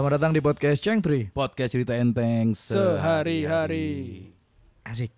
Selamat 0.00 0.16
datang 0.16 0.32
di 0.32 0.40
podcast 0.40 0.80
Ceng 0.80 1.04
Tri. 1.04 1.28
Podcast 1.28 1.76
cerita 1.76 1.92
enteng 1.92 2.56
Sehari-hari. 2.56 4.32
Asik. 4.80 5.12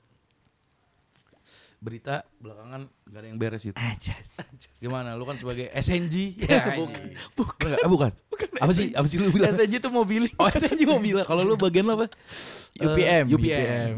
Berita 1.79 2.27
belakangan 2.43 2.91
gak 3.07 3.21
ada 3.23 3.27
yang 3.31 3.39
beres 3.39 3.63
itu. 3.63 3.79
Anjas, 3.79 4.35
anjas. 4.35 4.75
Gimana? 4.83 5.15
Lu 5.15 5.23
kan 5.23 5.39
sebagai 5.39 5.71
SNG. 5.71 6.35
Ya, 6.35 6.75
bukan. 6.83 7.15
Bukan. 7.15 7.79
Enggak, 7.79 7.87
bukan. 7.95 8.11
Apa 8.59 8.73
sih? 8.75 8.91
Apa 8.91 9.07
sih 9.07 9.23
lu 9.23 9.31
bilang? 9.31 9.55
SNG 9.55 9.79
itu 9.79 9.87
mobil. 9.87 10.27
Oh, 10.35 10.51
SNG 10.51 10.83
mau 10.83 10.99
bilang. 10.99 11.31
Kalau 11.31 11.47
lu 11.47 11.55
bagian 11.55 11.87
lo 11.87 12.03
apa? 12.03 12.11
UPM. 12.83 13.31
Eh, 13.31 13.35
UPM. 13.39 13.97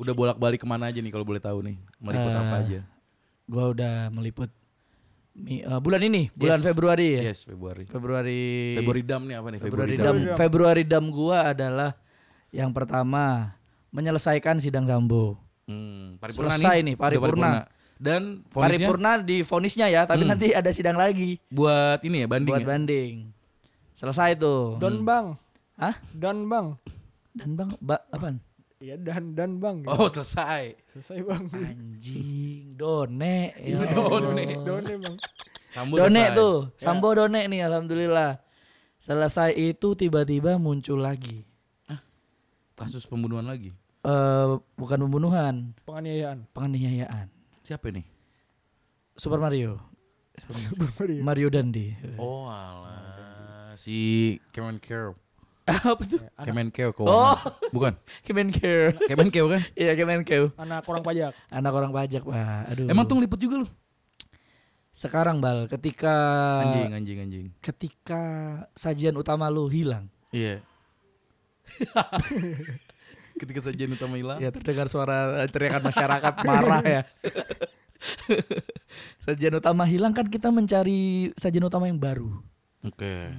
Udah 0.00 0.16
bolak-balik 0.16 0.64
ke 0.64 0.66
mana 0.66 0.88
aja 0.88 1.04
nih 1.04 1.12
kalau 1.12 1.28
boleh 1.28 1.44
tahu 1.44 1.60
nih? 1.60 1.76
Meliput 2.00 2.32
Eh, 2.32 2.40
apa 2.40 2.56
aja? 2.56 2.80
Gua 3.44 3.64
udah 3.76 4.08
meliput 4.16 4.48
mi- 5.34 5.60
eh, 5.60 5.80
bulan 5.80 6.00
ini, 6.00 6.30
bulan 6.32 6.58
Yes. 6.58 6.66
Februari 6.66 7.06
ya. 7.10 7.20
Yes, 7.26 7.38
Februari. 7.42 7.84
Februari. 7.84 8.42
Februari 8.74 9.02
dam 9.02 9.22
nih 9.24 9.36
apa 9.36 9.48
nih? 9.50 9.60
Februari 9.60 9.92
Februari 9.92 10.20
dam. 10.24 10.36
Februari 10.36 10.82
dam 10.82 11.04
gua 11.08 11.50
adalah 11.50 11.90
yang 12.48 12.70
pertama 12.70 13.52
menyelesaikan 13.90 14.58
sidang 14.58 14.86
Sambo. 14.86 15.38
Hmm, 15.64 16.16
paripurna 16.16 16.54
Selesai 16.54 16.76
nih. 16.78 16.84
nih, 16.84 16.94
Sudah 16.94 17.02
paripurna. 17.02 17.50
Dan 17.94 18.22
vonisnya 18.44 18.66
Paripurna 18.84 19.10
di 19.18 19.36
vonisnya 19.40 19.86
ya, 19.86 20.02
tapi 20.04 20.22
Hmm. 20.22 20.34
nanti 20.34 20.50
ada 20.50 20.70
sidang 20.70 20.94
lagi 20.94 21.38
buat 21.46 22.02
ini 22.02 22.22
ya 22.22 22.28
banding 22.28 22.50
buat 22.50 22.60
ya? 22.60 22.68
banding. 22.68 23.14
Selesai 23.94 24.34
tuh. 24.34 24.76
Don 24.76 25.02
Bang. 25.02 25.38
Hah? 25.74 25.94
Dan 26.10 26.44
Bang. 26.44 26.74
Dan 27.32 27.54
Bang, 27.54 27.74
ba 27.78 28.02
apaan? 28.08 28.42
Iya 28.84 29.00
dan 29.00 29.32
dan 29.32 29.56
Bang. 29.56 29.80
Oh, 29.88 30.04
selesai. 30.06 30.76
Selesai 30.84 31.24
Bang. 31.24 31.48
Anjing, 31.48 32.76
done. 32.76 33.16
Ya 33.64 33.80
Done. 33.88 34.60
Done 34.60 34.92
Bang. 35.00 35.16
Sambo 35.72 35.94
Done 35.96 36.12
selesai. 36.12 36.36
tuh, 36.36 36.54
Ya. 36.68 36.84
Sambo 36.84 37.08
Done 37.10 37.40
nih 37.48 37.60
alhamdulillah. 37.64 38.44
Selesai 39.00 39.56
itu 39.56 39.96
tiba-tiba 39.96 40.60
muncul 40.60 41.00
lagi. 41.00 41.48
Kasus 42.76 43.08
pembunuhan 43.08 43.48
lagi. 43.48 43.72
Eh 44.04 44.48
bukan 44.76 45.00
pembunuhan, 45.00 45.72
Penganiayaan. 45.88 46.44
penganiayaan. 46.52 47.32
Siapa 47.64 47.88
nih? 47.88 48.04
Super 49.16 49.40
Mario. 49.40 49.80
Super 50.52 50.92
Mario. 51.00 51.20
Mario 51.24 51.48
Dandi. 51.48 51.96
Oh 52.20 52.52
alah 52.52 53.72
si 53.74 54.36
Kemenkeu. 54.52 55.16
Apa 55.92 56.02
tuh? 56.04 56.20
Kemenkeu 56.40 56.92
Oh. 56.92 56.92
keuangan. 56.94 57.72
Bukan. 57.72 57.92
Kemenkeu. 58.26 58.92
Kemenkeu 59.08 59.46
kan? 59.48 59.60
Iya 59.72 59.96
Kemenkeu. 59.96 60.52
Anak 60.54 60.84
orang 60.84 61.00
pajak. 61.00 61.32
Anak 61.48 61.72
orang 61.72 61.90
pajak, 61.90 62.22
Pak. 62.22 62.36
Aduh. 62.70 62.86
Emang 62.88 63.04
tuh 63.04 63.16
liput 63.16 63.40
juga 63.40 63.64
lu? 63.64 63.68
sekarang 64.94 65.42
Bal, 65.42 65.66
ketika 65.66 66.14
Anjing, 66.62 66.94
anjing, 66.94 67.18
anjing. 67.18 67.46
ketika 67.58 68.22
sajian 68.78 69.18
utama 69.18 69.50
lu 69.50 69.66
hilang. 69.66 70.06
Iya. 70.30 70.62
Ketika 73.34 73.58
sajian 73.58 73.90
utama 73.90 74.14
hilang. 74.14 74.38
Ya 74.38 74.54
terdengar 74.54 74.86
suara 74.86 75.42
teriakan 75.50 75.90
masyarakat 75.90 76.34
marah 76.46 76.82
ya. 76.86 77.02
sajian 79.18 79.58
utama 79.58 79.82
hilang 79.82 80.14
kan 80.14 80.30
kita 80.30 80.54
mencari 80.54 81.34
sajian 81.34 81.66
utama 81.66 81.90
yang 81.90 81.98
baru. 81.98 82.30
Oke. 82.86 83.34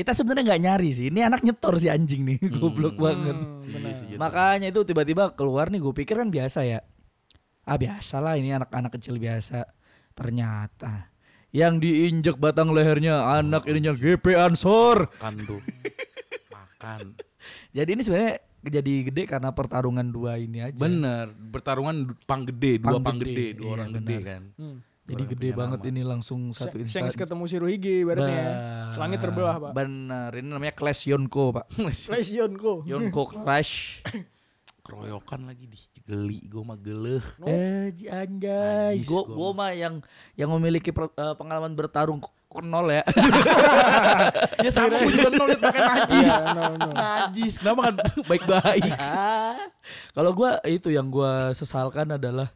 Kita 0.00 0.16
sebenarnya 0.16 0.44
nggak 0.48 0.62
nyari 0.64 0.90
sih. 0.90 1.06
Ini 1.12 1.28
anak 1.28 1.44
nyetor 1.44 1.76
si 1.76 1.92
anjing 1.92 2.24
nih, 2.24 2.38
goblok 2.56 2.96
banget. 2.96 3.36
Hmm, 3.36 3.60
Iya 3.60 3.72
benar. 3.76 3.92
sih, 3.92 4.06
gitu. 4.08 4.18
Makanya 4.18 4.66
itu 4.72 4.80
tiba-tiba 4.82 5.24
keluar 5.36 5.68
nih, 5.68 5.76
gue 5.76 5.92
pikir 5.92 6.16
kan 6.16 6.32
biasa 6.32 6.64
ya. 6.64 6.80
Ah 7.62 7.76
biasa 7.76 8.16
lah 8.18 8.40
ini 8.40 8.50
anak-anak 8.50 8.96
kecil 8.96 9.20
biasa. 9.20 9.68
Ternyata 10.16 11.12
yang 11.50 11.76
diinjek 11.76 12.40
batang 12.40 12.72
lehernya 12.72 13.28
anak 13.36 13.68
ininya 13.68 13.92
GP 13.92 14.32
Ansor. 14.34 15.12
Makan 15.12 15.34
tuh. 15.44 15.60
Makan. 16.48 17.12
Jadi 17.76 17.90
ini 17.92 18.02
sebenarnya 18.02 18.34
jadi 18.60 18.92
gede 19.08 19.24
karena 19.24 19.48
pertarungan 19.50 20.04
dua 20.04 20.36
ini 20.36 20.60
aja. 20.60 20.76
Bener. 20.76 21.32
Bertarungan 21.32 22.12
pang 22.24 22.44
gede, 22.44 22.76
dua 22.76 23.00
Pang 23.00 23.04
pang 23.04 23.16
gede, 23.16 23.32
gede, 23.32 23.46
dua 23.56 23.64
iya, 23.64 23.72
orang 23.72 23.88
benar. 23.88 24.00
gede 24.04 24.16
kan. 24.20 24.42
Hmm. 24.60 24.76
Jadi 25.10 25.18
Orang 25.20 25.32
gede 25.32 25.48
banget 25.52 25.80
nama. 25.80 25.90
ini 25.90 26.02
langsung 26.02 26.40
satu 26.50 26.76
Shanks 26.78 26.86
instansi. 26.86 27.18
ketemu 27.18 27.44
Shirohige 27.44 27.94
ibaratnya 28.00 28.30
ya. 28.36 28.52
Langit 28.94 29.18
terbelah, 29.18 29.56
Pak. 29.58 29.72
Benar, 29.72 30.30
ini 30.32 30.48
namanya 30.48 30.70
Clash 30.72 31.02
Yonko, 31.04 31.44
Pak. 31.52 31.66
Flash 32.06 32.30
Yonko. 32.30 32.82
Yonko 32.84 33.22
Clash. 33.28 33.72
Keroyokan 34.80 35.44
lagi 35.44 35.66
digeli, 35.66 36.40
gue 36.42 36.62
mah 36.62 36.74
geleh. 36.74 37.22
eh, 37.44 37.92
ji- 37.92 38.08
anjay. 38.08 38.96
Najis 38.96 39.06
Gue 39.06 39.22
gua 39.24 39.36
gua 39.36 39.50
mah 39.52 39.70
yang 39.70 40.00
yang 40.34 40.50
memiliki 40.50 40.90
per- 40.90 41.12
eh, 41.12 41.34
pengalaman 41.36 41.74
bertarung 41.74 42.18
k- 42.18 42.32
nol 42.60 42.88
ya. 42.88 43.04
ya 44.64 44.70
sama 44.70 44.90
gue 44.96 45.12
juga 45.12 45.30
nol 45.30 45.46
liat 45.48 45.60
pakai 45.60 45.82
najis. 45.84 46.32
Iya, 46.34 46.48
no, 46.50 46.62
no. 46.76 46.90
Najis. 46.90 47.54
Kenapa 47.56 47.80
kan 47.84 47.94
baik-baik? 48.24 48.90
Kalau 50.10 50.30
gua 50.32 50.58
itu 50.64 50.88
yang 50.88 51.06
gua 51.06 51.52
sesalkan 51.52 52.10
adalah 52.10 52.50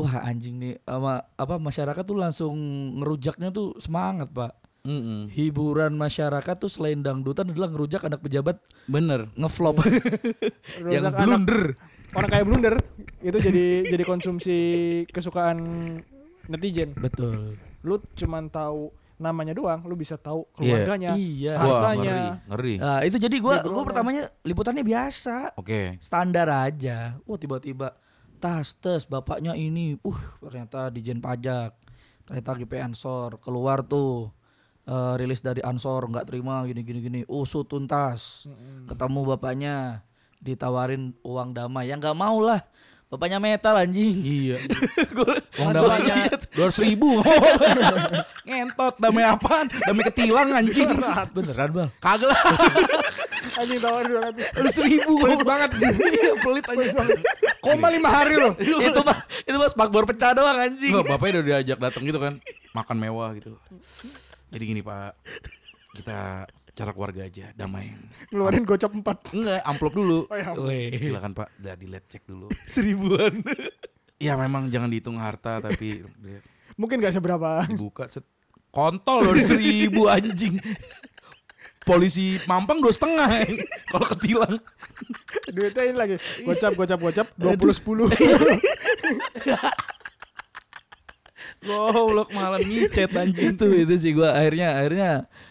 wah 0.00 0.22
anjing 0.22 0.56
nih 0.56 0.74
sama 0.82 1.22
apa 1.34 1.54
masyarakat 1.56 2.02
tuh 2.02 2.16
langsung 2.16 2.54
ngerujaknya 2.96 3.48
tuh 3.50 3.76
semangat, 3.76 4.28
Pak. 4.28 4.52
Mm-mm. 4.80 5.28
Hiburan 5.28 5.92
masyarakat 5.92 6.56
tuh 6.56 6.68
selain 6.68 6.98
dangdutan 6.98 7.44
adalah 7.46 7.68
ngerujak 7.68 8.00
anak 8.02 8.20
pejabat 8.20 8.56
Bener. 8.84 9.28
ngeflop 9.34 9.76
yang 10.88 11.04
Rusak 11.04 11.12
anak- 11.12 11.20
blunder. 11.20 11.62
Orang 12.10 12.26
kayak 12.26 12.42
blunder 12.42 12.74
itu 13.20 13.38
jadi 13.38 13.66
jadi 13.86 14.02
konsumsi 14.02 14.56
kesukaan 15.06 15.58
netizen. 16.46 16.96
Betul. 16.96 17.60
Lu 17.80 18.00
cuman 18.14 18.48
tahu 18.48 18.90
namanya 19.16 19.52
doang, 19.52 19.84
lu 19.84 19.94
bisa 19.94 20.16
tahu 20.16 20.48
Iya. 20.56 20.80
keluarganya. 20.80 21.10
Iya. 21.14 21.52
Hartanya. 21.54 21.68
Wah, 21.68 21.92
ngeri, 21.94 22.24
ngeri. 22.48 22.74
Nah, 22.80 23.00
itu 23.04 23.16
jadi 23.20 23.36
gua 23.36 23.60
gua 23.62 23.84
pertamanya 23.84 24.32
liputannya 24.40 24.80
biasa, 24.80 25.54
Oke. 25.54 26.00
standar 26.00 26.48
aja. 26.48 27.20
Wah, 27.22 27.36
tiba-tiba 27.36 27.92
tas 28.40 28.74
tes 28.80 29.04
bapaknya 29.04 29.52
ini, 29.52 30.00
uh 30.00 30.20
ternyata 30.40 30.88
dijen 30.88 31.20
pajak. 31.20 31.76
Ternyata 32.24 32.56
GP 32.56 32.72
Ansor 32.80 33.36
keluar 33.38 33.84
tuh 33.84 34.32
eh, 34.88 35.14
rilis 35.20 35.44
dari 35.44 35.60
Ansor 35.60 36.08
nggak 36.08 36.26
terima 36.32 36.64
gini 36.64 36.80
gini 36.80 37.00
gini. 37.04 37.20
Usut 37.28 37.68
tuntas. 37.68 38.48
Ketemu 38.88 39.36
bapaknya 39.36 40.00
ditawarin 40.40 41.12
uang 41.20 41.52
damai. 41.52 41.92
Ya 41.92 42.00
nggak 42.00 42.16
mau 42.16 42.40
lah. 42.40 42.64
Bapaknya 43.10 43.42
metal 43.42 43.74
anjing. 43.74 44.14
Iya. 44.14 44.62
Gua 45.18 45.34
Uang 45.58 45.74
damainya 45.74 46.30
dua 46.54 46.70
ribu. 46.78 47.18
Ngentot 48.46 49.02
damai 49.02 49.26
apaan? 49.26 49.66
Damai 49.66 50.06
ketilang 50.14 50.54
anjing. 50.54 50.86
Beneran, 51.34 51.68
Bang. 51.74 51.90
Kagak 51.98 52.30
lah. 52.30 52.38
Anjing 53.60 53.80
tawarin 53.80 54.10
200. 54.16 54.56
Dua 54.56 54.84
ribu. 54.88 55.12
Pelit 55.22 55.42
banget. 55.44 55.70
Iya, 55.76 56.32
pelit 56.40 56.64
anjing. 56.64 56.96
Koma 57.60 57.88
lima 57.92 58.08
hari 58.08 58.34
loh. 58.40 58.52
itu 58.56 59.00
mah 59.04 59.18
itu 59.44 59.56
mah 59.60 59.68
spakbor 59.68 60.08
pecah 60.08 60.32
doang 60.32 60.56
anjing. 60.56 60.96
Enggak, 60.96 61.12
bapaknya 61.12 61.32
udah 61.36 61.44
diajak 61.44 61.78
datang 61.78 62.02
gitu 62.08 62.16
kan. 62.16 62.40
Makan 62.72 62.96
mewah 62.96 63.36
gitu. 63.36 63.52
Jadi 64.48 64.64
gini, 64.64 64.80
Pak. 64.80 65.12
Kita 66.00 66.48
cara 66.72 66.90
keluarga 66.96 67.28
aja, 67.28 67.52
damai. 67.52 67.92
Ngeluarin 68.32 68.64
gocap 68.64 68.90
4. 68.96 69.36
Enggak, 69.36 69.60
amplop 69.68 69.92
dulu. 69.92 70.18
Oh 70.32 70.36
ya. 70.38 70.56
Silakan 70.96 71.36
Pak, 71.36 71.48
udah 71.60 71.74
dilihat 71.76 72.04
cek 72.08 72.24
dulu. 72.24 72.48
seribuan. 72.74 73.44
Ya 74.16 74.40
memang 74.40 74.72
jangan 74.72 74.88
dihitung 74.88 75.20
harta 75.20 75.60
tapi 75.60 76.04
Mungkin 76.80 76.96
gak 77.04 77.12
seberapa. 77.12 77.68
dibuka 77.68 78.08
set 78.08 78.24
kontol 78.72 79.28
loh 79.28 79.36
seribu 79.36 80.08
anjing. 80.08 80.56
Polisi 81.90 82.38
Mampang 82.44 82.78
dua 82.78 82.90
setengah 82.90 83.26
kalau 83.90 84.06
ketilang. 84.08 84.54
Duitnya 85.48 85.82
ini 85.84 85.96
lagi. 85.96 86.14
Gocap 86.40 86.72
gocap 86.72 86.98
gocap 87.00 87.26
20 87.34 87.58
10. 87.58 88.06
Goblok 91.60 92.32
malah 92.32 92.56
micet 92.58 93.12
anjing. 93.12 93.52
itu 93.52 93.66
itu 93.76 93.94
sih 93.98 94.12
gua 94.14 94.32
akhirnya 94.32 94.80
akhirnya 94.80 95.10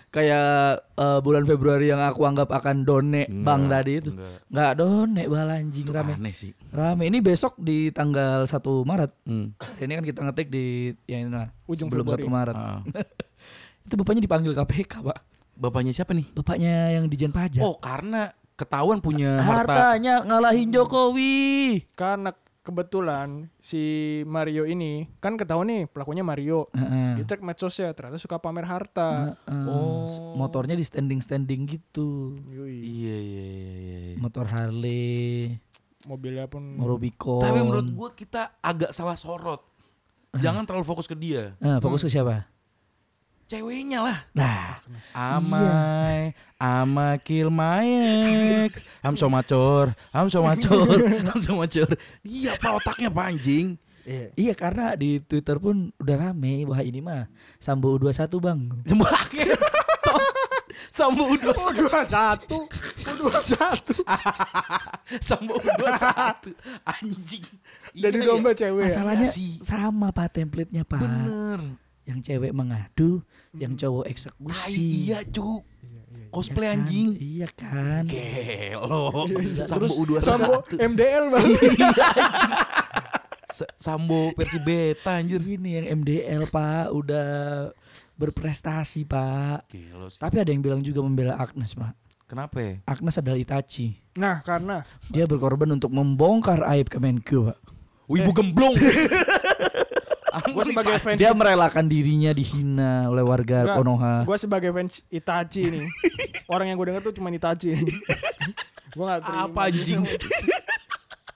kayak 0.10 0.50
eh, 0.98 1.20
bulan 1.22 1.46
Februari 1.46 1.86
yang 1.86 2.02
aku 2.02 2.26
anggap 2.26 2.50
akan 2.50 2.82
done 2.82 3.30
bang 3.30 3.62
Enggak, 3.62 3.70
tadi 3.78 3.92
itu 3.96 4.10
enggak. 4.10 4.38
nggak 4.50 4.72
done 4.74 5.22
bal 5.30 5.50
anjing 5.52 5.86
Itu 5.86 5.94
rame 5.94 6.14
aneh 6.16 6.34
sih. 6.34 6.52
rame 6.74 7.06
ini 7.06 7.22
besok 7.22 7.62
di 7.62 7.94
tanggal 7.94 8.42
1 8.44 8.58
Maret 8.82 9.12
Hmm. 9.22 9.54
ini 9.78 9.92
kan 9.94 10.04
kita 10.04 10.20
ngetik 10.24 10.48
di 10.50 10.66
ya 11.06 11.22
ini 11.22 11.30
lah 11.30 11.54
Ujung 11.68 11.94
sebelum 11.94 12.02
1 12.04 12.18
Februari. 12.18 12.26
Maret 12.28 12.56
Ah. 12.58 12.82
itu 13.86 13.94
bapaknya 13.96 14.22
dipanggil 14.26 14.54
KPK 14.56 14.94
pak 15.04 15.18
Bapaknya 15.60 15.92
siapa 15.92 16.16
nih? 16.16 16.32
bapaknya 16.32 16.96
yang 16.96 17.12
dijen 17.12 17.36
pajak 17.36 17.60
Oh, 17.60 17.76
karena 17.84 18.32
ketahuan 18.56 19.04
punya 19.04 19.44
harta. 19.44 19.92
hartanya 20.00 20.24
ngalahin 20.24 20.72
Jokowi 20.72 21.84
Karena 22.00 22.32
kebetulan 22.64 23.52
si 23.60 23.82
Mario 24.24 24.64
ini 24.64 25.12
kan 25.20 25.36
ketahuan 25.36 25.68
nih 25.68 25.84
pelakunya 25.92 26.24
Mario. 26.24 26.72
Heeh. 26.72 27.20
Di 27.20 27.24
tag 27.28 27.44
medsosnya 27.44 27.92
ternyata 27.92 28.22
suka 28.22 28.40
pamer 28.40 28.64
harta. 28.64 29.36
Heeh. 29.48 29.66
Oh. 29.68 30.08
motornya 30.40 30.80
di 30.80 30.86
standing 30.88 31.20
standing 31.20 31.68
gitu 31.68 32.40
Yui. 32.48 32.80
Iya, 32.80 33.18
iya, 33.20 33.46
iya, 33.52 33.74
iya. 33.76 34.16
motor 34.16 34.48
Harley 34.48 35.60
Mobilnya 36.08 36.48
pun 36.48 36.64
Morobiko 36.80 37.44
Tapi 37.44 37.60
menurut 37.60 37.92
gua 37.92 38.10
kita 38.16 38.56
agak 38.64 38.96
salah 38.96 39.20
sorot. 39.20 39.60
Jangan 40.40 40.64
terlalu 40.64 40.88
fokus 40.88 41.10
ke 41.10 41.18
dia. 41.18 41.58
Nah, 41.60 41.84
fokus 41.84 42.06
ke 42.06 42.10
siapa 42.14 42.48
ceweknya 43.50 44.06
lah. 44.06 44.18
Nah, 44.38 44.78
Amai, 45.18 46.38
ama 46.62 47.18
kill 47.18 47.50
my 47.50 47.82
ex. 48.70 48.86
I'm 49.02 49.18
so 49.18 49.26
mature, 49.26 49.90
I'm 50.14 50.30
so 50.30 50.46
mature, 50.46 51.02
I'm 51.26 51.42
so 51.46 51.58
mature. 51.58 51.90
Iya 52.22 52.54
pak 52.62 52.78
otaknya 52.78 53.10
pak 53.10 53.26
anjing. 53.34 53.82
Iya. 54.10 54.34
iya 54.34 54.54
karena 54.58 54.98
di 54.98 55.22
Twitter 55.22 55.62
pun 55.62 55.94
udah 56.02 56.16
rame 56.18 56.66
wah 56.66 56.82
ini 56.82 56.98
mah 56.98 57.30
Sambo 57.62 57.94
U21 57.94 58.26
bang. 58.42 58.60
Sambo 60.90 61.30
udah 61.30 61.54
Oh 61.54 61.72
dua 61.72 62.02
satu, 62.02 62.66
oh 62.66 63.14
dua 63.22 63.38
satu. 63.38 63.94
Sambo 65.30 65.62
udah 65.62 65.94
satu 65.96 66.50
anjing. 66.84 67.46
Jadi 67.94 68.18
Iya, 68.18 68.26
domba 68.26 68.52
iya. 68.52 68.58
cewek. 68.66 68.82
ya? 68.82 68.88
Masalahnya 68.90 69.28
sih. 69.30 69.62
sama 69.62 70.10
pak 70.10 70.34
template-nya 70.42 70.84
pak. 70.86 71.02
Bener. 71.02 71.89
Yang 72.10 72.20
cewek 72.26 72.52
mengadu, 72.52 73.22
yang 73.54 73.78
cowok 73.78 74.04
Tai 74.04 74.12
eksekusi. 74.12 74.82
iya 75.06 75.22
cu. 75.24 75.62
Cosplay 76.30 76.66
Iya 76.66 76.70
kan? 76.70 76.78
anjing. 76.82 77.08
Iya 77.16 77.48
kan. 77.54 78.04
Gelo. 78.06 79.06
Iya. 79.30 79.64
Sambo 79.66 79.86
Terus- 79.86 79.98
U21. 80.00 80.26
Sambo 80.26 80.54
MDL 80.72 81.26
bang. 81.30 81.46
Sambo 83.76 84.32
versi 84.34 84.58
beta 84.60 85.18
anjir. 85.18 85.38
Ini 85.38 85.70
yang 85.82 85.86
MDL 86.02 86.48
pak 86.48 86.94
udah 86.94 87.28
berprestasi 88.14 89.04
pak. 89.04 89.68
Gelo 89.68 90.08
sih. 90.08 90.18
Tapi 90.18 90.40
ada 90.40 90.50
yang 90.50 90.62
bilang 90.62 90.82
juga 90.82 91.02
membela 91.02 91.36
Agnes 91.36 91.74
pak. 91.74 91.92
Kenapa 92.26 92.62
ya? 92.62 92.78
Agnes 92.86 93.18
adalah 93.18 93.36
Itachi. 93.36 93.98
Nah 94.16 94.40
karena 94.42 94.86
Dia 95.10 95.26
berkorban 95.26 95.74
untuk 95.74 95.90
membongkar 95.90 96.62
aib 96.72 96.88
Kemenku 96.88 97.50
pak. 97.50 97.58
Wibu 98.10 98.34
gemblong. 98.34 98.74
gue 100.30 100.64
sebagai 100.64 100.96
fans, 100.98 101.16
Dia 101.16 101.32
merelakan 101.32 101.86
dirinya 101.86 102.32
dihina 102.32 103.08
oleh 103.08 103.22
warga 103.22 103.64
Enggak, 103.64 103.78
Konoha. 103.78 104.14
gue 104.24 104.38
sebagai 104.38 104.70
fans 104.70 105.02
Itachi 105.08 105.64
nih. 105.68 105.86
Orang 106.54 106.66
yang 106.66 106.76
gue 106.76 106.88
denger 106.88 107.04
tuh 107.04 107.16
cuma 107.16 107.30
Itachi. 107.30 107.74
gue 108.96 109.06
gak 109.06 109.22
terima. 109.22 109.46
Apa 109.46 109.62
anjing? 109.68 110.02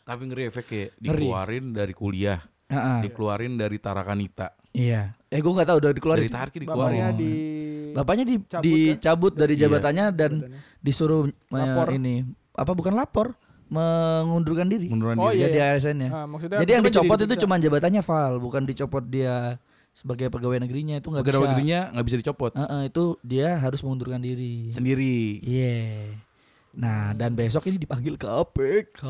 Tapi 0.03 0.21
ngeri 0.25 0.43
efeknya 0.45 0.91
Ngeri. 0.91 0.99
dikeluarin 0.99 1.65
dari 1.71 1.93
kuliah, 1.93 2.39
Ah, 2.65 2.75
ah, 2.75 2.99
dikeluarin 2.99 3.53
dari 3.53 3.77
Tarakanita. 3.77 4.51
iya. 4.71 5.13
Eh 5.27 5.37
gue 5.37 5.49
nggak 5.49 5.65
tahu 5.65 5.77
udah 5.79 5.91
dikeluarin. 5.91 6.21
Dari 6.23 6.33
Tarki 6.33 6.57
Bapaknya 6.61 7.09
dikeluarin. 7.09 7.15
di 7.15 7.31
Bapaknya 7.91 8.23
di, 8.23 8.35
Cabut, 8.39 8.63
dicabut 8.65 9.33
dari 9.33 9.53
Iya. 9.53 9.61
jabatannya 9.63 10.05
dan 10.11 10.31
Jabatannya. 10.35 10.59
disuruh 10.79 11.23
eh, 11.25 11.33
Lapor. 11.51 11.87
ini 11.91 12.15
apa 12.51 12.71
bukan 12.71 12.93
lapor 12.93 13.27
mengundurkan 13.67 14.67
diri. 14.67 14.87
Munduran 14.87 15.15
Oh, 15.15 15.29
diri. 15.29 15.39
iya. 15.39 15.45
Jadi 15.47 15.57
ASN-nya. 15.59 16.09
Ah, 16.09 16.25
maksudnya 16.25 16.57
Jadi 16.59 16.71
yang 16.71 16.83
kan 16.83 16.89
dicopot 16.89 17.17
itu 17.19 17.35
cuma 17.39 17.55
jabatannya 17.57 18.01
Val, 18.01 18.33
bukan 18.37 18.61
dicopot 18.63 19.03
dia 19.03 19.57
sebagai 19.93 20.27
pegawai 20.27 20.57
negerinya 20.59 20.97
itu 20.97 21.07
nggak 21.07 21.21
bisa. 21.21 21.31
Pegawai 21.31 21.47
negerinya 21.51 21.79
nggak 21.93 22.05
bisa 22.05 22.17
dicopot. 22.17 22.51
Heeh, 22.53 22.81
itu 22.89 23.03
dia 23.21 23.47
harus 23.55 23.79
mengundurkan 23.81 24.19
diri. 24.19 24.67
Sendiri. 24.69 25.39
Iya. 25.39 26.17
Nah, 26.73 27.13
dan 27.13 27.37
besok 27.37 27.69
ini 27.69 27.77
dipanggil 27.77 28.17
KPK. 28.17 29.01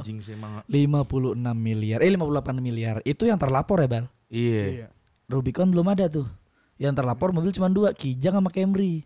Anjing 0.00 0.24
sih 0.24 0.32
emang. 0.32 0.64
56 0.64 1.36
miliar. 1.52 2.00
Eh 2.00 2.08
58 2.08 2.56
miliar. 2.58 3.04
Itu 3.04 3.28
yang 3.28 3.36
terlapor 3.36 3.84
ya, 3.84 3.88
Bal. 3.88 4.04
Iya. 4.32 4.64
Iya. 4.64 4.86
Rubicon 5.28 5.68
belum 5.68 5.84
ada 5.86 6.08
tuh. 6.08 6.24
Yang 6.80 7.04
terlapor 7.04 7.30
mobil 7.30 7.52
cuma 7.52 7.68
dua, 7.68 7.92
Kijang 7.92 8.40
sama 8.40 8.48
Camry. 8.48 9.04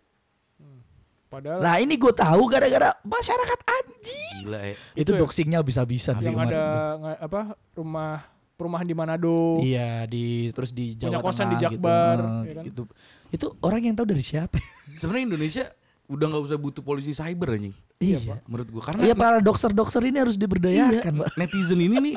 Padahal 1.29 1.61
Nah, 1.61 1.77
ini 1.77 1.93
gue 1.93 2.09
tahu 2.09 2.41
gara-gara 2.45 2.89
masyarakat 2.99 3.59
anjing. 3.61 4.35
Gila 4.43 4.59
ya. 4.59 4.75
Itu 4.91 4.97
Itu 4.97 5.11
ya? 5.13 5.19
doxingnya 5.21 5.59
bisa-bisa 5.61 6.17
sih 6.17 6.25
yang 6.25 6.41
ada 6.41 6.63
nga- 6.97 7.19
apa 7.21 7.39
rumah 7.71 8.25
perumahan 8.53 8.83
di 8.83 8.91
Manado. 8.91 9.61
Iya, 9.61 10.03
di 10.03 10.49
terus 10.49 10.69
di 10.69 10.93
Jawa 10.93 11.15
Punya 11.15 11.19
kosan 11.21 11.45
Tengah 11.45 11.51
di 11.51 11.63
Jakbar, 11.63 12.17
gitu. 12.17 12.27
ya 12.43 12.51
kan? 12.51 12.63
gitu. 12.65 12.83
Itu 13.29 13.45
orang 13.61 13.81
yang 13.83 13.95
tahu 13.95 14.07
dari 14.07 14.19
siapa? 14.19 14.57
Sebenarnya 14.99 15.25
Indonesia 15.29 15.63
udah 16.09 16.25
nggak 16.27 16.43
usah 16.43 16.57
butuh 16.57 16.81
polisi 16.81 17.13
cyber 17.13 17.55
anjing. 17.55 17.75
Iya. 17.99 18.41
Menurut 18.43 18.67
gua 18.69 18.81
karena 18.83 19.01
Iya 19.01 19.13
para 19.13 19.37
dokter-dokter 19.39 20.01
ini 20.01 20.17
harus 20.17 20.33
diberdayakan, 20.33 21.13
Iya, 21.13 21.21
Pak. 21.21 21.29
netizen 21.35 21.79
ini 21.79 21.95
nih 21.99 22.15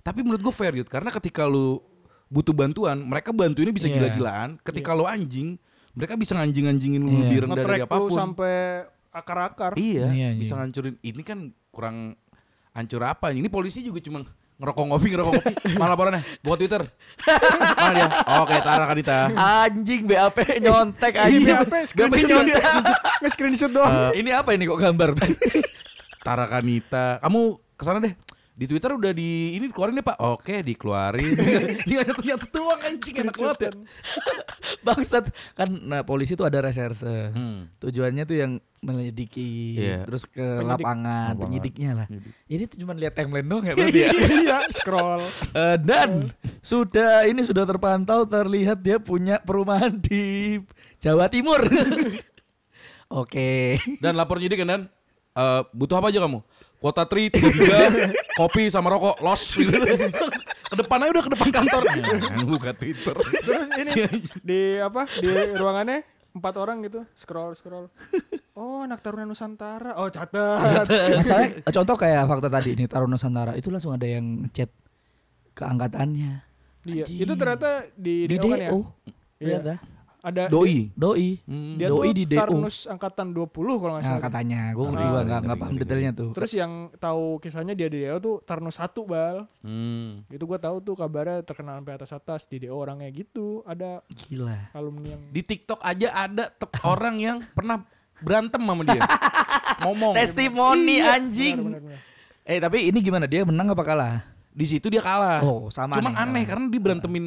tapi 0.00 0.24
menurut 0.24 0.40
gue 0.40 0.50
fair 0.50 0.72
Yud 0.72 0.88
karena 0.88 1.12
ketika 1.12 1.44
lu 1.44 1.76
butuh 2.26 2.50
bantuan 2.50 2.96
mereka 2.96 3.30
bantuinnya 3.30 3.68
bisa 3.70 3.84
Iya. 3.84 4.00
gila-gilaan 4.00 4.56
ketika 4.60 4.90
lu 4.90 5.04
anjing 5.04 5.60
mereka 5.92 6.14
bisa 6.14 6.32
nganjing-nganjingin 6.34 6.98
lu 6.98 7.08
Iya. 7.08 7.18
lebih 7.20 7.36
rendah 7.42 7.56
dari 7.56 7.64
Nge-track 7.76 7.82
apa 7.84 7.96
pun 7.96 8.10
sampai 8.10 8.54
akar-akar. 9.10 9.72
iya, 9.74 10.06
Iya, 10.08 10.28
bisa 10.34 10.54
iya. 10.54 10.58
ngancurin 10.60 10.94
ini 11.00 11.22
kan 11.22 11.38
kurang 11.68 12.14
hancur 12.70 13.02
apa 13.02 13.30
ini 13.30 13.46
polisi 13.46 13.80
juga 13.80 13.98
cuma 13.98 14.22
ngerokok 14.56 14.84
ngopi 14.86 15.08
ngerokok 15.08 15.32
ngopi 15.32 15.52
malah 15.80 15.90
laporannya 15.90 16.22
buat 16.40 16.56
Twitter 16.56 16.82
mana 17.72 17.92
dia 17.92 18.08
oke 18.36 18.54
Tara 18.60 18.84
Kanita 18.86 19.16
Anjing 19.32 20.02
BAP 20.04 20.36
nyontek 20.60 21.14
anjing. 21.16 21.42
BAP 21.44 21.74
screenshot 21.84 22.44
Nge-screenshot 23.18 23.70
doang. 23.70 24.12
ini 24.12 24.30
apa 24.30 24.52
ini 24.52 24.64
kok 24.64 24.78
gambar? 24.78 25.16
Tara 26.20 26.46
Kanita 26.46 27.18
kamu 27.18 27.40
ke 27.72 27.82
sana 27.82 27.98
deh 27.98 28.12
di 28.60 28.68
Twitter 28.68 28.92
udah 28.92 29.16
di 29.16 29.56
ini 29.56 29.72
keluarin 29.72 29.96
deh 29.96 30.04
pak 30.04 30.20
oke 30.20 30.52
dikeluarin 30.60 31.32
ini 31.88 31.94
hanya 31.96 32.12
ternyata 32.12 32.44
doang 32.52 32.80
anjing 32.84 33.16
enak 33.24 33.32
banget 33.32 33.58
ya 33.64 33.72
Bangsat 34.84 35.32
kan 35.56 35.68
nah 35.68 36.04
polisi 36.04 36.36
tuh 36.36 36.44
ada 36.44 36.60
reserse. 36.60 37.32
Hmm. 37.32 37.68
Tujuannya 37.80 38.24
tuh 38.24 38.36
yang 38.36 38.52
menyelidiki, 38.80 39.76
Iya. 39.76 40.08
terus 40.08 40.24
ke 40.24 40.40
Penyidik. 40.40 40.84
lapangan, 40.84 41.32
penyidiknya 41.36 41.90
lah. 41.92 42.06
Penyidik. 42.08 42.32
Ini 42.48 42.62
tuh 42.64 42.76
cuma 42.80 42.92
lihat 42.96 43.12
timeline 43.12 43.48
doang 43.48 43.64
ya 43.68 43.72
berarti 43.76 44.00
ya. 44.00 44.10
Iya, 44.40 44.58
scroll. 44.72 45.22
Eh, 45.52 45.76
dan 45.84 46.32
sudah 46.64 47.28
ini 47.28 47.44
sudah 47.44 47.68
terpantau 47.68 48.24
terlihat 48.24 48.80
dia 48.80 48.96
punya 48.96 49.36
perumahan 49.40 50.00
di 50.00 50.56
Jawa 50.96 51.28
Timur. 51.28 51.60
Oke. 53.20 53.76
Dan 54.00 54.16
lapor 54.16 54.40
nyidik 54.40 54.64
kan 54.64 54.68
dan 54.68 54.82
eh, 55.36 55.60
butuh 55.76 56.00
apa 56.00 56.08
aja 56.08 56.24
kamu? 56.24 56.40
Kuota 56.80 57.04
tri, 57.04 57.28
tiga 57.28 57.52
giga, 57.52 58.08
kopi 58.40 58.72
sama 58.72 58.88
rokok, 58.88 59.20
los 59.20 59.42
gitu. 59.52 59.76
ke 60.72 60.74
depan 60.80 61.04
aja 61.04 61.10
udah 61.12 61.24
ke 61.28 61.32
depan 61.36 61.48
kantor. 61.52 61.82
Jangan 61.92 62.44
buka 62.48 62.70
Twitter. 62.72 63.16
Terus 63.20 63.60
ini 63.76 63.92
di 64.40 64.60
apa? 64.80 65.04
Di 65.04 65.28
ruangannya 65.60 66.00
empat 66.32 66.54
orang 66.56 66.80
gitu 66.88 67.04
scroll 67.12 67.52
scroll. 67.52 67.92
Oh, 68.56 68.80
anak 68.80 69.04
Taruna 69.04 69.28
Nusantara. 69.28 69.92
Oh, 70.00 70.08
catat. 70.08 70.88
Masalahnya 71.20 71.68
contoh 71.68 71.96
kayak 72.00 72.24
fakta 72.24 72.48
tadi 72.48 72.70
nih 72.72 72.86
Taruna 72.88 73.12
Nusantara 73.12 73.52
itu 73.60 73.68
langsung 73.68 73.92
ada 73.92 74.08
yang 74.08 74.48
chat 74.56 74.72
ke 75.52 75.62
angkatannya. 75.68 76.48
Iya, 76.88 77.04
itu 77.04 77.32
ternyata 77.36 77.92
di, 77.92 78.24
Di 78.24 78.40
DO 78.40 78.48
kan 78.48 78.56
ya. 78.56 78.70
Iya. 79.36 79.76
Ada 80.20 80.46
Doi. 80.46 80.92
Doi. 80.92 81.40
Hmm. 81.42 81.74
dia 81.74 81.88
Doi 81.88 82.06
tuh 82.06 82.14
di 82.14 82.24
DO. 82.26 82.36
Tarnus 82.36 82.84
angkatan 82.84 83.32
20 83.32 83.48
kalau 83.74 83.92
nggak 83.94 84.02
Nah, 84.02 84.10
salah. 84.10 84.22
katanya, 84.22 84.60
gue 84.70 84.84
Ah, 84.84 84.92
juga 84.92 85.18
nggak 85.22 85.40
nggak 85.42 85.58
paham 85.58 85.74
detailnya 85.74 86.12
tuh. 86.12 86.30
Terus 86.32 86.52
yang 86.52 86.72
tahu 86.94 87.24
kisahnya 87.38 87.72
dia 87.72 87.86
di 87.86 87.98
DO 88.00 88.16
tuh 88.18 88.36
Tarnus 88.42 88.76
1 88.76 89.00
bal. 89.02 89.48
Hmm. 89.60 90.22
Itu 90.26 90.44
gua 90.44 90.56
tahu 90.56 90.78
tuh 90.78 90.94
kabarnya 90.94 91.40
terkenal 91.40 91.76
sampai 91.76 91.94
atas 91.94 92.10
atas 92.10 92.40
di 92.44 92.60
DO 92.60 92.74
orangnya 92.74 93.08
gitu. 93.08 93.64
Ada 93.64 94.04
Gila. 94.06 94.72
alumni 94.72 95.08
yang 95.10 95.22
Di 95.26 95.40
TikTok 95.40 95.80
aja 95.80 96.08
ada 96.14 96.44
orang 96.86 97.16
yang 97.16 97.36
pernah 97.50 97.80
berantem 98.18 98.60
sama 98.60 98.82
dia. 98.82 99.00
Ngomong. 99.82 100.12
Testimoni 100.12 101.00
Iya, 101.00 101.16
anjing. 101.16 101.56
benar, 101.56 101.80
benar, 101.80 101.96
benar. 101.96 102.00
Eh 102.42 102.58
tapi 102.58 102.78
ini 102.84 102.98
gimana? 102.98 103.24
Dia 103.24 103.42
menang 103.42 103.72
apa 103.72 103.80
kalah? 103.80 104.20
Di 104.50 104.66
situ 104.66 104.86
dia 104.86 105.00
kalah. 105.00 105.40
Oh, 105.40 105.70
sama 105.70 105.94
Cuma 105.94 106.10
nih, 106.10 106.18
aneh 106.18 106.28
kalah. 106.36 106.48
karena 106.50 106.64
dia 106.68 106.80
berantemin 106.82 107.26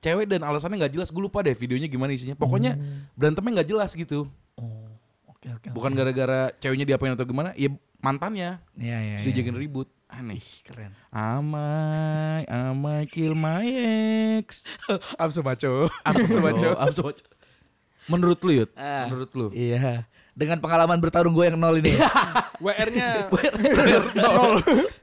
cewek 0.00 0.26
dan 0.26 0.40
alasannya 0.42 0.80
nggak 0.80 0.92
jelas. 0.96 1.08
Gue 1.12 1.22
lupa 1.24 1.44
deh 1.44 1.54
videonya 1.54 1.86
gimana 1.86 2.10
isinya. 2.12 2.34
Pokoknya 2.34 2.76
berantemnya 3.14 3.60
nggak 3.60 3.68
jelas 3.68 3.92
gitu. 3.92 4.26
Oh, 4.56 4.88
oke 5.28 5.48
oke. 5.60 5.68
Bukan 5.70 5.92
gara-gara 5.94 6.50
ceweknya 6.58 6.84
diapain 6.88 7.12
atau 7.14 7.28
gimana, 7.28 7.52
ya 7.54 7.70
mantannya. 8.00 8.58
Iya 8.74 8.98
iya. 8.98 9.16
Terus 9.20 9.32
dijadiin 9.32 9.56
ribut. 9.60 9.88
Aneh. 10.10 10.42
keren. 10.66 10.90
Amai, 11.14 12.42
amai 12.50 13.06
kill 13.06 13.38
my 13.38 13.62
ex. 14.42 14.66
I'm 15.22 15.30
so 15.30 15.46
macho. 15.46 15.86
I'm 16.02 16.26
so 16.26 16.42
macho. 16.42 16.74
I'm 16.74 16.90
so 16.96 17.06
macho. 17.06 17.22
Menurut 18.10 18.42
lu 18.42 18.50
Yud? 18.58 18.70
Ah. 18.74 19.06
Menurut 19.06 19.30
lu? 19.38 19.46
Iya. 19.54 20.02
Dengan 20.34 20.58
pengalaman 20.58 20.98
bertarung 20.98 21.30
gue 21.30 21.46
yang 21.46 21.54
nol 21.54 21.78
ini. 21.78 21.94
WR-nya 22.64 23.30
WR 23.30 24.04
nol 24.18 24.58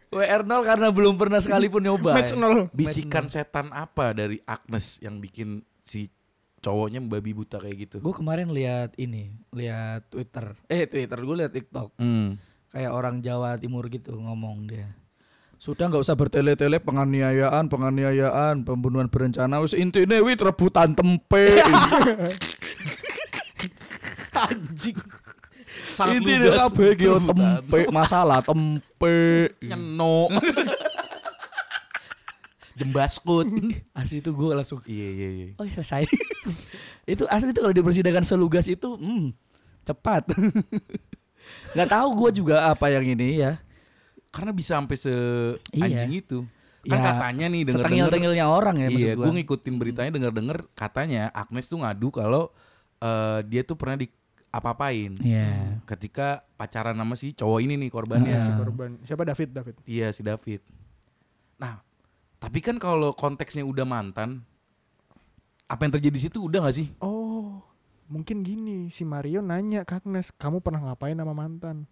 karena 0.09 0.87
belum 0.89 1.15
pernah 1.19 1.39
sekalipun 1.43 1.83
nyoba. 1.87 2.15
match 2.15 2.33
ya. 2.33 2.39
nol. 2.39 2.71
Bisikan 2.71 3.27
setan 3.27 3.71
apa 3.75 4.15
dari 4.15 4.39
Agnes 4.47 4.99
yang 5.03 5.19
bikin 5.19 5.61
si 5.83 6.07
cowoknya 6.63 7.03
babi 7.03 7.31
buta 7.35 7.59
kayak 7.59 7.77
gitu? 7.87 7.97
Gue 8.01 8.15
kemarin 8.15 8.51
lihat 8.51 8.95
ini, 8.97 9.35
lihat 9.53 10.09
Twitter. 10.09 10.55
Eh 10.67 10.87
Twitter 10.87 11.19
gue 11.19 11.35
lihat 11.35 11.51
TikTok. 11.53 11.95
Hmm. 11.99 12.39
Kayak 12.71 12.91
orang 12.91 13.23
Jawa 13.23 13.55
Timur 13.55 13.87
gitu 13.87 14.15
ngomong 14.15 14.67
dia. 14.67 14.91
Sudah 15.57 15.89
nggak 15.89 16.05
usah 16.05 16.13
bertele-tele 16.13 16.77
penganiayaan, 16.77 17.65
penganiayaan, 17.65 18.61
pembunuhan 18.61 19.09
berencana. 19.09 19.57
Wis 19.57 19.73
intine 19.73 20.21
wit 20.21 20.37
rebutan 20.37 20.93
tempe. 20.93 21.49
Anjing. 24.45 24.99
Sangat 25.89 26.19
Intine 26.19 26.43
lugas. 26.43 26.59
kabeh 26.67 26.89
Rebutan. 26.93 27.25
tempe, 27.61 27.79
masalah 27.89 28.39
tempe. 28.41 29.17
Nyeno. 29.59 30.27
Jembaskut. 32.77 33.47
Asli 33.91 34.21
itu 34.21 34.29
gue 34.29 34.51
langsung 34.53 34.79
Iya 34.85 35.07
iya 35.09 35.27
iya. 35.31 35.47
Oh 35.57 35.65
selesai. 35.65 36.05
itu 37.11 37.23
asli 37.25 37.49
itu 37.49 37.59
kalau 37.59 37.73
di 37.73 37.81
persidangan 37.81 38.21
selugas 38.21 38.69
itu 38.69 38.93
hmm, 38.93 39.33
cepat. 39.83 40.29
nggak 41.73 41.89
tahu 41.89 42.07
gue 42.15 42.29
juga 42.37 42.69
apa 42.69 42.91
yang 42.91 43.05
ini 43.07 43.41
ya. 43.41 43.57
Karena 44.29 44.53
bisa 44.53 44.77
sampai 44.77 44.93
se 44.93 45.13
Iya. 45.73 45.89
anjing 45.89 46.13
itu. 46.15 46.39
Kan 46.85 47.01
Ya, 47.01 47.03
katanya 47.03 47.45
nih 47.49 47.61
denger 47.65 47.83
Setengil-tengilnya 47.83 48.45
orang 48.47 48.75
ya 48.77 48.87
maksud 48.87 49.01
Iya, 49.01 49.13
gua. 49.17 49.25
gue 49.25 49.33
ngikutin 49.35 49.75
beritanya 49.75 50.11
denger-denger 50.13 50.57
katanya 50.71 51.23
Agnes 51.33 51.65
tuh 51.65 51.81
ngadu 51.81 52.07
kalau 52.09 52.53
eh, 52.97 53.39
dia 53.43 53.61
tuh 53.61 53.73
pernah 53.73 53.97
di 53.97 54.07
apa-apain 54.49 55.19
Iya. 55.19 55.77
ketika 55.83 56.41
pacaran 56.55 56.95
sama 56.95 57.13
si 57.13 57.31
cowok 57.31 57.59
ini 57.59 57.75
nih 57.77 57.89
korbannya. 57.89 58.31
Iya, 58.31 58.41
si 58.41 58.51
korban. 58.53 58.91
Siapa 59.01 59.23
David? 59.23 59.49
David. 59.51 59.75
Iya 59.83 60.07
si 60.09 60.21
David. 60.21 60.61
Nah, 61.57 61.83
tapi 62.37 62.59
kan 62.59 62.77
kalau 62.77 63.11
konteksnya 63.11 63.61
udah 63.61 63.83
mantan, 63.83 64.41
apa 65.65 65.81
yang 65.81 65.93
terjadi 65.93 66.13
di 66.13 66.21
situ 66.21 66.39
udah 66.41 66.63
gak 66.63 66.75
sih? 66.75 66.87
Oh, 66.97 67.59
mungkin 68.07 68.39
gini. 68.39 68.87
Si 68.87 69.03
Mario 69.03 69.41
nanya 69.41 69.83
ke 69.83 69.99
Agnes, 69.99 70.31
kamu 70.31 70.59
pernah 70.59 70.79
ngapain 70.81 71.13
sama 71.13 71.33
mantan? 71.33 71.83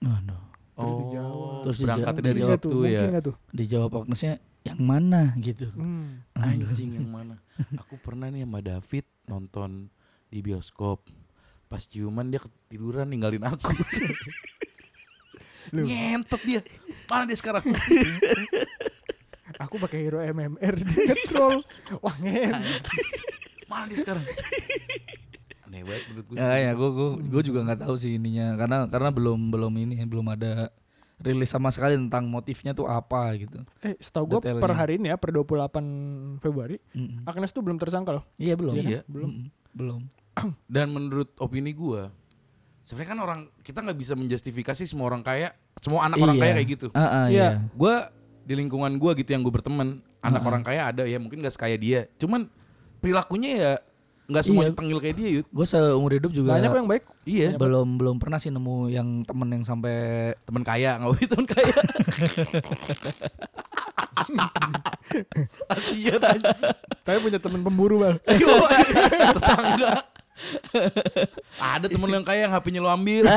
Aduh. 0.00 0.40
Terus 0.74 0.96
dijawab. 1.00 1.62
Terus 1.62 1.76
dijawab- 1.78 2.18
dari 2.18 2.40
situ 2.42 2.66
tuh, 2.66 2.82
ya. 2.82 2.98
mungkin 2.98 3.08
nggak 3.12 3.24
tuh? 3.24 3.36
Dijawab 3.54 3.90
Agnesnya 4.02 4.34
yang 4.64 4.80
mana 4.80 5.22
gitu. 5.38 5.70
Hmm. 5.70 6.26
Anjing 6.34 6.98
yang 6.98 7.06
mana? 7.06 7.38
Aku 7.80 7.94
pernah 7.96 8.26
nih 8.26 8.42
sama 8.42 8.58
David 8.58 9.06
nonton 9.24 9.86
di 10.26 10.42
bioskop. 10.42 11.06
Pas 11.74 11.82
ciuman 11.82 12.30
dia 12.30 12.38
ketiduran 12.38 13.10
ninggalin 13.10 13.50
aku. 13.50 13.74
Lu. 15.74 15.90
Ngentot 15.90 16.38
dia. 16.46 16.62
Mana 17.10 17.26
dia 17.26 17.34
sekarang? 17.34 17.66
Aku 19.58 19.82
pakai 19.82 20.06
hero 20.06 20.22
MMR 20.22 20.78
dia 20.78 21.02
nge-troll. 21.10 21.58
Wah, 21.98 22.14
ngen. 22.22 22.62
Mana 23.66 23.90
dia 23.90 23.98
sekarang? 23.98 24.22
Aneh 25.66 25.82
banget 25.82 26.02
menurut 26.14 26.26
gue. 26.30 26.36
Ya 26.38 26.62
ya 26.62 26.70
gue 26.78 26.90
gue 26.94 27.10
gue 27.26 27.42
juga 27.42 27.66
nggak 27.66 27.82
tahu 27.82 27.98
sih 27.98 28.22
ininya 28.22 28.54
karena 28.54 28.86
karena 28.86 29.10
belum 29.10 29.50
belum 29.50 29.74
ini 29.74 29.98
belum 30.06 30.30
ada 30.30 30.70
rilis 31.18 31.50
sama 31.50 31.74
sekali 31.74 31.98
tentang 31.98 32.30
motifnya 32.30 32.70
tuh 32.70 32.86
apa 32.86 33.34
gitu. 33.34 33.66
Eh, 33.82 33.98
setahu 33.98 34.38
gue 34.38 34.62
per 34.62 34.72
hari 34.78 35.02
ini 35.02 35.10
ya, 35.10 35.18
per 35.18 35.34
28 35.34 36.38
Februari, 36.38 36.78
Mm-mm. 36.94 37.26
Agnes 37.26 37.50
tuh 37.50 37.66
belum 37.66 37.82
tersangka 37.82 38.14
loh. 38.14 38.24
Iya 38.38 38.54
belum. 38.54 38.74
Iya, 38.78 39.02
belum. 39.10 39.30
Mm-mm. 39.30 39.46
Belum. 39.74 40.06
Dan 40.74 40.90
menurut 40.90 41.30
opini 41.38 41.70
gua, 41.70 42.10
sebenarnya 42.80 43.10
kan 43.10 43.20
orang 43.22 43.40
kita 43.60 43.78
nggak 43.80 43.98
bisa 43.98 44.12
menjustifikasi 44.14 44.82
semua 44.84 45.08
orang 45.08 45.22
kaya, 45.22 45.54
semua 45.78 46.04
anak 46.04 46.18
orang 46.18 46.36
Iya. 46.36 46.42
kaya 46.42 46.52
kayak 46.54 46.68
gitu. 46.68 46.86
Ah, 46.92 47.00
ah, 47.00 47.26
Iya. 47.26 47.30
iya. 47.30 47.48
Gua 47.72 48.10
di 48.44 48.54
lingkungan 48.54 48.92
gua 48.98 49.14
gitu 49.14 49.32
yang 49.32 49.40
gue 49.40 49.48
berteman, 49.50 50.04
anak 50.20 50.40
Heeh. 50.40 50.50
orang 50.52 50.62
kaya 50.62 50.82
ada 50.92 51.02
ya 51.04 51.16
mungkin 51.16 51.40
gak 51.40 51.54
sekaya 51.56 51.80
dia. 51.80 52.04
Cuman 52.16 52.44
perilakunya 53.00 53.50
ya 53.56 53.72
nggak 54.24 54.40
semua 54.40 54.64
Iya. 54.64 54.72
ditengil 54.72 54.98
kayak 55.00 55.16
dia, 55.16 55.28
Yud. 55.36 55.46
Gue 55.52 55.66
seumur 55.68 56.08
hidup 56.08 56.32
juga 56.32 56.56
Banyak 56.56 56.72
yang 56.72 56.88
baik. 56.88 57.04
Iya, 57.24 57.48
belum 57.56 58.00
belum 58.00 58.16
pernah 58.16 58.40
sih 58.40 58.48
nemu 58.48 58.88
yang 58.88 59.20
temen 59.20 59.48
yang 59.52 59.64
sampai 59.64 59.96
teman 60.44 60.64
kaya, 60.64 60.96
nggak 60.96 61.10
boleh 61.12 61.28
teman 61.28 61.46
kaya. 61.46 61.76
Asian 65.70 66.22
aja. 66.22 66.50
Tapi 67.04 67.18
punya 67.20 67.36
temen 67.36 67.60
pemburu. 67.60 68.00
Ayo, 68.00 68.48
tetangga. 69.36 69.92
Ada 71.56 71.86
temen 71.86 72.10
yang 72.10 72.24
kaya 72.26 72.46
yang 72.46 72.52
HP-nya 72.52 72.80
lu 72.82 72.90
ambil. 72.90 73.24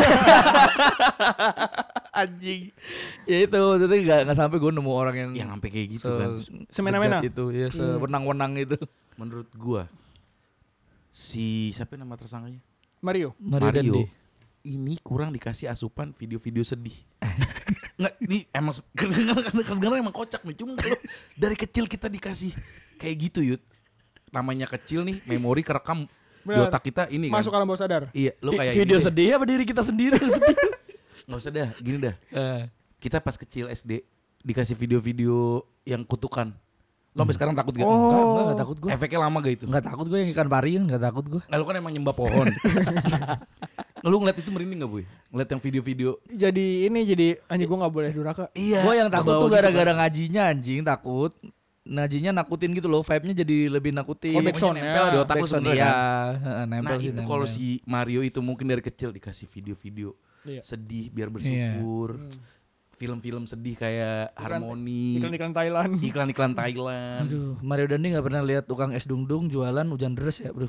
anjing. 2.17 2.74
Ya 3.29 3.38
itu 3.46 3.58
maksudnya 3.58 3.98
nggak 4.01 4.20
nggak 4.25 4.38
sampai 4.38 4.58
gue 4.58 4.72
nemu 4.74 4.91
orang 4.91 5.15
yang 5.15 5.32
yang 5.38 5.50
sampai 5.53 5.70
kayak 5.70 5.88
gitu 5.94 6.10
se- 6.10 6.17
kan. 6.17 6.29
Semena-mena. 6.70 7.17
itu 7.22 7.44
ya 7.53 7.67
sewenang-wenang 7.70 8.58
itu. 8.58 8.77
Menurut 9.17 9.50
gua 9.53 9.86
si 11.10 11.74
siapa 11.74 11.98
nama 11.98 12.17
tersangkanya? 12.17 12.62
Mario. 13.01 13.34
Mario, 13.38 13.70
Mario. 13.70 13.74
Dandi. 13.74 14.03
Ini 14.67 15.00
kurang 15.00 15.32
dikasih 15.32 15.72
asupan 15.72 16.12
video-video 16.12 16.60
sedih. 16.65 16.98
Nggak, 17.98 18.13
ini 18.20 18.44
emang 18.51 18.75
kadang-kadang 19.00 20.01
emang 20.03 20.12
kocak 20.12 20.44
nih. 20.44 20.58
Cuma 20.60 20.75
kalau 20.75 21.00
dari 21.34 21.56
kecil 21.56 21.88
kita 21.88 22.12
dikasih 22.12 22.51
kayak 23.00 23.15
gitu, 23.32 23.39
Yud. 23.41 23.62
Namanya 24.27 24.67
kecil 24.67 25.08
nih, 25.08 25.24
memori 25.24 25.63
kerekam 25.63 26.03
di 26.48 26.56
Benar. 26.56 26.70
otak 26.70 26.82
kita 26.82 27.04
ini 27.08 27.27
Masuk 27.27 27.50
kan. 27.50 27.58
alam 27.58 27.68
bawah 27.68 27.77
sadar. 27.77 28.04
Iya, 28.12 28.32
lu 28.39 28.51
Vi- 28.51 28.58
kayak 28.58 28.74
video 28.77 28.98
sedih 28.98 29.30
apa 29.34 29.44
diri 29.44 29.63
kita 29.63 29.82
sendiri 29.82 30.16
yang 30.16 30.32
sedih? 30.34 30.58
Nggak 31.24 31.38
usah 31.38 31.51
dah, 31.51 31.70
gini 31.77 31.98
dah. 32.00 32.16
Eh, 32.30 32.62
Kita 32.98 33.18
pas 33.18 33.36
kecil 33.36 33.68
SD 33.68 34.01
dikasih 34.42 34.74
video-video 34.74 35.36
yang 35.84 36.01
kutukan. 36.01 36.56
Lo 37.12 37.22
sampai 37.22 37.34
sekarang 37.34 37.54
takut 37.54 37.74
gak? 37.74 37.82
Oh. 37.82 37.89
Enggak, 37.89 38.13
enggak, 38.13 38.44
enggak 38.44 38.60
takut 38.60 38.77
gue. 38.77 38.89
Efeknya 38.92 39.20
lama 39.20 39.38
gak 39.39 39.54
itu? 39.54 39.66
Enggak 39.66 39.86
takut 39.86 40.06
gue 40.06 40.18
yang 40.18 40.30
ikan 40.32 40.48
pari 40.48 40.72
enggak 40.77 41.01
takut 41.01 41.25
gue. 41.27 41.42
Nah, 41.44 41.56
lu 41.56 41.66
kan 41.66 41.75
emang 41.75 41.89
nyembah 41.89 42.13
pohon. 42.13 42.48
lu 44.04 44.16
ngeliat 44.16 44.38
itu 44.38 44.50
merinding 44.50 44.80
gak, 44.80 44.92
Boy? 44.92 45.04
Ngeliat 45.27 45.50
yang 45.50 45.60
video-video 45.60 46.10
Jadi 46.27 46.86
ini 46.86 47.00
jadi 47.04 47.27
anjing 47.46 47.68
gua 47.68 47.77
nggak 47.82 47.94
boleh 47.94 48.12
durhaka. 48.12 48.46
Iya. 48.54 48.80
gue 48.82 48.94
yang 48.96 49.10
takut 49.10 49.34
tuh 49.36 49.42
gitu 49.44 49.56
gara-gara 49.58 49.92
kan. 49.92 49.98
ngajinya 50.00 50.42
anjing 50.48 50.80
takut. 50.82 51.32
Ngajinya 51.88 52.32
nakutin 52.44 52.75
gitu 52.75 52.91
loh, 52.91 53.00
vibe-nya 53.00 53.48
jadi 53.48 53.72
lebih 53.72 53.96
nakutin. 53.96 54.36
Oh, 54.36 54.44
backsound 54.44 54.75
nempel 54.75 55.06
ya. 55.08 55.12
di 55.15 55.17
otak 55.24 55.36
lu 55.39 55.48
sebenernya 55.48 55.79
iya. 55.79 55.88
kan. 55.88 56.32
Heeh, 56.36 56.65
nempel 56.67 56.91
Nah 56.91 57.00
sih, 57.00 57.12
itu 57.15 57.22
kalau 57.24 57.46
si 57.48 57.65
Mario 57.88 58.22
itu 58.27 58.39
mungkin 58.44 58.67
dari 58.67 58.84
kecil 58.84 59.15
dikasih 59.15 59.48
video-video 59.48 60.12
Iya. 60.48 60.62
sedih 60.63 61.12
biar 61.12 61.27
bersyukur. 61.27 62.20
Film-film 62.98 63.46
sedih 63.46 63.77
kayak 63.77 64.34
Harmoni, 64.34 65.22
Iklan-iklan 65.22 65.53
Thailand. 65.53 65.91
iklan-iklan 66.01 66.51
Thailand. 66.60 67.29
Aduh, 67.29 67.53
Mario 67.62 67.86
Dandi 67.86 68.10
nggak 68.10 68.25
pernah 68.25 68.41
lihat 68.41 68.65
tukang 68.65 68.89
es 68.89 69.06
dung-dung 69.06 69.53
jualan 69.53 69.86
hujan 69.86 70.17
deras 70.17 70.41
ya, 70.41 70.50
Bro. 70.50 70.65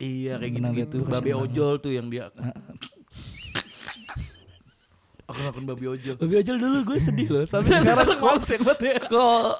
Iya 0.00 0.40
kayak 0.40 0.52
gitu-gitu. 0.56 0.96
Babe 1.04 1.20
kasihan 1.20 1.44
ojol 1.44 1.74
tuh 1.76 1.92
yang 1.92 2.08
dia. 2.08 2.32
Aku 5.28 5.38
ngakun 5.46 5.64
babi 5.68 5.86
ojol. 5.86 6.16
Babi 6.16 6.34
ojol 6.42 6.56
dulu 6.58 6.78
gue 6.90 6.98
sedih 6.98 7.28
loh, 7.28 7.44
sampai 7.50 7.76
sekarang 7.76 8.18
konsen 8.18 8.60
banget 8.64 8.80
ya. 8.82 8.98
Kok 9.04 9.52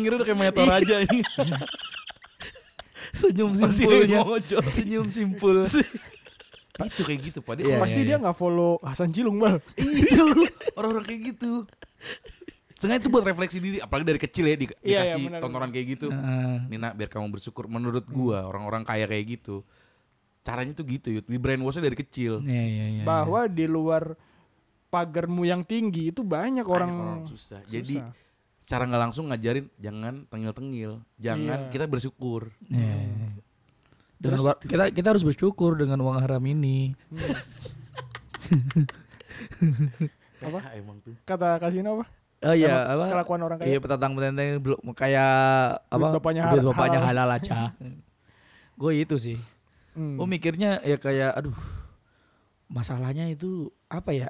Yang 0.00 0.14
udah 0.18 0.26
kayak 0.26 0.40
Meteor 0.40 0.70
aja 0.70 0.96
ini. 1.04 1.20
senyum 3.14 3.52
simpulnya. 3.54 4.20
Senyum 4.74 5.06
simpul. 5.06 5.56
itu 6.82 7.02
kayak 7.06 7.20
gitu 7.30 7.38
Pak. 7.38 7.54
Dia 7.54 7.62
Iya, 7.62 7.70
kalau 7.78 7.84
Pasti 7.86 8.00
iya, 8.02 8.08
dia 8.10 8.16
nggak 8.18 8.36
follow 8.36 8.72
Hasan 8.82 9.10
Cilung, 9.14 9.38
Bal. 9.38 9.62
itu 9.78 10.22
orang-orang 10.74 11.06
kayak 11.06 11.20
gitu. 11.34 11.62
Sengaja 12.74 13.06
itu 13.06 13.08
buat 13.08 13.22
refleksi 13.22 13.62
diri, 13.62 13.78
apalagi 13.78 14.06
dari 14.10 14.20
kecil 14.20 14.44
ya 14.50 14.56
di, 14.58 14.66
Iya, 14.66 14.74
iya, 14.82 15.00
dikasih 15.06 15.22
benar, 15.30 15.40
tontonan 15.40 15.70
kayak 15.70 15.86
gitu. 15.94 16.06
Heeh. 16.10 16.56
Nina 16.66 16.90
biar 16.90 17.06
kamu 17.06 17.30
bersyukur. 17.30 17.70
Menurut 17.70 18.02
gua 18.10 18.44
orang-orang 18.50 18.82
kaya 18.82 19.06
kayak 19.06 19.38
gitu, 19.38 19.62
caranya 20.42 20.74
tuh 20.74 20.84
gitu, 20.90 21.14
Yud. 21.14 21.24
di 21.30 21.38
brainwashnya 21.38 21.86
dari 21.86 21.96
kecil. 21.96 22.42
Iya, 22.42 22.64
iya, 22.66 22.86
iya. 23.00 23.02
Bahwa 23.06 23.46
di 23.46 23.64
luar 23.70 24.18
pagarmu 24.90 25.46
yang 25.46 25.62
tinggi 25.62 26.10
itu 26.10 26.26
banyak 26.26 26.66
orang, 26.66 26.92
Banyak 27.22 27.30
susah. 27.30 27.62
Jadi 27.70 28.02
susah. 28.02 28.10
Secara 28.64 28.82
nggak 28.84 29.02
langsung 29.02 29.28
ngajarin 29.28 29.68
jangan 29.76 30.24
tengil-tengil, 30.26 31.04
jangan 31.16 31.68
Iya. 31.68 31.70
kita 31.70 31.84
bersyukur. 31.84 32.48
Iya, 32.66 32.80
iya. 32.96 33.28
Dengan 34.16 34.40
wa- 34.42 34.56
kita 34.56 34.88
kita 34.88 35.08
harus 35.12 35.20
bersyukur 35.20 35.76
dengan 35.76 36.00
uang 36.00 36.16
haram 36.16 36.40
ini. 36.40 36.96
Apa? 40.40 40.58
Ah, 40.60 40.72
emang 40.80 41.00
tuh. 41.00 41.14
kata 41.24 41.56
kasino 41.58 42.00
apa? 42.00 42.06
Oh 42.44 42.52
iya, 42.52 42.76
apa? 42.86 43.08
kelakuan 43.08 43.40
orang 43.40 43.56
kaya. 43.56 43.68
Iya, 43.72 43.78
petantang 43.80 44.12
petenteng 44.12 44.60
belum 44.60 44.80
kayak 44.92 45.32
apa? 45.88 46.06
Bapaknya 46.12 46.42
hal- 46.44 46.60
bapaknya 46.62 47.00
halal. 47.00 47.24
halal 47.24 47.28
aja. 47.32 47.72
Gue 48.80 49.00
itu 49.00 49.16
sih. 49.16 49.38
Hmm. 49.92 50.18
Gue 50.18 50.26
mikirnya 50.26 50.80
ya 50.80 50.96
kayak 50.96 51.32
aduh. 51.34 51.56
Masalahnya 52.68 53.28
itu 53.28 53.72
apa 53.86 54.12
ya? 54.12 54.28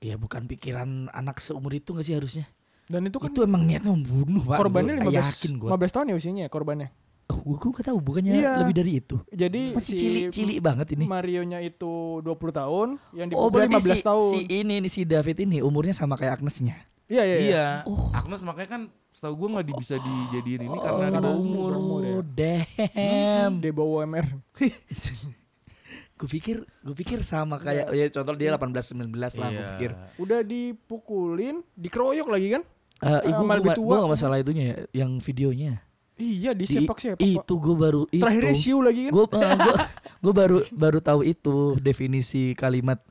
Ya 0.00 0.14
bukan 0.14 0.44
pikiran 0.44 1.06
anak 1.10 1.38
seumur 1.38 1.70
itu 1.70 1.92
gak 1.92 2.04
sih 2.04 2.16
harusnya? 2.16 2.46
Dan 2.84 3.00
itu 3.04 3.16
kan 3.16 3.28
itu 3.28 3.40
emang 3.40 3.62
niatnya 3.62 3.90
membunuh, 3.90 4.44
Pak. 4.44 4.56
korbannya 4.56 4.94
Gua 4.98 5.08
15 5.10 5.24
yakin 5.32 5.52
gue. 5.56 5.68
15 5.72 5.88
tahun 5.90 6.06
ya 6.06 6.14
usianya 6.14 6.42
ya 6.44 6.50
korbannya. 6.50 6.88
Oh, 7.24 7.56
gue 7.56 7.70
gak 7.72 7.88
tahu 7.88 7.98
bukannya 7.98 8.36
Iya. 8.36 8.60
lebih 8.60 8.74
dari 8.74 8.92
itu. 9.00 9.16
Jadi 9.26 9.72
Masih 9.72 9.84
si 9.86 9.96
cilik-cilik 9.96 10.58
banget 10.60 10.92
ini. 10.92 11.08
Marionya 11.08 11.56
itu 11.58 12.20
20 12.20 12.52
tahun, 12.52 12.88
yang 13.10 13.32
Oh, 13.32 13.48
dipukul 13.48 13.50
berarti 13.50 13.72
15 13.74 13.96
si, 13.96 14.04
tahun. 14.04 14.28
si 14.28 14.38
ini 14.46 14.74
nih 14.78 14.92
si 14.92 15.00
David 15.02 15.36
ini 15.40 15.58
umurnya 15.58 15.92
sama 15.92 16.14
kayak 16.14 16.36
Agnesnya. 16.38 16.76
Iya, 17.04 17.22
iya, 17.22 17.36
iya. 17.36 17.40
Iya. 17.40 17.66
Oh. 17.84 18.12
Agnes 18.12 18.40
makanya 18.40 18.68
kan 18.70 18.82
setahu 19.10 19.34
gua 19.38 19.48
nggak 19.56 19.72
bisa 19.74 19.96
dijadiin 19.96 20.62
ini 20.62 20.76
karena 20.76 21.00
di 21.00 21.04
karena 21.06 21.20
bawah 21.22 21.38
umur. 21.38 21.70
umur 21.74 22.00
ya. 22.02 22.12
Oh, 22.12 22.24
damn. 22.26 23.52
Dia 23.58 23.72
bawa 23.72 23.98
MR. 24.04 24.26
gue 26.14 26.28
pikir 26.30 26.56
gue 26.62 26.94
pikir 26.94 27.26
sama 27.26 27.58
kayak 27.58 27.90
ya 27.90 28.06
contoh 28.08 28.34
dia 28.34 28.54
18 28.54 28.70
19 28.94 29.10
lah 29.34 29.48
gue 29.50 29.50
Iya. 29.50 29.68
pikir. 29.74 29.90
Udah 30.16 30.40
dipukulin, 30.42 31.64
dikeroyok 31.74 32.28
lagi 32.28 32.48
kan? 32.54 32.62
Eh, 33.04 33.10
Ah, 33.12 33.36
gue 33.36 33.46
lebih 33.60 33.76
tua. 33.76 33.94
gak 34.00 34.10
masalah 34.10 34.36
itunya 34.38 34.64
ya, 34.64 34.76
yang 35.04 35.18
videonya. 35.18 35.84
Iya, 36.14 36.54
Di- 36.54 36.64
disepak-sepak. 36.64 37.18
Pak. 37.18 37.26
itu 37.26 37.54
gue 37.54 37.76
baru 37.76 38.02
itu. 38.08 38.22
Terakhirnya 38.22 38.54
siu 38.54 38.78
lagi 38.80 39.00
kan? 39.04 39.12
Gue 39.12 39.24
gue 40.22 40.32
baru 40.40 40.56
baru 40.70 40.98
tahu 40.98 41.20
itu 41.22 41.56
definisi 41.76 42.54
kalimat 42.54 43.02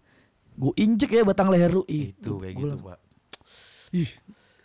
gue 0.53 0.73
injek 0.75 1.11
ya 1.11 1.21
batang 1.21 1.49
leher 1.49 1.69
lu 1.71 1.83
Itu 1.83 2.37
kayak 2.37 2.53
Gua 2.53 2.63
gitu, 2.63 2.75
Pak. 2.83 2.99
Ih, 3.91 4.09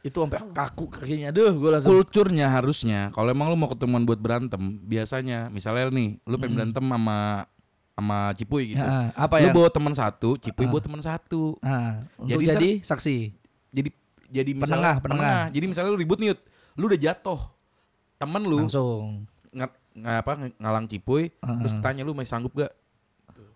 Itu 0.00 0.22
sampai 0.22 0.38
kaku 0.48 0.84
kakinya. 0.86 1.28
Aduh, 1.28 1.50
gue 1.52 1.70
langsung 1.70 1.90
Kulturnya 1.92 2.46
harusnya 2.48 3.10
kalau 3.10 3.28
emang 3.28 3.50
lu 3.50 3.56
mau 3.56 3.66
ketemuan 3.66 4.00
buat 4.02 4.16
berantem, 4.16 4.60
biasanya 4.80 5.48
misalnya 5.48 5.90
nih, 5.90 6.16
lu 6.22 6.36
pengen 6.36 6.54
berantem 6.56 6.84
sama 6.84 7.44
sama 7.92 8.30
Cipuy 8.32 8.70
gitu. 8.70 8.78
Ya, 8.78 9.10
apa 9.10 9.42
lu 9.42 9.50
ya? 9.50 9.52
bawa 9.52 9.68
teman 9.68 9.90
satu, 9.90 10.38
Cipuy 10.38 10.64
bawa 10.64 10.78
teman 10.78 11.02
satu. 11.02 11.58
Untuk 12.16 12.30
Jadi 12.30 12.44
jadi, 12.46 12.70
saksi. 12.80 13.16
Jadi 13.68 13.88
jadi 14.28 14.50
Penengah, 14.52 14.64
misalnya 14.68 14.92
penengah. 15.00 15.42
Jadi 15.50 15.64
misalnya 15.66 15.90
lu 15.90 15.98
ribut 15.98 16.18
nih, 16.20 16.36
lu 16.76 16.84
udah 16.86 17.00
jatuh. 17.00 17.40
Temen 18.18 18.42
lu 18.44 18.58
Langsung. 18.62 19.24
nggak 19.48 19.70
nggak 19.98 20.16
apa 20.20 20.32
ngalang 20.56 20.86
Cipuy, 20.86 21.32
Heeh. 21.32 21.56
terus 21.58 21.72
tanya 21.80 22.02
lu 22.04 22.12
masih 22.12 22.30
sanggup 22.30 22.52
gak? 22.54 22.70
Tuh. 23.32 23.48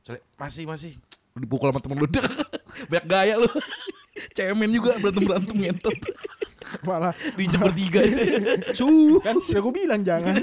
Misalnya, 0.00 0.22
masih 0.36 0.64
masih 0.64 0.90
Lu 1.30 1.46
dipukul 1.46 1.70
sama 1.70 1.78
temen 1.78 1.98
lu 1.98 2.06
banyak 2.90 3.06
gaya 3.06 3.34
lu 3.36 3.46
cemen 4.36 4.70
juga 4.70 4.98
berantem 4.98 5.22
berantem 5.22 5.56
ngentot 5.56 5.94
Malah 6.86 7.14
diinjak 7.34 7.60
bertiga 7.62 8.00
su 8.72 9.18
kan 9.22 9.38
udah 9.38 9.60
gue 9.60 9.74
bilang 9.74 10.02
jangan. 10.02 10.34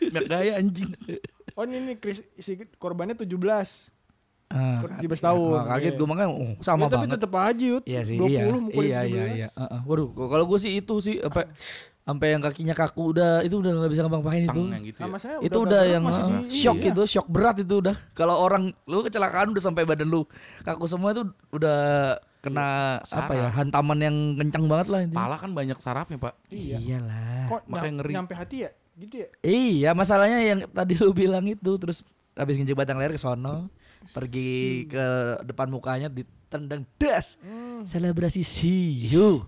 banyak 0.00 0.26
gaya 0.26 0.52
anjing 0.58 0.90
Oh 1.54 1.62
ini 1.62 1.78
nih 1.86 1.96
Chris, 2.02 2.18
si 2.34 2.58
korbannya 2.78 3.14
17. 3.14 3.30
Ah, 4.54 4.78
17 4.96 5.18
tahun. 5.18 5.50
Wah, 5.50 5.64
kaget 5.68 5.90
Iya. 5.90 5.98
gue 5.98 6.06
makanya 6.06 6.30
oh, 6.30 6.54
sama 6.60 6.86
Ya, 6.86 6.88
tapi 6.88 7.04
banget. 7.04 7.14
tetep 7.18 7.32
aja 7.34 7.64
yut. 7.66 7.82
Iya 7.84 8.00
sih, 8.00 8.16
20 8.16 8.30
iya. 8.30 8.42
mukul 8.54 8.82
Iya, 8.82 8.98
17. 9.00 9.10
iya, 9.10 9.24
iya. 9.28 9.48
Heeh. 9.52 9.80
Waduh, 9.82 10.08
kalau 10.14 10.44
gue 10.44 10.58
sih 10.58 10.72
itu 10.74 10.94
sih 11.00 11.18
apa 11.18 11.50
sampai 12.00 12.26
yang 12.30 12.42
kakinya 12.42 12.70
kaku 12.72 13.02
udah 13.10 13.40
itu 13.40 13.56
udah 13.56 13.70
nggak 13.74 13.90
bisa 13.90 14.02
ngapa-ngapain 14.02 14.44
itu. 14.44 14.62
Gitu 14.84 14.94
ya. 14.94 15.02
Sama 15.02 15.16
saya 15.16 15.36
itu 15.40 15.58
udah 15.58 15.82
yang 15.84 16.02
uh, 16.02 16.12
di- 16.44 16.52
shock 16.54 16.78
iya. 16.78 16.92
itu 16.92 17.02
shock 17.08 17.26
berat 17.26 17.56
itu 17.58 17.74
udah 17.76 17.96
kalau 18.12 18.36
orang 18.36 18.70
lu 18.84 19.00
kecelakaan 19.00 19.50
udah 19.50 19.62
sampai 19.64 19.82
badan 19.82 20.06
lu 20.06 20.22
kaku 20.60 20.84
semua 20.84 21.10
itu 21.10 21.24
udah 21.50 21.78
kena 22.38 22.68
apa 23.00 23.32
ya 23.32 23.48
Saraf. 23.48 23.56
hantaman 23.56 23.98
yang 23.98 24.16
kencang 24.36 24.64
banget 24.66 24.86
lah 24.86 25.00
intinya. 25.00 25.16
pala 25.18 25.36
kan 25.36 25.50
banyak 25.50 25.78
sarafnya 25.78 26.20
pak 26.20 26.36
Iya. 26.46 26.76
iyalah 26.78 27.48
Kok 27.48 27.60
Makanya 27.66 27.92
ngeri. 27.96 28.12
nyampe 28.12 28.34
hati 28.34 28.56
ya? 28.58 28.70
Gitu 28.94 29.14
ya? 29.16 29.28
iya 29.42 29.90
masalahnya 29.90 30.38
yang 30.44 30.60
tadi 30.68 30.94
lu 30.94 31.10
bilang 31.10 31.42
itu 31.42 31.72
terus 31.74 32.04
habis 32.32 32.54
nginjek 32.54 32.76
batang 32.76 32.94
leher 32.94 33.10
ke 33.10 33.18
sono 33.18 33.72
pergi 34.10 34.52
ke 34.84 35.06
depan 35.42 35.66
mukanya 35.66 36.08
ditendang 36.08 36.84
das 36.96 37.38
Hmm. 37.38 37.82
selebrasi 37.84 38.40
see 38.40 39.06
you 39.06 39.40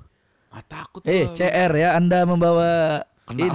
ah 0.49 0.61
takut 0.61 1.05
eh 1.05 1.27
gua. 1.27 1.35
CR 1.35 1.73
ya 1.73 1.89
anda 1.95 2.23
membawa 2.23 3.03
Kenal. 3.27 3.51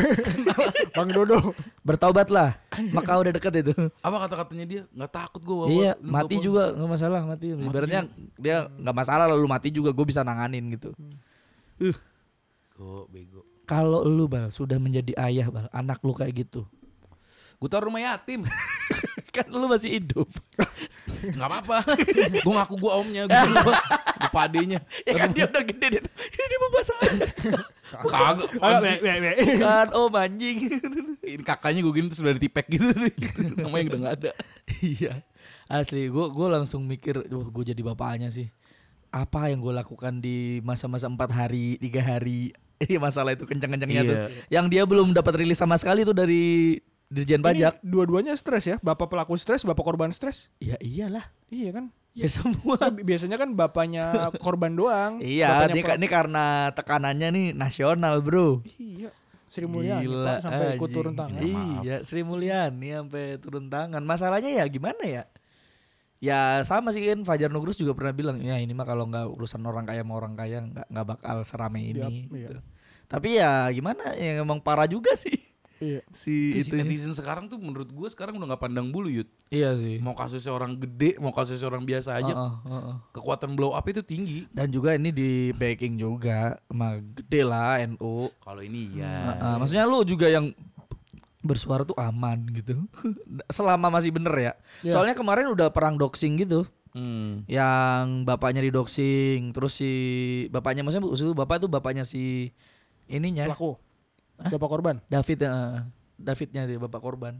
Bang 0.96 1.12
Dodo. 1.12 1.52
bertobatlah 1.84 2.56
maka 2.88 3.20
udah 3.20 3.36
deket 3.36 3.60
itu. 3.60 3.74
Apa 4.00 4.16
kata 4.24 4.34
katanya 4.40 4.64
dia? 4.64 4.82
Nggak 4.88 5.12
takut 5.12 5.44
gue 5.44 5.76
iya 5.76 5.92
mati 6.00 6.40
juga 6.40 6.72
nggak 6.72 6.88
masalah 6.88 7.20
mati. 7.20 7.52
Ibaratnya 7.52 8.08
dia 8.40 8.64
nggak 8.66 8.96
masalah 8.96 9.28
lalu 9.28 9.44
mati 9.44 9.68
juga 9.68 9.92
gue 9.92 10.06
bisa 10.08 10.24
nanganin 10.24 10.72
gitu. 10.72 10.96
Go, 12.74 13.04
bego. 13.12 13.44
Kalau 13.68 14.00
lu 14.02 14.24
bal 14.24 14.48
sudah 14.48 14.80
menjadi 14.80 15.12
ayah 15.20 15.52
bal 15.52 15.68
anak 15.68 16.00
lu 16.00 16.16
kayak 16.16 16.48
gitu. 16.48 16.64
Gue 17.60 17.68
taruh 17.68 17.92
rumah 17.92 18.00
yatim 18.00 18.40
kan 19.28 19.46
lu 19.48 19.66
masih 19.68 20.00
hidup. 20.00 20.28
Nggak 21.22 21.48
apa-apa. 21.48 21.76
Gue 22.42 22.52
ngaku 22.52 22.74
gue 22.80 22.92
omnya 22.92 23.22
gue 23.28 23.38
gue 23.38 23.76
padenya 24.36 24.78
ya 25.08 25.14
kan 25.24 25.30
dia 25.32 25.48
udah 25.48 25.64
gede 25.64 25.86
dia 25.98 26.02
ini 26.04 26.56
bapak 26.68 26.82
saya 26.84 27.10
kagak. 27.88 28.48
Kan 29.64 29.88
oh 29.96 30.12
anjing. 30.12 30.58
Ini 31.24 31.42
kakaknya 31.44 31.80
gue 31.80 31.92
gini 31.96 32.06
terus 32.12 32.20
udah 32.20 32.36
ditipek 32.36 32.66
gitu. 32.68 32.84
Namanya 33.56 33.84
udah 33.94 33.98
nggak 34.04 34.16
ada. 34.20 34.30
Iya. 34.84 35.24
Asli 35.68 36.08
gue 36.08 36.26
gue 36.32 36.48
langsung 36.48 36.84
mikir 36.84 37.28
wah 37.28 37.48
gue 37.48 37.64
jadi 37.64 37.80
bapaknya 37.80 38.28
sih. 38.28 38.52
Apa 39.08 39.48
yang 39.48 39.64
gue 39.64 39.72
lakukan 39.72 40.20
di 40.20 40.60
masa-masa 40.60 41.08
empat 41.08 41.32
hari 41.32 41.80
tiga 41.80 42.04
hari? 42.04 42.52
Ini 42.84 43.00
masalah 43.00 43.34
itu 43.34 43.42
kencang-kencangnya 43.42 44.02
tuh. 44.06 44.16
Iya. 44.16 44.26
yang 44.54 44.70
dia 44.70 44.86
belum 44.86 45.10
dapat 45.10 45.42
rilis 45.42 45.58
sama 45.58 45.74
sekali 45.74 46.06
tuh 46.06 46.14
dari 46.14 46.78
dirjen 47.08 47.40
pajak 47.40 47.80
Ini 47.80 47.88
dua-duanya 47.88 48.36
stres 48.36 48.68
ya. 48.68 48.76
Bapak 48.84 49.08
pelaku 49.08 49.34
stres, 49.40 49.64
bapak 49.64 49.84
korban 49.84 50.12
stres. 50.12 50.52
ya 50.60 50.76
iyalah 50.78 51.24
Iya 51.48 51.72
kan? 51.72 51.84
ya 52.12 52.28
semua 52.28 52.76
Kan 52.76 53.00
Biasanya 53.00 53.36
kan 53.40 53.50
bapaknya 53.56 54.28
korban 54.38 54.76
doang. 54.76 55.20
Iya, 55.24 55.68
ini, 55.72 55.80
ini 55.82 56.06
karena 56.08 56.70
tekanannya 56.76 57.28
nih 57.32 57.46
nasional, 57.56 58.20
Bro. 58.20 58.62
Iya. 58.76 59.10
Sri 59.48 59.64
Mulyani 59.64 60.04
Gila, 60.04 60.28
Pak 60.28 60.38
sampai 60.44 60.76
ikut 60.76 60.90
turun 60.92 61.16
tangan. 61.16 61.40
Iya, 61.80 62.04
Sri 62.04 62.20
Mulyani 62.20 62.92
sampai 62.92 63.40
turun 63.40 63.72
tangan. 63.72 64.04
Masalahnya 64.04 64.52
ya 64.52 64.64
gimana 64.68 65.00
ya? 65.08 65.24
Ya 66.20 66.60
sama 66.68 66.92
sih 66.92 67.00
kan 67.08 67.24
Fajar 67.24 67.48
Nugrus 67.48 67.80
juga 67.80 67.96
pernah 67.96 68.12
bilang, 68.12 68.36
ya 68.44 68.60
ini 68.60 68.76
mah 68.76 68.84
kalau 68.84 69.08
nggak 69.08 69.24
urusan 69.24 69.64
orang 69.64 69.88
kaya 69.88 70.04
sama 70.04 70.14
orang 70.20 70.34
kaya 70.36 70.68
nggak 70.68 70.86
nggak 70.92 71.06
bakal 71.16 71.36
serame 71.48 71.80
ini. 71.80 72.02
Yap, 72.04 72.12
iya. 72.12 72.48
gitu. 72.52 72.60
Tapi 73.08 73.28
ya 73.40 73.72
gimana? 73.72 74.12
Ya 74.20 74.44
emang 74.44 74.60
parah 74.60 74.84
juga 74.84 75.16
sih 75.16 75.48
Iya. 75.78 76.02
si 76.10 76.50
itu 76.52 76.68
itu. 76.68 76.76
netizen 76.76 77.10
sekarang 77.10 77.46
tuh 77.46 77.56
menurut 77.56 77.86
gue 77.86 78.08
sekarang 78.08 78.34
udah 78.34 78.50
nggak 78.50 78.62
pandang 78.62 78.88
bulu 78.88 79.06
yud 79.08 79.30
Iya 79.46 79.72
sih. 79.74 79.98
mau 79.98 80.12
kasusnya 80.12 80.50
orang 80.50 80.74
gede 80.74 81.16
mau 81.16 81.30
kasusnya 81.30 81.64
orang 81.64 81.82
biasa 81.82 82.16
aja 82.16 82.30
Heeh, 82.30 82.52
heeh. 82.66 82.96
kekuatan 83.10 83.54
blow 83.54 83.70
up 83.70 83.84
itu 83.84 84.00
tinggi 84.00 84.44
Dan 84.48 84.68
juga 84.68 84.92
ini 84.92 85.08
di 85.08 85.30
backing 85.52 85.94
juga 85.94 86.58
sama 86.64 86.98
gede 86.98 87.42
lah 87.42 87.78
NU. 87.86 88.26
kalau 88.38 88.58
ini 88.58 88.98
ya 88.98 89.32
Heeh, 89.32 89.54
maksudnya 89.56 89.84
lu 89.84 90.02
juga 90.02 90.26
yang 90.26 90.50
bersuara 91.38 91.80
tuh 91.82 91.94
aman 91.96 92.42
gitu. 92.50 92.74
Selama 93.48 93.88
masih 93.88 94.10
bener 94.10 94.34
ya. 94.34 94.52
Iya. 94.82 94.92
Soalnya 94.92 95.14
kemarin 95.14 95.46
udah 95.48 95.70
perang 95.70 95.94
doxing 95.94 96.34
gitu. 96.36 96.66
Hmm. 96.90 97.46
Yang 97.46 98.26
bapaknya 98.26 98.58
di 98.58 98.68
doxing, 98.68 99.54
terus 99.54 99.78
si 99.78 99.90
bapaknya 100.50 100.82
maksudnya 100.82 101.06
maksud 101.06 101.24
lu 101.24 101.36
bapak 101.36 101.62
tuh 101.62 101.70
bapaknya 101.70 102.02
si 102.02 102.50
ininya 103.06 103.46
Pelaku. 103.46 103.78
Bapak 104.38 104.68
korban. 104.70 104.96
David 105.10 105.38
eh, 105.42 105.82
Davidnya 106.18 106.62
dia 106.66 106.78
bapak 106.78 107.02
korban. 107.02 107.34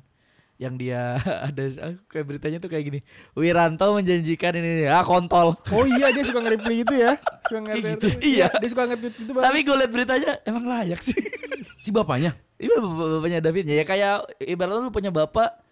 Yang 0.59 0.75
dia 0.83 1.23
ada 1.49 1.65
kayak 2.11 2.27
beritanya 2.27 2.59
tuh 2.59 2.71
kayak 2.71 2.85
gini. 2.91 3.01
Wiranto 3.39 3.95
menjanjikan 3.95 4.59
ini 4.59 4.91
ah 4.91 5.07
kontol. 5.07 5.55
Oh 5.71 5.87
iya 5.87 6.11
dia 6.11 6.27
suka 6.27 6.43
nge-reply 6.43 6.83
gitu 6.83 6.95
ya. 6.99 7.13
Suka 7.47 7.59
nge-retweet. 7.63 7.95
gitu. 7.95 8.09
Iya. 8.19 8.49
Dia 8.59 8.69
suka 8.71 8.83
nge-tweet 8.91 9.15
gitu 9.23 9.31
Bang. 9.39 9.45
Tapi 9.47 9.59
gue 9.63 9.77
liat 9.79 9.93
beritanya 9.95 10.31
emang 10.43 10.65
layak 10.67 11.01
sih. 11.03 11.19
si 11.83 11.95
bapaknya 11.95 12.35
Iya 12.59 12.83
bapak 12.83 13.07
bapaknya 13.23 13.39
Davidnya 13.39 13.75
ya 13.79 13.85
kayak 13.87 14.15
ibaratnya 14.43 14.83
lu 14.83 14.91
punya 14.91 15.15
bapak 15.15 15.63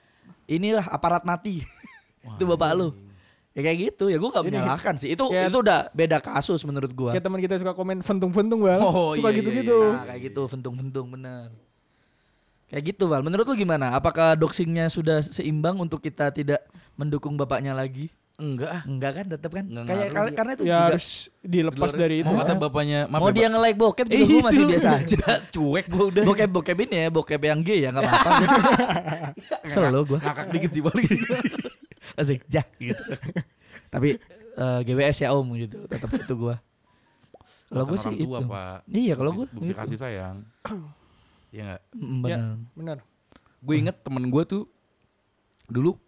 inilah 0.47 0.87
aparat 0.87 1.27
mati. 1.27 1.67
itu 2.27 2.45
bapak 2.47 2.71
lu. 2.79 2.95
Ya 3.57 3.62
kayak 3.62 3.79
gitu 3.88 4.05
ya 4.07 4.16
gue 4.16 4.29
gak 4.29 4.45
menyalahkan 4.45 4.95
sih. 4.95 5.09
Itu 5.11 5.27
kayak- 5.27 5.49
itu 5.49 5.59
udah 5.59 5.88
beda 5.90 6.21
kasus 6.21 6.61
menurut 6.62 6.92
gua. 6.92 7.11
Kayak 7.11 7.25
teman 7.25 7.40
kita 7.40 7.57
suka 7.57 7.73
komen 7.73 7.99
ventung-ventung 7.99 8.61
bang. 8.61 8.77
Oh, 8.79 9.11
suka 9.11 9.27
iya, 9.27 9.33
iya, 9.33 9.38
gitu-gitu. 9.40 9.79
Nah, 9.88 10.05
kayak 10.07 10.21
gitu 10.23 10.42
ventung-ventung 10.47 11.07
bener. 11.09 11.49
Kayak 12.66 12.83
gitu 12.92 13.07
Val. 13.07 13.23
Menurut 13.23 13.42
lu 13.42 13.55
gimana? 13.55 13.90
Apakah 13.92 14.35
doxingnya 14.35 14.87
sudah 14.87 15.23
seimbang 15.23 15.79
untuk 15.79 15.99
kita 15.99 16.29
tidak 16.31 16.69
mendukung 16.95 17.33
bapaknya 17.35 17.73
lagi? 17.73 18.12
enggak 18.37 18.69
ah 18.69 18.83
Enggak 18.85 19.12
kan 19.14 19.27
tetap 19.31 19.49
kan? 19.51 19.64
Nggak 19.64 19.85
Kayak 19.87 19.97
ngaruh. 19.97 20.12
kar- 20.12 20.35
karena 20.37 20.53
itu 20.53 20.62
Ya 20.62 20.69
juga 20.69 20.85
harus 20.92 21.07
dilepas 21.40 21.90
dari 21.95 22.16
itu. 22.21 22.29
mau 22.29 22.37
kata 22.37 22.53
bapaknya 22.55 23.01
maaf 23.07 23.16
mau 23.16 23.31
ya, 23.31 23.33
dia 23.33 23.47
nge-like 23.49 23.79
bokep 23.81 24.07
juga 24.07 24.21
Eh, 24.21 24.29
gua 24.29 24.42
masih 24.45 24.62
biasa 24.69 24.88
aja. 24.95 25.19
cuek 25.57 25.87
gue 25.87 26.05
udah 26.07 26.23
bokep 26.23 26.51
bokep 26.53 26.79
ini 26.85 26.97
ya, 26.99 27.09
bokep 27.09 27.40
yang 27.40 27.61
gay 27.62 27.79
ya 27.81 27.88
enggak 27.88 28.05
apa-apa. 28.05 28.31
Selalu 29.73 29.99
gua. 30.05 30.19
ngakak 30.21 30.47
dikit 30.53 30.71
sih 30.71 30.83
balik 30.85 31.09
Asik, 32.17 32.43
jah 32.47 32.65
gitu. 32.81 33.03
Tapi 33.87 34.17
eh, 34.53 34.81
GWS 34.83 35.19
ya 35.21 35.31
Om 35.31 35.49
gitu, 35.59 35.85
tetap 35.85 36.09
itu 36.11 36.35
gua. 36.35 36.57
Kalau 37.67 37.85
gua 37.85 37.97
sih 37.97 38.09
orang 38.09 38.19
tua, 38.19 38.39
itu. 38.39 38.47
Pak. 38.49 38.79
Iya, 38.89 39.15
kalau 39.15 39.31
gua 39.33 39.47
bukti 39.47 39.69
gitu. 39.69 39.77
kasih 39.77 39.99
sayang 39.99 40.37
ya 41.53 41.79
enggak 41.91 41.95
Mm, 41.95 42.21
Ya. 42.25 42.37
benar. 42.37 42.57
Benar. 42.75 42.99
gue 43.59 43.75
inget 43.75 43.97
temen 43.99 44.23
gue 44.25 44.43
tuh 44.45 44.63
dulu 45.67 45.99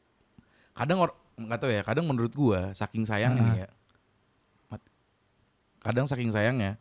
kadang 0.72 1.00
or 1.00 1.10
nggak 1.34 1.58
tahu 1.58 1.70
ya 1.70 1.82
kadang 1.82 2.06
menurut 2.06 2.30
gue 2.30 2.60
saking 2.72 3.02
sayangnya 3.02 3.42
nih 3.42 3.56
ya 3.58 3.68
mat- 4.68 4.90
kadang 5.78 6.06
saking 6.06 6.30
sayangnya 6.30 6.78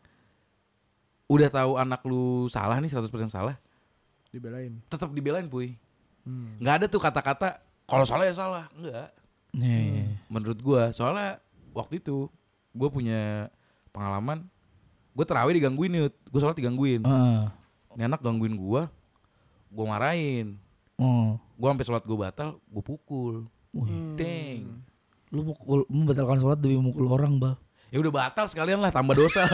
udah 1.26 1.48
tahu 1.48 1.72
anak 1.74 1.98
lu 2.02 2.46
salah 2.46 2.78
nih 2.78 2.86
100% 2.86 3.10
salah 3.28 3.58
Dibelain. 4.28 4.78
tetap 4.86 5.10
dibelain 5.10 5.46
puy 5.46 5.74
Hmm. 6.22 6.54
nggak 6.58 6.74
ada 6.76 6.86
tuh 6.86 7.00
kata-kata 7.00 7.58
kalau 7.82 8.04
salah 8.04 8.22
ya 8.22 8.34
salah 8.36 8.68
enggak 9.58 9.66
Iya, 9.68 9.82
iya. 9.82 10.04
menurut 10.28 10.58
gue 10.58 10.82
soalnya 10.92 11.42
waktu 11.72 11.98
itu 11.98 12.30
gue 12.70 12.88
punya 12.88 13.50
pengalaman 13.90 14.46
gue 15.10 15.24
terawih 15.24 15.50
digangguin 15.52 15.98
yut 15.98 16.14
gue 16.24 16.38
sholat 16.38 16.54
digangguin 16.54 17.02
Heeh. 17.02 17.42
ini 17.92 18.02
anak 18.04 18.20
gangguin 18.20 18.54
gue 18.54 18.82
gue 19.68 19.84
marahin 19.84 20.54
Oh. 20.94 21.38
gue 21.52 21.66
sampai 21.68 21.84
sholat 21.84 22.02
gue 22.02 22.16
batal 22.16 22.58
gue 22.64 22.82
pukul 22.82 23.46
Hmm. 23.68 24.16
deng 24.16 24.80
Lu 25.28 25.44
mukul, 25.44 25.84
membatalkan 25.86 26.36
sholat 26.36 26.56
demi 26.56 26.74
mukul 26.74 27.04
orang, 27.06 27.36
Bal. 27.36 27.54
ya 27.88 27.98
udah 27.98 28.10
batal 28.10 28.44
sekalian 28.44 28.78
lah 28.78 28.88
tambah 28.88 29.12
dosa 29.12 29.44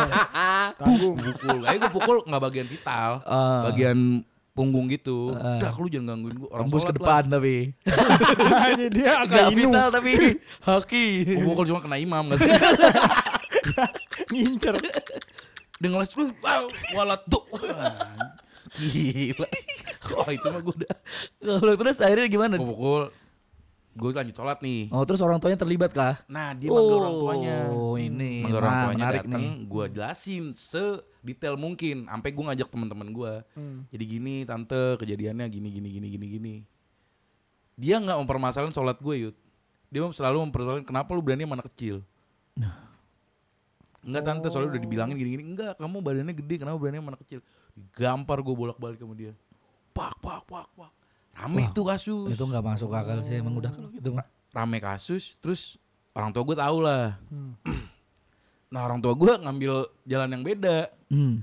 Tanggung. 0.80 1.14
pukul 1.14 1.60
ayo 1.62 1.76
gue 1.78 1.92
pukul 1.92 2.16
nggak 2.24 2.42
bagian 2.42 2.66
vital 2.66 3.20
Ah. 3.22 3.68
bagian 3.68 4.24
punggung 4.50 4.86
gitu 4.86 5.32
Ah. 5.32 5.56
dah 5.56 5.72
lu 5.72 5.86
jangan 5.86 6.14
gangguin 6.14 6.36
gue 6.36 6.50
orang 6.50 6.66
Tembus 6.66 6.82
ke 6.82 6.92
depan 6.92 7.22
tapi. 7.26 7.54
Jadi 7.80 8.84
dia 8.90 9.10
Enggak 9.18 9.40
akan 9.40 9.44
inu. 9.48 9.58
vital 9.64 9.86
tapi 9.88 10.12
hoki. 10.68 11.06
lah. 11.06 11.34
Gua 11.36 11.46
pukul 11.48 11.64
cuma 11.66 11.80
kena 11.80 11.96
imam 11.96 12.22
gak 12.26 12.38
sih 12.38 12.50
Ngincer. 14.30 14.76
Dia 15.76 15.88
ngeles, 15.88 16.12
"Wih, 16.12 16.30
wow, 16.38 16.64
walat 16.92 17.22
tuh. 17.26 17.40
Gila. 18.76 19.48
Wah 20.10 20.28
itu 20.28 20.46
mah 20.46 20.60
gue 20.60 20.74
udah 20.76 20.94
Kalau 21.40 21.74
terus 21.74 21.98
akhirnya 21.98 22.28
gimana? 22.28 22.54
Gua 22.56 22.68
pukul. 22.68 23.02
Gue 23.90 24.14
lanjut 24.14 24.32
sholat 24.32 24.62
nih. 24.62 24.86
Oh 24.94 25.02
terus 25.02 25.18
orang 25.18 25.42
tuanya 25.42 25.58
terlibat 25.58 25.90
kah? 25.90 26.22
Nah 26.30 26.54
dia 26.54 26.70
manggil 26.70 26.94
orang 26.94 27.14
tuanya. 27.18 27.56
Oh 27.74 27.98
ini 27.98 28.46
Manggil 28.46 28.58
orang 28.62 28.70
Nah, 28.72 28.82
tuanya 28.86 29.06
datang, 29.18 29.42
nih. 29.42 29.50
gue 29.66 29.84
jelasin 29.98 30.44
sedetail 30.54 31.54
mungkin. 31.58 32.06
Sampai 32.06 32.30
gue 32.30 32.44
ngajak 32.46 32.68
teman-teman 32.70 33.08
gue. 33.10 33.32
Hmm. 33.58 33.78
Jadi 33.90 34.04
gini 34.06 34.34
tante 34.46 34.94
kejadiannya 34.94 35.46
gini 35.50 35.68
gini 35.74 35.88
gini 35.90 36.06
gini 36.06 36.26
gini. 36.30 36.54
Dia 37.74 37.98
nggak 37.98 38.18
mempermasalahin 38.22 38.70
sholat 38.70 39.02
gue 39.02 39.14
yud. 39.26 39.36
Dia 39.90 40.06
selalu 40.14 40.46
mempermasalahin 40.48 40.86
kenapa 40.86 41.10
lu 41.10 41.20
berani 41.20 41.42
sama 41.42 41.58
anak 41.58 41.66
kecil. 41.74 42.06
Enggak 44.00 44.22
tante 44.24 44.46
soalnya 44.48 44.78
udah 44.78 44.82
dibilangin 44.86 45.18
gini 45.18 45.30
gini. 45.34 45.44
Enggak 45.44 45.76
kamu 45.76 45.98
badannya 46.00 46.32
gede 46.32 46.62
kenapa 46.62 46.78
berani 46.78 47.02
sama 47.02 47.10
anak 47.18 47.22
kecil. 47.26 47.40
Gampar 47.98 48.38
gue 48.40 48.54
bolak 48.54 48.78
balik 48.78 49.02
sama 49.02 49.18
dia. 49.18 49.34
Pak 49.90 50.14
pak 50.22 50.46
pak 50.46 50.66
pak. 50.78 50.92
Rame 51.40 51.62
Wah, 51.62 51.72
tuh 51.72 51.84
kasus. 51.86 52.28
Itu 52.28 52.44
nggak 52.44 52.60
masuk 52.62 52.92
akal 52.92 53.18
sih 53.20 53.34
emang 53.34 53.56
udah 53.56 53.68
kalau 53.68 53.88
gitu 53.88 54.12
mah. 54.12 54.28
Rame 54.50 54.76
kasus 54.78 55.32
terus 55.38 55.80
orang 56.12 56.30
tua 56.30 56.42
gue 56.42 56.54
tahu 56.54 56.78
lah. 56.80 57.16
Hmm. 57.26 57.56
Nah 58.70 58.86
orang 58.86 59.00
tua 59.00 59.12
gue 59.12 59.32
ngambil 59.36 59.72
jalan 60.04 60.30
yang 60.30 60.44
beda. 60.44 60.86
Hmm. 61.08 61.42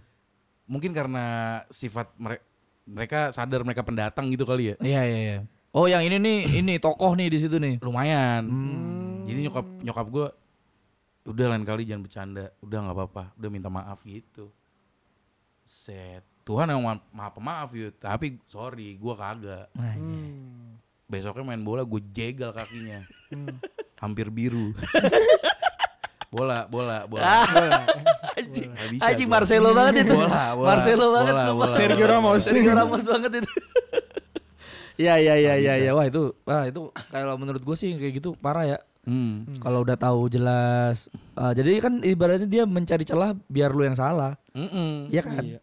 Mungkin 0.64 0.92
karena 0.92 1.26
sifat 1.68 2.16
mere- 2.16 2.40
mereka 2.84 3.30
sadar 3.30 3.62
mereka 3.62 3.84
pendatang 3.84 4.30
gitu 4.30 4.44
kali 4.44 4.72
ya. 4.72 4.76
Iya 4.80 5.02
iya 5.04 5.20
iya. 5.20 5.38
Oh 5.74 5.86
yang 5.86 6.00
ini 6.02 6.16
nih 6.18 6.38
ini 6.62 6.74
tokoh 6.78 7.14
nih 7.14 7.28
di 7.28 7.38
situ 7.38 7.58
nih. 7.58 7.82
lumayan 7.82 8.48
Hmm. 8.48 9.28
jadi 9.28 9.40
nyokap 9.44 9.66
nyokap 9.82 10.08
gue 10.08 10.28
udah 11.28 11.46
lain 11.52 11.66
kali 11.66 11.84
jangan 11.84 12.02
bercanda 12.02 12.46
udah 12.62 12.78
nggak 12.80 12.96
apa-apa 12.96 13.24
udah 13.36 13.50
minta 13.52 13.68
maaf 13.68 14.00
gitu 14.02 14.48
set 15.68 16.24
Tuhan 16.48 16.66
yang 16.66 16.80
ma- 16.80 17.04
maha 17.10 17.30
pemaaf 17.30 17.70
yuk 17.72 17.92
tapi 17.98 18.40
sorry 18.46 18.96
gue 18.96 19.14
kagak 19.14 19.68
Nah, 19.70 19.92
iya. 19.92 20.00
Hmm. 20.00 20.80
besoknya 21.06 21.44
main 21.46 21.60
bola 21.60 21.84
gue 21.84 22.02
jegal 22.10 22.52
kakinya 22.52 23.04
Hmm. 23.28 23.60
hampir 23.98 24.28
biru 24.30 24.72
bola 26.30 26.64
bola 26.66 27.04
bola 27.04 27.24
Bola. 27.46 27.84
Anjing, 28.38 28.70
anjing 29.00 29.26
gua. 29.26 29.34
Marcelo 29.34 29.70
banget 29.74 30.06
itu. 30.06 30.14
Bola, 30.14 30.54
bola, 30.54 30.68
Marcelo 30.70 31.08
banget 31.10 31.34
bola, 31.34 31.44
sumpah. 31.44 31.58
bola, 31.66 31.76
Sergio 31.76 31.98
bola. 31.98 32.14
Ramos. 32.14 32.42
Sergio 32.44 32.72
Ramos 32.72 33.04
banget 33.04 33.32
itu. 33.34 33.52
Iya 34.96 35.14
iya 35.24 35.34
iya 35.36 35.54
Nggak 35.56 35.58
iya 35.58 35.74
bisa. 35.74 35.88
ya. 35.88 35.92
Wah 35.92 36.06
itu 36.06 36.22
wah 36.44 36.64
itu 36.64 36.82
kalau 37.10 37.34
menurut 37.36 37.62
gue 37.62 37.76
sih 37.76 37.92
kayak 37.92 38.14
gitu 38.16 38.30
parah 38.36 38.66
ya. 38.68 38.80
Hmm. 39.04 39.48
Kalau 39.58 39.82
udah 39.82 39.96
tahu 39.96 40.28
jelas. 40.28 41.08
Eh, 41.34 41.54
jadi 41.56 41.80
kan 41.80 42.04
ibaratnya 42.04 42.46
dia 42.46 42.64
mencari 42.64 43.02
celah 43.02 43.32
biar 43.48 43.72
lu 43.72 43.82
yang 43.82 43.96
salah. 43.96 44.36
Mm-mm. 44.52 45.08
Iya 45.08 45.22
kan? 45.24 45.42
Iya. 45.42 45.60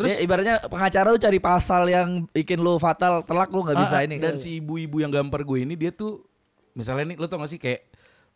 Terus 0.00 0.14
ibaratnya 0.18 0.56
pengacara 0.64 1.06
lu 1.08 1.18
cari 1.18 1.38
pasal 1.38 1.82
yang 1.86 2.08
bikin 2.30 2.56
lu 2.56 2.76
fatal 2.76 3.20
telak 3.22 3.48
lu 3.48 3.60
nggak 3.62 3.78
bisa 3.78 4.00
Ah, 4.00 4.04
ini. 4.04 4.16
Dan 4.16 4.36
si 4.36 4.58
ibu-ibu 4.58 4.98
yang 4.98 5.08
gampar 5.08 5.44
gue 5.44 5.62
ini 5.62 5.76
dia 5.76 5.92
tuh 5.92 6.24
misalnya 6.72 7.12
nih 7.12 7.16
lo 7.16 7.26
tau 7.26 7.38
gak 7.38 7.50
sih 7.50 7.58
kayak 7.58 7.84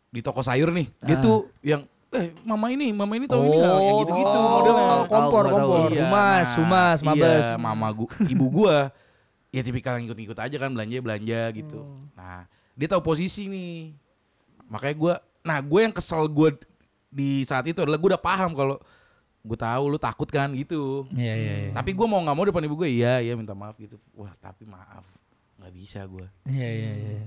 di 0.07 0.19
toko 0.19 0.39
sayur 0.39 0.69
nih 0.69 0.87
dia 1.01 1.17
Ah. 1.17 1.23
tuh 1.23 1.37
yang 1.59 1.81
eh 2.11 2.31
mama 2.43 2.69
ini 2.69 2.95
mama 2.95 3.11
ini 3.13 3.27
tahu 3.27 3.43
ini 3.43 3.57
nggak 3.57 3.75
yang 3.75 3.97
gitu-gitu 4.01 4.37
oh, 4.37 4.47
modelnya. 4.53 4.85
Kompor, 5.05 5.43
tahu. 5.43 5.51
kompor. 5.51 5.79
Iya, 5.91 5.99
Humas, 5.99 6.47
nah, 6.47 6.55
humas, 6.55 6.97
mabes. 7.01 7.45
Iya, 7.45 7.59
mama 7.59 7.87
gua, 7.91 8.07
ibu 8.33 8.45
gua 8.47 8.77
ya 9.51 9.59
tipikal 9.59 9.99
yang 9.99 10.07
ikut-ikut 10.07 10.37
aja 10.37 10.55
kan 10.55 10.69
belanja 10.71 10.95
belanja 10.99 11.39
gitu. 11.51 11.79
Nah, 12.13 12.47
dia 12.71 12.87
tahu 12.87 13.03
posisi 13.03 13.47
nih. 13.47 13.91
Makanya 14.67 14.95
gua 14.95 15.13
nah 15.41 15.59
gue 15.59 15.77
yang 15.77 15.93
kesel 15.93 16.25
gue 16.25 16.57
di 17.07 17.45
saat 17.45 17.61
itu 17.63 17.77
adalah 17.77 17.95
gue 17.95 18.09
udah 18.09 18.19
paham 18.19 18.51
kalau 18.51 18.81
gue 19.45 19.57
tahu 19.61 19.83
lu 19.93 19.97
takut 20.01 20.25
kan 20.25 20.49
gitu. 20.57 21.05
Iya 21.13 21.33
iya 21.37 21.53
iya. 21.67 21.71
Tapi 21.77 21.93
gue 21.93 22.07
mau 22.09 22.17
nggak 22.25 22.35
mau 22.35 22.45
depan 22.49 22.65
ibu 22.65 22.75
gue 22.81 22.89
iya 22.89 23.21
iya 23.21 23.37
minta 23.37 23.53
maaf 23.53 23.77
gitu. 23.77 24.01
Wah 24.17 24.33
tapi 24.41 24.65
maaf 24.65 25.05
nggak 25.61 25.73
bisa 25.77 26.01
gue. 26.09 26.25
Iya 26.49 26.69
iya 26.73 26.91
iya. 26.97 27.19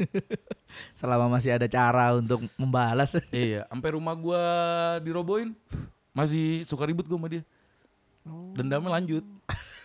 Selama 0.98 1.28
masih 1.28 1.54
ada 1.54 1.66
cara 1.68 2.16
untuk 2.16 2.42
membalas. 2.56 3.18
iya, 3.34 3.68
sampai 3.68 3.90
rumah 3.94 4.14
gua 4.16 4.44
dirobohin 5.04 5.52
masih 6.12 6.64
suka 6.68 6.84
ribut 6.88 7.06
gua 7.08 7.18
sama 7.20 7.28
dia. 7.28 7.42
Dendamnya 8.54 8.90
lanjut 9.00 9.24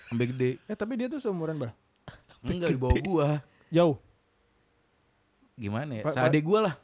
sampai 0.08 0.26
gede. 0.32 0.52
Eh 0.70 0.78
tapi 0.78 0.94
dia 1.00 1.08
tuh 1.10 1.20
seumuran 1.20 1.58
bah. 1.58 1.74
Enggak 2.46 2.72
di 2.72 2.80
bawah 2.80 2.98
gua. 3.04 3.28
Jauh. 3.74 3.98
Gimana 5.58 5.92
ya? 6.00 6.04
Seadek 6.14 6.46
gua 6.46 6.72
lah. 6.72 6.76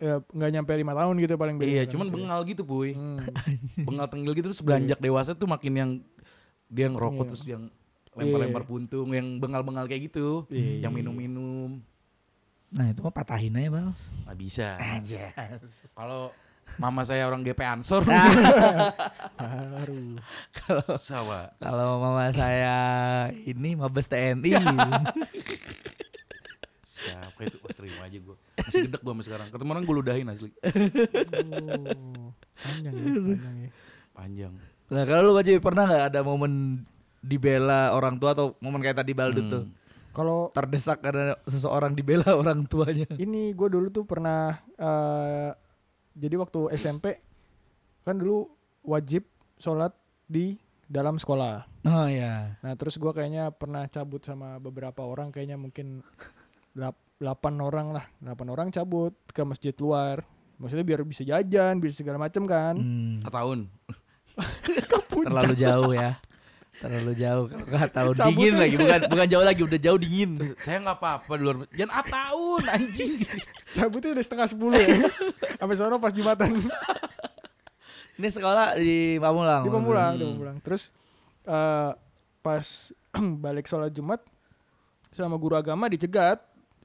Ya, 0.00 0.24
nggak 0.24 0.50
nyampe 0.50 0.72
lima 0.74 0.92
tahun 0.92 1.14
gitu 1.18 1.34
paling 1.36 1.56
beda. 1.56 1.68
Iya, 1.68 1.82
kan. 1.84 1.90
cuman 1.92 2.08
bengal 2.08 2.40
gitu, 2.44 2.64
Puy. 2.64 2.96
Hmm. 2.96 3.20
Bengal 3.88 4.06
tenggil 4.08 4.32
gitu 4.32 4.46
terus 4.48 4.64
beranjak 4.64 4.96
dewasa 4.96 5.32
tuh 5.32 5.44
makin 5.44 5.72
yang 5.74 5.90
dia 6.66 6.88
ngerokok 6.88 7.20
Iya. 7.20 7.30
terus 7.30 7.44
yang 7.44 7.62
lempar-lempar 8.10 8.62
puntung, 8.62 9.10
yang 9.10 9.36
bengal-bengal 9.36 9.84
kayak 9.84 10.08
gitu, 10.08 10.48
Iya. 10.48 10.86
yang 10.86 10.92
minum-minum. 10.92 11.84
Nah 12.70 12.86
itu 12.88 13.00
mah 13.00 13.12
patahin 13.12 13.54
aja 13.54 13.70
bang. 13.70 13.88
Nggak 14.24 14.38
bisa. 14.38 14.66
Aja. 14.78 15.24
Kalau 15.92 16.32
mama 16.74 17.04
saya 17.04 17.28
orang 17.28 17.44
GP 17.44 17.60
Ansor, 17.60 18.02
Baru. 19.36 20.16
Kalau 20.50 20.96
sama. 20.96 21.52
kalau 21.60 22.00
mama 22.00 22.32
saya 22.32 22.76
ini 23.36 23.76
mabes 23.76 24.08
TNI. 24.08 24.56
Siapa 27.34 27.50
itu? 27.50 27.58
Wah, 27.58 27.72
terima 27.74 28.00
aja 28.06 28.14
gue. 28.16 28.36
Masih 28.54 28.80
gedek 28.86 29.00
gue 29.02 29.10
sampai 29.10 29.26
sekarang. 29.26 29.46
Ketemu 29.50 29.70
orang 29.74 29.82
gue 29.82 29.96
ludahin 29.98 30.26
asli. 30.30 30.50
Oh, 30.54 32.30
panjang 32.62 32.94
ya, 32.94 33.02
panjang 33.10 33.56
ya. 33.58 33.70
Panjang. 34.14 34.54
nah 34.84 35.02
kalau 35.02 35.26
lu 35.26 35.34
Baci 35.34 35.58
pernah 35.58 35.90
nggak 35.90 36.04
ada 36.14 36.20
momen 36.22 36.84
dibela 37.18 37.90
orang 37.90 38.14
tua 38.20 38.36
atau 38.36 38.54
momen 38.62 38.78
kayak 38.78 39.02
tadi 39.02 39.10
Baldut 39.10 39.46
tuh 39.50 39.64
Hmm. 39.66 39.82
Kalau 40.14 40.54
terdesak 40.54 41.02
karena 41.02 41.34
seseorang 41.42 41.90
dibela 41.90 42.22
orang 42.38 42.62
tuanya. 42.70 43.10
ini 43.18 43.50
gue 43.50 43.66
dulu 43.66 43.90
tuh 43.90 44.06
pernah 44.06 44.54
eh, 44.78 45.50
jadi 46.14 46.38
waktu 46.38 46.70
SMP 46.78 47.18
kan 48.06 48.14
dulu 48.14 48.46
wajib 48.86 49.26
sholat 49.58 49.90
di 50.30 50.54
dalam 50.86 51.18
sekolah. 51.18 51.66
Oh 51.90 52.06
ya. 52.06 52.54
Nah 52.62 52.78
terus 52.78 52.94
gue 52.94 53.10
kayaknya 53.10 53.50
pernah 53.50 53.90
cabut 53.90 54.22
sama 54.22 54.62
beberapa 54.62 55.02
orang 55.02 55.34
kayaknya 55.34 55.58
mungkin 55.58 56.06
delap- 57.16 57.40
delapan 57.40 57.54
orang 57.60 57.86
lah, 57.92 58.04
delapan 58.18 58.46
orang 58.50 58.68
cabut 58.70 59.14
ke 59.28 59.42
masjid 59.42 59.74
luar. 59.74 60.22
Maksudnya 60.54 60.82
biar 60.82 61.02
bisa 61.02 61.22
jajan, 61.22 61.78
bisa 61.78 61.94
segala 61.96 62.16
macem 62.16 62.42
kan. 62.44 62.74
Hmm, 62.74 63.18
Setahun. 63.20 63.66
terlalu 65.24 65.54
jauh 65.54 65.92
ya. 65.92 66.18
Terlalu 66.74 67.12
jauh 67.14 67.44
kalau 67.46 67.64
nggak 67.64 67.90
tahu 67.92 68.10
dingin 68.18 68.54
lagi 68.58 68.74
bukan 68.74 69.00
bukan 69.06 69.26
jauh 69.30 69.46
lagi 69.46 69.62
udah 69.62 69.78
jauh 69.78 69.94
dingin. 69.94 70.30
Saya 70.58 70.82
nggak 70.82 70.96
apa-apa 70.96 71.32
di 71.32 71.42
luar. 71.42 71.56
Jangan 71.70 71.92
ah 71.92 72.04
tahun 72.04 72.62
anjing. 72.68 73.12
Cabutnya 73.70 74.10
udah 74.10 74.24
setengah 74.26 74.46
sepuluh 74.46 74.74
ya. 74.76 75.06
Sampai 75.58 75.74
sono 75.74 75.96
pas 75.96 76.10
jumatan 76.10 76.50
Ini 78.14 78.28
sekolah 78.28 78.74
di 78.74 79.18
Pamulang. 79.18 79.62
di 79.62 79.70
Pamulang, 79.70 80.12
di 80.14 80.22
Hmm. 80.22 80.32
Pamulang. 80.34 80.56
Terus 80.60 80.90
eh, 81.44 81.90
pas 82.40 82.66
balik 83.44 83.66
sholat 83.66 83.90
Jumat 83.90 84.18
sama 85.10 85.34
guru 85.34 85.54
agama 85.54 85.86
dicegat 85.86 86.42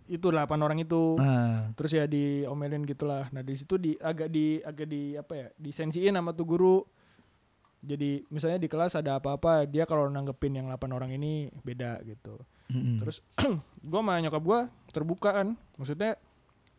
itu 0.09 0.33
delapan 0.33 0.59
orang 0.65 0.81
itu. 0.81 1.15
Nah, 1.21 1.69
terus 1.77 1.93
ya 1.93 2.09
diomelin 2.09 2.81
gitulah. 2.83 3.29
Nah 3.29 3.45
di 3.45 3.53
situ 3.53 3.77
di 3.77 3.93
agak 4.01 4.33
di 4.33 4.57
agak 4.65 4.87
di 4.89 5.13
apa 5.13 5.33
ya 5.37 5.47
disensiin 5.55 6.17
sama 6.17 6.33
tuh 6.33 6.49
guru. 6.49 6.77
Jadi 7.79 8.27
misalnya 8.27 8.59
di 8.59 8.67
kelas 8.67 8.97
ada 8.97 9.21
apa-apa 9.21 9.63
dia 9.69 9.87
kalau 9.87 10.11
nanggepin 10.11 10.59
yang 10.59 10.67
8 10.67 10.89
orang 10.91 11.13
ini 11.13 11.47
beda 11.63 12.01
gitu. 12.03 12.41
Mm-mm. 12.69 13.01
terus 13.01 13.25
gua 13.89 14.01
sama 14.01 14.19
nyokap 14.19 14.43
gua 14.43 14.59
terbuka 14.89 15.29
kan. 15.31 15.53
Maksudnya 15.77 16.17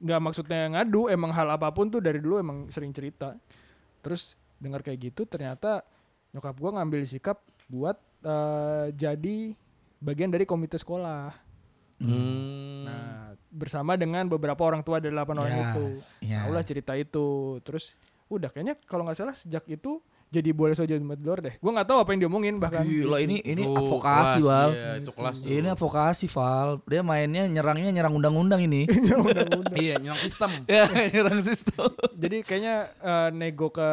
nggak 0.03 0.21
maksudnya 0.21 0.61
ngadu 0.77 1.09
emang 1.09 1.31
hal 1.33 1.49
apa 1.55 1.71
pun 1.71 1.89
tuh 1.89 2.03
dari 2.03 2.19
dulu 2.19 2.43
emang 2.43 2.67
sering 2.69 2.91
cerita. 2.91 3.39
Terus 4.03 4.35
dengar 4.61 4.83
kayak 4.85 5.15
gitu 5.15 5.25
ternyata 5.25 5.87
nyokap 6.35 6.59
gua 6.59 6.83
ngambil 6.83 7.07
sikap 7.07 7.41
buat 7.71 7.97
eh, 8.27 8.93
jadi 8.93 9.55
bagian 10.03 10.35
dari 10.35 10.45
komite 10.45 10.77
sekolah 10.77 11.50
Hmm. 12.01 12.85
Nah, 12.85 13.13
bersama 13.47 13.95
dengan 13.95 14.25
beberapa 14.25 14.61
orang 14.63 14.81
tua 14.81 14.99
dari 14.99 15.13
delapan 15.13 15.37
orang 15.39 15.53
Ya, 15.53 15.65
itu. 15.69 15.85
ya. 16.23 16.39
Taulah 16.45 16.65
cerita 16.65 16.93
itu. 16.95 17.27
Terus 17.61 17.95
udah 18.27 18.49
kayaknya 18.49 18.79
kalau 18.83 19.05
nggak 19.05 19.19
salah 19.19 19.35
sejak 19.35 19.67
itu 19.67 20.01
jadi 20.31 20.55
boleh 20.55 20.79
saja 20.79 20.95
Jumat 20.95 21.19
di 21.19 21.27
luar 21.27 21.43
deh. 21.43 21.59
Gua 21.59 21.75
nggak 21.75 21.89
tahu 21.91 21.99
apa 21.99 22.11
yang 22.15 22.21
diomongin 22.23 22.57
bahkan. 22.57 22.87
Gila 22.87 23.19
ini 23.19 23.43
ini 23.43 23.67
Tuh, 23.67 23.75
advokasi 23.77 24.39
kelas, 24.39 24.47
Val. 24.47 24.71
Iya, 24.71 24.91
itu 24.97 25.11
kelas. 25.11 25.37
tuh. 25.37 25.49
Ini 25.51 25.69
advokasi 25.69 26.27
Val. 26.31 26.69
Dia 26.87 27.03
mainnya 27.03 27.45
nyerangnya 27.45 27.91
nyerang 27.91 28.15
undang-undang 28.15 28.63
ini. 28.63 28.87
Iya, 29.77 29.99
nyerang 29.99 30.23
sistem. 30.23 30.51
ya, 30.71 30.87
nyerang 30.87 31.41
sistem. 31.43 31.91
jadi 32.15 32.47
kayaknya 32.47 32.77
eh, 33.03 33.29
nego 33.35 33.69
ke 33.69 33.91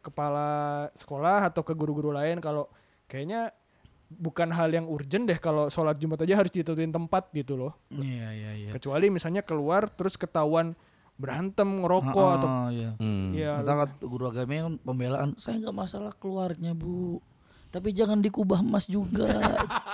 kepala 0.00 0.48
sekolah 0.92 1.52
atau 1.52 1.60
ke 1.60 1.72
guru-guru 1.76 2.08
lain 2.08 2.40
kalau 2.40 2.68
kayaknya 3.04 3.52
bukan 4.10 4.50
hal 4.50 4.68
yang 4.68 4.84
urgent 4.84 5.24
deh 5.24 5.38
kalau 5.38 5.70
sholat 5.70 5.94
Jumat 5.96 6.18
aja 6.20 6.34
harus 6.34 6.50
ditentuin 6.50 6.90
tempat 6.90 7.30
gitu 7.30 7.54
loh. 7.54 7.72
Iya, 7.88 8.28
iya, 8.30 8.50
iya. 8.58 8.70
Kecuali 8.70 9.06
misalnya 9.06 9.40
keluar 9.40 9.86
terus 9.86 10.18
ketahuan 10.18 10.74
berantem 11.14 11.84
ngerokok 11.84 12.28
atau 12.36 12.48
Ah, 12.48 12.68
iya. 12.72 12.96
Hmm. 12.96 13.30
ya 13.30 13.60
Kata 13.60 13.72
kata 13.86 13.94
guru 14.02 14.24
agama 14.26 14.56
kan 14.56 14.74
pembelaan, 14.80 15.30
saya 15.36 15.60
nggak 15.60 15.76
masalah 15.76 16.12
keluarnya 16.16 16.72
bu, 16.72 17.20
tapi 17.68 17.92
jangan 17.92 18.18
dikubah 18.18 18.58
emas 18.58 18.88
juga. 18.88 19.28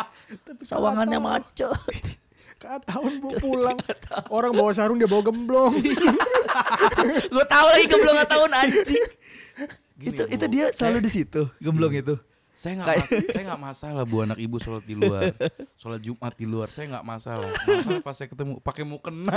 Sawangannya 0.62 1.18
macet. 1.18 1.74
Kak 2.56 2.88
tahun 2.88 3.20
bu 3.20 3.36
pulang 3.36 3.76
orang 4.32 4.56
bawa 4.56 4.72
sarung 4.72 4.96
dia 4.96 5.04
bawa 5.04 5.28
gemblong 5.28 5.76
Gue 7.28 7.44
tahu 7.44 7.66
lagi 7.68 7.84
gemblong 7.84 8.16
tahun 8.24 8.50
anjing. 8.56 9.04
Gini, 9.96 10.08
itu 10.08 10.22
Bu. 10.24 10.32
itu 10.32 10.44
dia 10.48 10.64
selalu 10.72 11.04
di 11.04 11.10
situ 11.10 11.42
gemblong 11.58 11.92
itu. 11.92 12.16
Saya 12.56 12.80
nggak 12.80 12.88
mas- 12.88 13.28
saya 13.36 13.42
nggak 13.52 13.62
masalah 13.62 14.02
bu 14.08 14.16
anak 14.24 14.40
ibu 14.40 14.56
sholat 14.56 14.80
di 14.88 14.96
luar, 14.96 15.36
sholat 15.76 16.00
Jumat 16.00 16.32
di 16.40 16.48
luar, 16.48 16.72
saya 16.72 16.88
nggak 16.88 17.04
masalah. 17.04 17.52
Masalah 17.52 18.00
pas 18.00 18.16
saya 18.16 18.32
ketemu 18.32 18.56
pakai 18.64 18.84
mukena. 18.88 19.28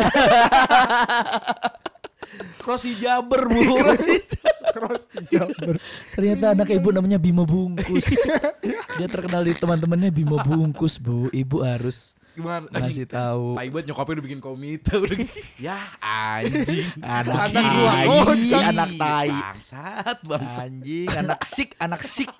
Cross 2.63 2.87
hijaber 2.87 3.41
bu. 3.49 3.59
cross 4.75 5.09
Jabar 5.27 5.81
Ternyata 6.13 6.53
anak 6.53 6.69
ibu 6.69 6.93
namanya 6.93 7.17
Bimo 7.17 7.43
Bungkus. 7.43 8.13
Dia 9.01 9.07
terkenal 9.09 9.41
di 9.43 9.57
teman-temannya 9.57 10.13
Bimo 10.13 10.37
Bungkus 10.39 11.01
bu. 11.01 11.27
Ibu 11.33 11.65
harus 11.65 12.18
Gimana? 12.39 12.65
ngasih 12.71 13.07
tahu. 13.11 13.45
Tai 13.59 13.67
banget 13.67 13.85
nyokapnya 13.91 14.13
udah 14.15 14.25
bikin 14.25 14.41
komite 14.41 14.93
udah. 14.95 15.17
ya 15.67 15.77
anjing. 15.99 16.87
Anak 17.03 17.51
Anak 17.51 17.63
gua 17.67 17.89
tai, 17.91 18.07
kocak. 18.07 18.61
anak 18.63 18.89
tai. 18.95 19.29
Bangsat, 19.29 20.17
bangsat. 20.23 20.63
Anjing, 20.71 21.07
anak 21.11 21.39
sik, 21.43 21.69
anak 21.77 22.01
sik. 22.01 22.31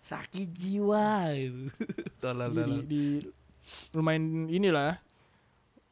Sakit 0.00 0.48
jiwa 0.56 1.36
itu. 1.36 1.68
Tolol, 2.18 2.48
di, 2.48 2.56
tolol. 2.56 2.80
di 2.88 3.04
lumayan 3.92 4.48
inilah 4.48 4.96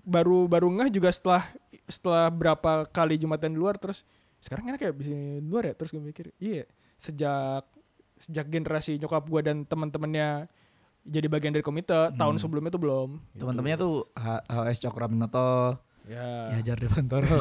baru 0.07 0.47
baru 0.47 0.71
ngeh 0.71 0.89
juga 0.95 1.11
setelah 1.13 1.43
setelah 1.91 2.31
berapa 2.31 2.87
kali 2.89 3.19
jumatan 3.19 3.53
di 3.53 3.59
luar 3.59 3.77
terus 3.77 4.07
sekarang 4.39 4.71
enak 4.71 4.81
ya 4.81 4.93
bisa 4.95 5.11
di 5.13 5.43
luar 5.43 5.71
ya 5.71 5.75
terus 5.75 5.91
gue 5.91 6.03
mikir 6.03 6.31
iya 6.39 6.63
sejak 6.95 7.67
sejak 8.17 8.47
generasi 8.49 8.97
nyokap 8.97 9.27
gue 9.27 9.41
dan 9.45 9.67
teman-temannya 9.67 10.47
jadi 11.07 11.27
bagian 11.27 11.51
dari 11.51 11.63
komite 11.63 12.11
tahun 12.13 12.37
sebelumnya 12.37 12.69
tuh 12.69 12.83
belum 12.83 13.09
Gitu. 13.31 13.41
Teman-temannya 13.41 13.79
tuh 13.79 13.95
H- 14.13 14.43
HS 14.45 14.79
Cokraminoto, 14.83 15.79
ya 16.05 16.51
Ki 16.51 16.55
Hajar 16.61 16.77
Dewantoro. 16.77 17.39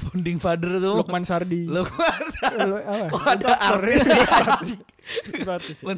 Founding 0.00 0.36
father 0.36 0.76
tuh. 0.78 0.96
Lukman 0.96 1.22
Sardi 1.22 1.64
Lukman. 1.64 2.22
Apa? 2.88 3.08
Kok 3.08 3.24
ada 3.26 3.52
artis? 3.54 4.00
Itu 5.28 5.48
artis 5.56 5.76
ya. 5.78 5.94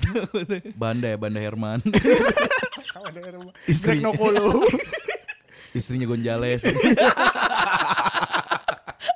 Banda 0.75 1.07
ya, 1.09 1.17
Banda 1.17 1.39
Herman. 1.39 1.81
Ada 3.01 3.33
rumah. 3.33 3.55
Istri. 3.65 3.99
Greg 3.99 4.03
Nokolo 4.05 4.63
Istrinya 5.73 6.07
Gonjales. 6.07 6.63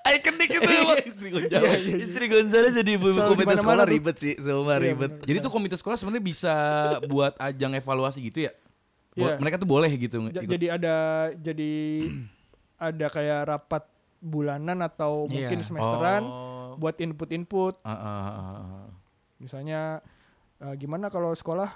Ikonik 0.05 0.51
itu 0.51 0.71
Istri 1.25 1.31
Gonjales. 1.33 1.85
Istri 2.05 2.25
Gonzales 2.29 2.73
jadi 2.75 2.91
ibu 2.93 3.09
Selalu 3.09 3.31
komite 3.35 3.57
sekolah 3.57 3.83
tuh. 3.83 3.93
ribet 3.93 4.17
sih, 4.17 4.35
semua 4.37 4.75
Iya, 4.75 4.81
ribet. 4.85 5.11
bener. 5.11 5.25
Jadi 5.25 5.39
tuh 5.41 5.51
komite 5.51 5.75
sekolah 5.75 5.97
sebenarnya 5.97 6.21
bisa 6.23 6.55
buat 7.07 7.33
ajang 7.39 7.73
evaluasi 7.75 8.21
gitu 8.23 8.45
ya? 8.45 8.53
Bo- 9.11 9.25
Iya. 9.25 9.39
Mereka 9.39 9.57
tuh 9.57 9.67
boleh 9.67 9.91
gitu 9.91 10.17
Ja- 10.27 10.31
ikut. 10.37 10.51
jadi 10.51 10.67
ada 10.73 10.95
jadi 11.35 11.73
ada 12.91 13.07
kayak 13.09 13.41
rapat 13.47 13.83
bulanan 14.19 14.83
atau 14.83 15.25
Iya. 15.25 15.49
mungkin 15.49 15.59
semesteran 15.61 16.23
Oh. 16.23 16.75
buat 16.75 16.97
input-input 16.97 17.79
Ah, 17.81 17.91
ah, 17.91 18.03
ah, 18.03 18.31
ah. 18.59 18.87
misalnya 19.39 20.03
eh, 20.59 20.75
gimana 20.75 21.07
kalau 21.07 21.31
sekolah 21.31 21.71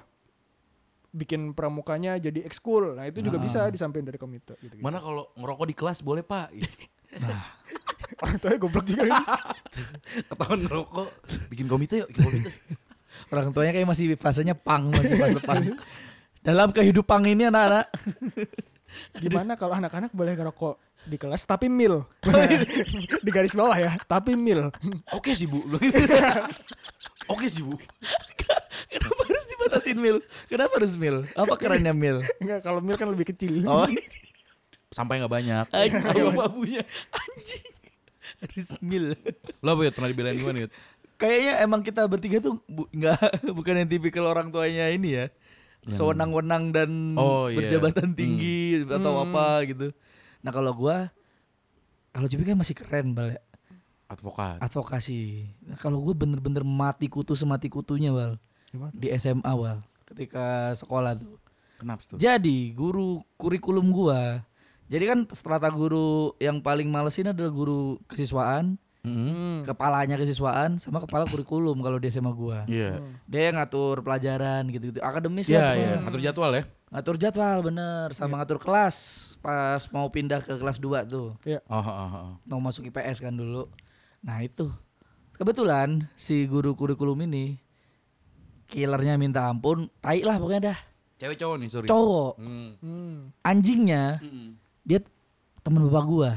bikin 1.09 1.53
pramukanya 1.53 2.17
jadi 2.17 2.43
ekskul 2.43 2.93
nah 2.93 3.05
itu 3.05 3.21
juga 3.21 3.37
Ah. 3.37 3.43
bisa 3.43 3.61
disampaikan 3.67 4.05
dari 4.05 4.17
komite 4.17 4.59
gitu, 4.59 4.75
-gitu. 4.75 4.83
Mana 4.83 4.99
kalau 4.99 5.31
ngerokok 5.35 5.67
di 5.67 5.75
kelas 5.75 5.99
boleh 6.01 6.21
pak? 6.21 6.53
orang 8.23 8.37
tuanya 8.41 8.59
goblok 8.59 8.85
juga 8.85 9.03
ini. 9.09 9.23
Ketahuan 10.29 10.61
ngerokok, 10.67 11.09
bikin 11.53 11.67
komite 11.67 11.95
yuk, 12.05 12.09
bikin 12.13 12.25
komite. 12.25 12.51
Orang 13.33 13.51
tuanya 13.51 13.73
kayak 13.75 13.89
masih 13.89 14.15
fasenya 14.15 14.55
pang, 14.55 14.91
masih 14.93 15.17
fase 15.19 15.41
pang. 15.43 15.63
Dalam 16.43 16.71
kehidupan 16.71 17.27
ini 17.27 17.51
anak-anak. 17.51 17.87
gimana 19.21 19.53
kalau 19.55 19.77
anak-anak 19.77 20.11
boleh 20.11 20.35
ngerokok 20.35 20.75
di 21.07 21.17
kelas 21.17 21.47
tapi 21.47 21.71
mil 21.71 22.03
di 23.25 23.31
garis 23.31 23.55
bawah 23.55 23.77
ya 23.79 23.95
tapi 24.05 24.35
mil 24.35 24.69
Oke 25.15 25.33
sih 25.33 25.47
bu. 25.49 25.63
Oke 27.33 27.47
sih 27.49 27.63
bu. 27.63 27.77
Kenapa 28.89 29.21
harus 29.29 29.45
dibatasin 29.49 29.99
mil? 30.01 30.17
Kenapa 30.49 30.73
harus 30.81 30.95
mil? 30.97 31.25
Apa 31.37 31.55
kerennya 31.57 31.93
mil? 31.97 32.25
enggak 32.41 32.61
kalau 32.65 32.81
mil 32.81 32.97
kan 32.97 33.09
lebih 33.09 33.29
kecil 33.33 33.65
Oh, 33.69 33.85
Sampai 34.89 35.19
nggak 35.19 35.33
banyak. 35.33 35.65
anjing 35.71 36.33
babunya. 36.33 36.83
Anjing. 37.11 37.67
Harus 38.39 38.69
mil. 38.81 39.13
Lo 39.59 39.73
apa 39.73 39.83
Yud? 39.83 39.95
Pernah 39.95 40.11
dibelain 40.11 40.35
gimana 40.35 40.59
Yud? 40.61 40.73
Kayaknya 41.15 41.53
emang 41.61 41.81
kita 41.81 42.07
bertiga 42.07 42.39
tuh 42.39 42.63
bu, 42.65 42.87
nggak 42.89 43.19
bukan 43.57 43.75
yang 43.77 43.89
tipikal 43.89 44.25
orang 44.25 44.49
tuanya 44.49 44.87
ini 44.87 45.15
ya. 45.15 45.27
Sewenang-wenang 45.85 46.71
dan 46.71 46.91
Oh, 47.15 47.49
iya. 47.49 47.59
berjabatan 47.59 48.13
tinggi 48.13 48.85
atau 48.85 49.13
Hmm. 49.15 49.25
apa 49.27 49.47
gitu. 49.65 49.87
Nah 50.39 50.51
kalau 50.51 50.73
gua 50.73 51.09
kalau 52.11 52.27
Cipi 52.27 52.45
kan 52.45 52.55
masih 52.55 52.73
keren 52.73 53.13
bal 53.13 53.31
ya. 53.31 53.41
Advokat. 54.07 54.57
advokasi. 54.59 55.45
Nah, 55.63 55.77
kalau 55.77 56.01
gue 56.01 56.17
bener-bener 56.17 56.65
mati 56.65 57.07
kutu 57.07 57.37
semati 57.37 57.69
kutunya 57.69 58.09
bal 58.09 58.41
Gimana? 58.67 58.89
di 58.91 59.13
SMA 59.13 59.45
bal 59.45 59.85
ketika 60.07 60.73
sekolah 60.73 61.13
tuh. 61.13 61.37
Kenapa 61.77 62.01
tuh? 62.05 62.17
Jadi 62.17 62.73
guru 62.73 63.21
kurikulum 63.35 63.85
gua. 63.89 64.41
Jadi 64.89 65.05
kan 65.05 65.19
strata 65.31 65.69
guru 65.69 66.33
yang 66.41 66.59
paling 66.59 66.89
malesin 66.89 67.31
adalah 67.31 67.53
guru 67.53 68.01
kesiswaan. 68.09 68.77
Hmm. 68.99 69.63
kepalanya 69.65 70.19
kesiswaan 70.19 70.77
sama 70.77 70.99
kepala 71.01 71.25
kurikulum 71.25 71.81
kalau 71.81 71.97
di 71.97 72.11
SMA 72.11 72.29
gua. 72.35 72.67
Iya. 72.69 72.99
Dia 73.25 73.49
yang 73.49 73.57
ngatur 73.57 74.03
pelajaran 74.03 74.69
gitu-gitu, 74.69 75.01
akademis 75.01 75.49
Iya 75.49 75.55
lah 75.55 75.63
iya. 75.63 75.73
pokoknya. 75.73 75.97
Ngatur 76.03 76.21
jadwal 76.21 76.51
ya. 76.53 76.63
Ngatur 76.93 77.17
jadwal 77.17 77.59
bener, 77.63 78.07
sama 78.13 78.35
ngatur 78.43 78.59
kelas 78.59 78.97
pas 79.39 79.81
mau 79.95 80.11
pindah 80.11 80.43
ke 80.43 80.51
kelas 80.51 80.83
2 80.83 81.09
tuh. 81.09 81.31
Oh, 81.41 81.73
oh, 81.73 81.89
oh, 81.89 82.11
oh. 82.11 82.31
mau 82.51 82.61
masuk 82.61 82.91
IPS 82.91 83.23
kan 83.23 83.33
dulu. 83.33 83.71
Nah 84.21 84.43
itu 84.43 84.67
kebetulan 85.39 86.11
si 86.19 86.45
guru 86.45 86.75
kurikulum 86.75 87.23
ini 87.23 87.57
killernya 88.69 89.17
minta 89.17 89.47
ampun, 89.49 89.89
tai 90.03 90.21
lah 90.21 90.37
pokoknya 90.37 90.75
dah. 90.75 90.79
Cewek 91.19 91.39
cowok 91.39 91.57
nih 91.59 91.69
sorry. 91.71 91.87
Cowok, 91.89 92.35
Hmm. 92.37 92.71
Hmm. 92.83 93.17
anjingnya 93.41 94.21
Mm-mm. 94.21 94.59
Dia 94.89 95.05
teman 95.61 95.85
bapak 95.85 96.05
gua 96.09 96.33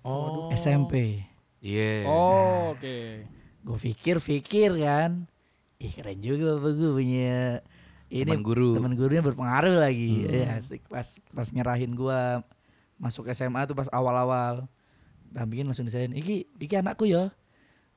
Oh. 0.00 0.48
SMP. 0.50 1.26
Iya. 1.58 2.06
Oh, 2.06 2.72
oke. 2.72 3.26
Gue 3.60 3.76
pikir-pikir 3.82 4.78
kan, 4.78 5.26
ih 5.76 5.90
keren 5.90 6.22
juga 6.22 6.56
bapak 6.56 6.72
gua 6.72 6.90
punya 6.94 7.60
ini 8.08 8.24
Teman 8.24 8.40
guru. 8.40 8.72
teman 8.72 8.94
gurunya 8.94 9.20
berpengaruh 9.20 9.76
lagi. 9.76 10.24
Ya 10.24 10.56
asik 10.56 10.86
pas 10.88 11.04
pas 11.28 11.50
nyerahin 11.50 11.92
gua 11.92 12.40
masuk 12.96 13.28
SMA 13.28 13.66
tuh 13.66 13.76
pas 13.76 13.90
awal-awal. 13.90 14.64
Dampingin 15.28 15.68
langsung 15.68 15.84
diserahin, 15.84 16.16
iki 16.16 16.48
iki 16.56 16.72
anakku 16.72 17.04
ya. 17.04 17.28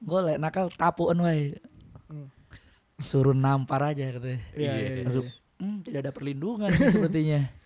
Gue 0.01 0.19
lek 0.19 0.41
nakal 0.41 0.67
tapuan 0.67 1.21
wae. 1.21 1.55
Hmm. 2.11 2.27
Suruh 2.99 3.31
nampar 3.31 3.87
aja 3.87 4.09
katanya. 4.11 4.41
Iya, 4.51 4.71
iya, 4.73 4.89
iya. 4.99 5.21
"Hmm, 5.55 5.79
tidak 5.79 5.99
ada 6.03 6.11
perlindungan 6.11 6.73
sepertinya. 6.75 7.47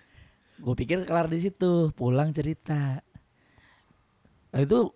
Gue 0.60 0.76
pikir 0.76 1.04
kelar 1.04 1.28
di 1.28 1.40
situ, 1.44 1.92
pulang 1.96 2.32
cerita. 2.32 3.04
Nah, 4.56 4.60
itu 4.64 4.88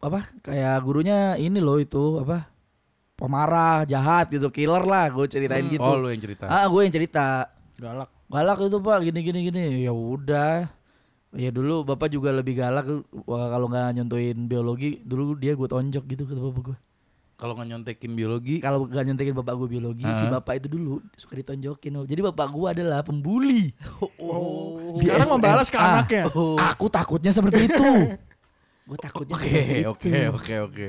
apa 0.00 0.24
kayak 0.40 0.80
gurunya 0.86 1.36
ini 1.36 1.60
loh 1.60 1.76
itu 1.76 2.22
apa 2.22 2.48
pemarah 3.20 3.84
jahat 3.84 4.32
gitu 4.32 4.48
killer 4.48 4.80
lah 4.86 5.12
gue 5.12 5.26
ceritain 5.28 5.66
gitu. 5.68 5.84
Oh 5.84 5.98
lu 5.98 6.08
yang 6.08 6.22
cerita. 6.22 6.48
ah 6.48 6.64
gue 6.70 6.80
yang 6.86 6.94
cerita. 6.94 7.50
Galak. 7.76 8.08
galak 8.30 8.58
itu 8.64 8.78
pak 8.80 8.98
gini 9.04 9.20
gini 9.20 9.38
gini. 9.50 9.64
Ya 9.84 9.92
udah. 9.92 10.70
Ya 11.36 11.50
dulu 11.52 11.84
bapak 11.84 12.10
juga 12.10 12.32
lebih 12.32 12.58
galak. 12.58 12.86
Wah, 13.26 13.46
kalau 13.52 13.66
nggak 13.68 14.00
nyontoin 14.00 14.38
biologi 14.48 15.02
dulu 15.04 15.36
dia 15.36 15.52
gue 15.52 15.68
tonjok 15.68 16.04
gitu 16.08 16.24
ke 16.24 16.34
bapak 16.38 16.62
gue 16.72 16.78
Kalau 17.40 17.56
nggak 17.56 17.68
nyontekin 17.68 18.12
biologi, 18.12 18.60
kalau 18.60 18.84
nggak 18.84 19.00
nyontokin 19.02 19.32
bapak 19.34 19.54
gue 19.56 19.68
biologi 19.70 20.04
si 20.12 20.22
Ah. 20.22 20.36
bapak 20.36 20.60
itu 20.60 20.68
dulu 20.68 21.00
suka 21.14 21.32
ditonjokin 21.34 21.92
oh. 21.94 22.04
jadi 22.04 22.20
bapak 22.22 22.46
gue 22.46 22.66
adalah 22.70 23.00
pembuli 23.00 23.72
Oh. 24.20 24.92
Di 24.94 25.08
Sekarang 25.08 25.24
SMA. 25.24 25.34
membalas 25.34 25.66
ke 25.66 25.78
anaknya. 25.78 26.22
aku 26.62 26.86
takutnya 26.86 27.32
seperti 27.32 27.64
itu 27.64 27.88
gue 28.88 28.98
takutnya 28.98 29.34
Oke, 29.34 29.42
seperti 29.42 29.72
itu 29.74 29.88
oke, 29.88 30.12
oke, 30.30 30.54
oke. 30.62 30.88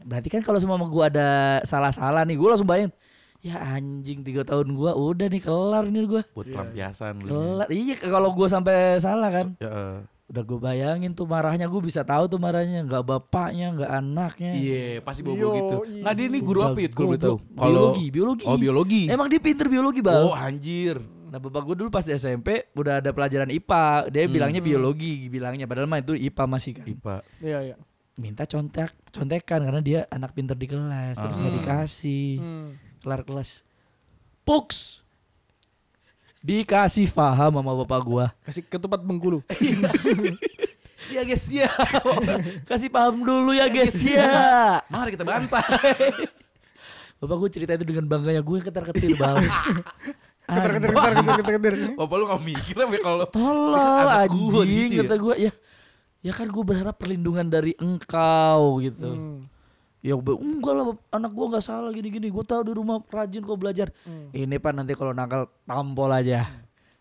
berarti 0.00 0.28
kan 0.30 0.40
kalau 0.40 0.56
semua 0.56 0.78
gue 0.78 1.04
ada 1.06 1.28
salah-salah 1.62 2.24
nih 2.24 2.34
gue 2.34 2.48
langsung 2.48 2.64
bayangin 2.64 2.88
ya 3.38 3.54
anjing 3.54 4.20
tiga 4.20 4.42
tahun 4.42 4.72
gue 4.72 4.90
udah 4.90 5.26
nih 5.26 5.38
kelar 5.38 5.84
nih 5.84 6.04
gue 6.06 6.22
Buat 6.28 6.42
Iya. 6.42 6.54
pelampiasan 6.54 7.14
lu. 7.18 7.26
kelar 7.28 7.68
iya 7.68 7.94
kalau 8.00 8.32
gue 8.32 8.48
sampai 8.48 8.76
salah 8.96 9.28
kan 9.28 9.46
Ya, 9.58 9.68
eh. 9.68 9.98
Udah 10.28 10.42
gue 10.42 10.58
bayangin 10.58 11.10
tuh 11.10 11.24
marahnya 11.24 11.64
gue 11.64 11.80
bisa 11.80 12.00
tahu 12.02 12.24
tuh 12.26 12.36
marahnya 12.36 12.84
nggak 12.84 13.00
bapaknya 13.02 13.72
nggak 13.72 13.90
anaknya 13.90 14.50
Iya, 14.52 15.00
pasti 15.00 15.20
bobo 15.22 15.34
Yo, 15.34 15.50
gitu. 15.50 15.76
iya. 15.86 16.04
Nggak 16.04 16.14
dia 16.14 16.26
nih 16.28 16.42
guru 16.42 16.58
Udah 16.58 16.68
apa 16.68 16.78
ya? 16.78 16.88
Kalau 16.90 17.08
boleh 17.08 17.18
tahu. 17.18 17.36
biologi 17.48 18.04
biologi 18.08 18.44
Oh 18.44 18.56
biologi. 18.56 19.02
emang 19.06 19.26
dia 19.26 19.40
pinter 19.40 19.66
biologi 19.66 20.00
bang 20.00 20.20
Oh 20.22 20.32
anjir. 20.32 21.00
Nah 21.28 21.38
bapak 21.38 21.60
gue 21.62 21.76
dulu 21.76 21.88
pas 21.88 22.00
di 22.02 22.12
SMP 22.12 22.48
udah 22.72 23.00
ada 23.00 23.10
pelajaran 23.10 23.48
IPA, 23.50 23.84
dia 24.08 24.24
bilangnya 24.26 24.60
biologi, 24.60 25.28
bilangnya 25.28 25.64
padahal 25.64 25.84
mah 25.86 25.98
itu 25.98 26.12
IPA 26.12 26.44
masih 26.46 26.72
kan. 26.74 26.84
IPA. 26.86 27.16
Iya 27.38 27.58
iya. 27.62 27.76
Minta 28.14 28.44
contek, 28.44 28.90
contekan 29.08 29.60
karena 29.62 29.78
dia 29.78 30.00
anak 30.08 30.32
pinter 30.32 30.52
di 30.54 30.66
kelas, 30.66 31.14
terus 31.14 31.36
nggak 31.36 31.48
Ah. 31.50 31.56
dikasih, 31.58 32.28
Hmm. 32.34 32.68
kelar 32.98 33.22
kelas. 33.22 33.60
Puks, 34.42 35.04
dikasih 36.40 37.10
paham 37.10 37.60
sama 37.60 37.72
bapak 37.84 38.00
gua, 38.06 38.26
Kasih 38.46 38.62
ketupat 38.64 39.00
Bengkulu. 39.02 39.42
Iya 41.08 41.24
guys, 41.24 41.44
ya. 41.48 41.72
kasih 42.68 42.92
paham 42.92 43.24
dulu 43.24 43.56
ya 43.56 43.64
guys 43.72 43.96
ya. 44.04 44.84
Mari 44.92 45.16
kita 45.16 45.24
bantai. 45.24 45.64
Bapak 47.18 47.34
gue 47.34 47.50
cerita 47.50 47.74
itu 47.74 47.82
dengan 47.82 48.06
bangganya 48.06 48.44
gue 48.44 48.58
ketar 48.62 48.84
ketir 48.92 49.18
bang. 49.18 49.42
Keter 50.48 50.80
keter 50.80 50.90
keter 50.96 51.12
keter 51.12 51.34
keter 51.36 51.54
keter. 51.60 51.74
Bapak 51.98 52.14
lu 52.16 52.24
gak 52.24 52.40
mikir 52.40 52.74
apa 52.80 52.92
ya 52.96 53.00
kalau 53.04 53.26
Tolol 53.28 53.76
gua 53.76 54.24
anjing 54.24 54.88
gitu 54.88 54.96
ya? 54.96 55.02
kata 55.04 55.16
gue 55.20 55.34
ya. 55.48 55.52
Ya 56.24 56.32
kan 56.32 56.46
gue 56.48 56.64
berharap 56.64 56.94
perlindungan 56.96 57.46
dari 57.48 57.72
engkau 57.76 58.80
gitu. 58.80 59.10
Hmm. 59.12 59.38
Ya 59.98 60.14
gue 60.14 60.34
enggak 60.38 60.74
lah 60.78 60.86
anak 61.10 61.34
gue 61.34 61.46
nggak 61.50 61.64
salah 61.64 61.90
gini-gini. 61.90 62.30
Gue 62.30 62.46
tahu 62.46 62.62
di 62.62 62.72
rumah 62.72 63.02
rajin 63.04 63.42
kok 63.42 63.58
belajar. 63.58 63.90
Hmm. 64.06 64.30
Ini 64.30 64.56
pak 64.56 64.72
nanti 64.72 64.94
kalau 64.94 65.10
nakal 65.10 65.50
tampol 65.66 66.10
aja. 66.14 66.46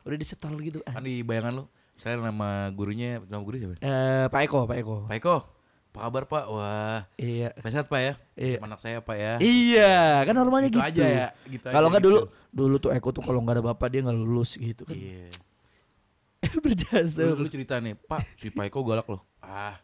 Udah 0.02 0.18
disetel 0.18 0.56
gitu. 0.64 0.80
kan 0.82 1.04
di 1.04 1.20
bayangan 1.22 1.62
lu, 1.62 1.64
saya 2.00 2.16
nama 2.16 2.72
gurunya, 2.72 3.20
nama 3.28 3.44
guru 3.44 3.60
siapa? 3.60 3.76
Eh, 3.84 4.26
Pak 4.32 4.42
Eko, 4.48 4.60
Pak 4.64 4.78
Eko. 4.80 4.96
Pak 5.04 5.18
Eko, 5.20 5.36
apa 5.92 6.00
kabar 6.00 6.24
Pak? 6.32 6.44
Wah, 6.48 7.00
Iya. 7.20 7.52
sehat 7.60 7.92
Pak 7.92 8.00
ya? 8.00 8.14
Iya. 8.40 8.58
Anak 8.64 8.80
saya 8.80 9.04
Pak 9.04 9.18
ya. 9.20 9.34
Iya, 9.44 10.24
kan 10.24 10.32
normalnya 10.32 10.72
Gitu 10.72 10.80
gitu. 10.80 11.04
aja 11.04 11.06
ya, 11.06 11.28
gitu 11.52 11.66
Kalau 11.68 11.92
nggak 11.92 12.00
gitu. 12.02 12.10
dulu, 12.14 12.20
dulu 12.56 12.76
tuh 12.80 12.92
Eko 12.96 13.10
tuh 13.12 13.20
kalau 13.20 13.44
nggak 13.44 13.60
ada 13.60 13.64
bapak 13.68 13.88
dia 13.92 14.00
nggak 14.06 14.16
lulus 14.16 14.56
gitu 14.56 14.88
kan. 14.88 14.96
Iya. 14.96 15.28
Berjasa. 16.64 17.22
Lu, 17.28 17.36
lu 17.44 17.50
cerita 17.52 17.76
nih, 17.84 18.00
Pak, 18.00 18.22
si 18.40 18.48
Pak 18.48 18.72
Eko 18.72 18.86
galak 18.88 19.12
loh. 19.12 19.22
Ah, 19.44 19.76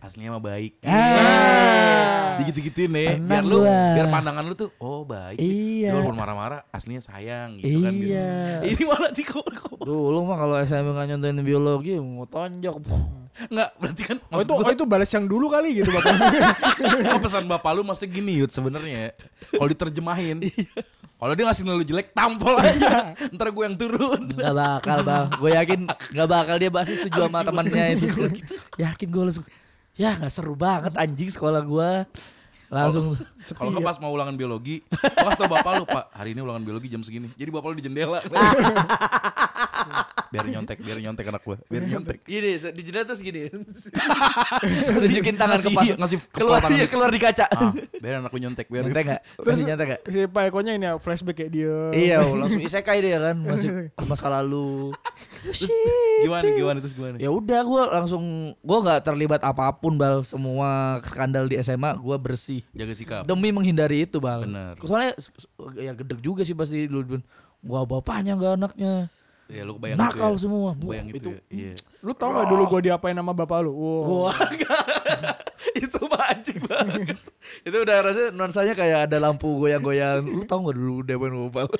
aslinya 0.00 0.36
mah 0.36 0.42
baik. 0.44 0.76
Ah. 0.84 2.36
Digitu-gituin 2.36 2.92
nih, 2.92 3.16
biar 3.16 3.44
lu, 3.44 3.64
gua. 3.64 3.96
biar 3.96 4.06
pandangan 4.12 4.44
lu 4.44 4.52
tuh, 4.52 4.68
oh 4.76 5.08
baik. 5.08 5.40
Iya. 5.40 5.88
Dia 5.88 5.96
walaupun 5.96 6.16
marah-marah, 6.20 6.60
aslinya 6.68 7.00
sayang 7.00 7.56
gitu 7.58 7.80
kan. 7.80 7.92
gitu. 7.96 8.12
Iya. 8.12 8.60
Ini 8.76 8.82
malah 8.84 9.10
di 9.12 9.24
kok 9.24 9.46
Dulu 9.80 10.18
mah 10.28 10.36
kalau 10.36 10.54
SMP 10.60 10.92
nggak 10.92 11.06
nyontoin 11.16 11.40
biologi 11.40 11.96
mau 11.96 12.28
tonjok. 12.28 12.76
Enggak, 13.36 13.70
berarti 13.76 14.02
kan 14.08 14.16
Oh 14.32 14.40
itu, 14.40 14.52
gua, 14.52 14.64
oh 14.64 14.72
itu 14.72 14.84
balas 14.88 15.10
yang 15.12 15.24
dulu 15.28 15.46
kali 15.52 15.80
gitu 15.80 15.90
bapak. 15.92 16.14
oh, 17.12 17.20
pesan 17.20 17.44
bapak 17.44 17.70
lu 17.76 17.84
maksudnya 17.84 18.10
gini 18.16 18.32
Yud 18.40 18.48
sebenarnya. 18.52 19.12
Kalau 19.52 19.68
diterjemahin, 19.68 20.36
Iya. 20.48 20.80
kalau 21.20 21.32
dia 21.36 21.44
ngasih 21.48 21.62
lu 21.68 21.84
jelek, 21.84 22.16
tampol 22.16 22.56
aja. 22.60 23.12
Ntar 23.32 23.48
gue 23.52 23.64
yang 23.64 23.76
turun. 23.76 24.32
Gak 24.36 24.54
bakal 24.56 24.98
bang. 25.04 25.26
Gue 25.36 25.50
yakin 25.52 25.80
gak 25.88 26.28
bakal 26.28 26.56
dia 26.56 26.68
pasti 26.72 26.96
setuju 26.96 27.28
sama 27.28 27.44
temannya 27.44 27.96
itu. 27.96 28.08
Yakin 28.80 29.08
gue 29.08 29.24
langsung. 29.28 29.44
Ya 29.96 30.12
nggak 30.12 30.28
seru 30.32 30.52
banget 30.52 30.92
anjing 30.94 31.32
sekolah 31.32 31.64
gue. 31.64 31.92
Langsung. 32.66 33.14
Kalau 33.48 33.70
nggak 33.72 33.84
pas 33.84 33.98
mau 33.98 34.10
ulangan 34.10 34.34
biologi, 34.34 34.82
pas 34.90 35.32
tau 35.32 35.46
bapak 35.46 35.72
lu 35.76 35.84
pak 35.84 36.10
hari 36.10 36.34
ini 36.34 36.40
ulangan 36.40 36.62
biologi 36.62 36.86
jam 36.86 37.00
segini. 37.00 37.30
Jadi 37.34 37.50
bapak 37.50 37.68
lu 37.70 37.76
di 37.78 37.84
jendela. 37.84 38.18
biar 40.26 40.42
nyontek, 40.44 40.82
biar 40.82 40.98
nyontek 40.98 41.22
anak 41.24 41.42
gue, 41.42 41.56
biar 41.70 41.82
nyontek. 41.86 42.18
Gini 42.26 42.50
di 42.58 42.82
jendela 42.82 43.06
terus 43.06 43.22
gini. 43.22 43.46
Tunjukin 44.98 45.38
tangan 45.38 45.56
ngasih- 45.56 45.70
kepala. 45.70 45.94
ngasih 45.96 46.18
kepala 46.18 46.34
keluar 46.34 46.60
tangan. 46.60 46.76
iya, 46.76 46.86
keluar 46.90 47.10
di 47.14 47.20
kaca. 47.22 47.46
Ah, 47.48 47.70
biar 47.72 48.14
anak 48.18 48.30
gue 48.30 48.40
nyontek, 48.42 48.66
biar 48.66 48.82
Nyontek 48.84 49.04
gak? 49.06 49.20
Terus 49.38 49.58
nyontek 49.62 49.86
gak? 49.86 50.00
si 50.10 50.18
Pak 50.26 50.42
Ekonya 50.50 50.72
ini 50.74 50.84
ya, 50.84 50.92
flashback 50.98 51.36
kayak 51.38 51.50
dia. 51.54 51.76
Iya 51.94 52.16
langsung 52.26 52.60
isekai 52.60 52.98
dia 53.00 53.18
kan 53.22 53.36
masih 53.38 53.68
ke 53.88 54.04
masa 54.04 54.26
lalu. 54.28 54.90
Terus 55.46 55.70
gimana, 56.20 56.42
gimana 56.50 56.78
terus 56.82 56.94
gimana? 56.96 57.16
ya 57.22 57.30
udah 57.30 57.60
gue 57.62 57.82
langsung 57.94 58.24
gue 58.56 58.78
nggak 58.82 59.00
terlibat 59.04 59.40
apa 59.40 59.70
pun 59.72 59.94
bal 59.94 60.26
semua 60.26 60.98
skandal 61.06 61.46
di 61.46 61.54
SMA 61.60 61.94
gue 61.94 62.16
bersih 62.18 62.55
Jaga 62.70 62.92
sikap. 62.92 63.22
demi 63.24 63.50
menghindari 63.50 64.04
itu 64.04 64.16
bal 64.16 64.44
Bener. 64.44 64.76
soalnya 64.80 65.12
ya 65.74 65.92
gedek 65.92 66.20
juga 66.20 66.40
sih 66.42 66.52
pasti 66.52 66.86
dulu 66.86 67.18
gua 67.60 67.82
bapaknya 67.82 68.32
nggak 68.34 68.52
anaknya 68.56 69.08
Ya 69.46 69.62
lu 69.62 69.78
bayang 69.78 69.94
nakal 69.94 70.34
itu 70.34 70.36
ya. 70.36 70.42
semua 70.42 70.70
Lu 70.74 70.90
Bayang 70.90 71.06
itu. 71.06 71.18
itu 71.18 71.30
ya. 71.30 71.40
Iya. 71.70 71.72
Lu 72.02 72.10
tau 72.12 72.34
gak 72.34 72.50
dulu 72.50 72.66
gue 72.66 72.90
diapain 72.90 73.14
sama 73.14 73.30
bapak 73.30 73.62
lu? 73.62 73.70
Wow. 73.70 74.26
Wah, 74.26 74.34
itu 75.78 75.98
mah 76.02 76.34
anjing 76.34 76.58
banget. 76.60 77.14
itu 77.62 77.76
udah 77.78 77.96
rasanya 78.02 78.28
nuansanya 78.34 78.74
kayak 78.74 79.06
ada 79.06 79.22
lampu 79.22 79.46
goyang-goyang. 79.56 80.26
Lu 80.26 80.42
tau 80.42 80.66
gak 80.66 80.74
dulu 80.74 80.98
depan 81.00 81.30
bapak 81.46 81.70
lu? 81.70 81.78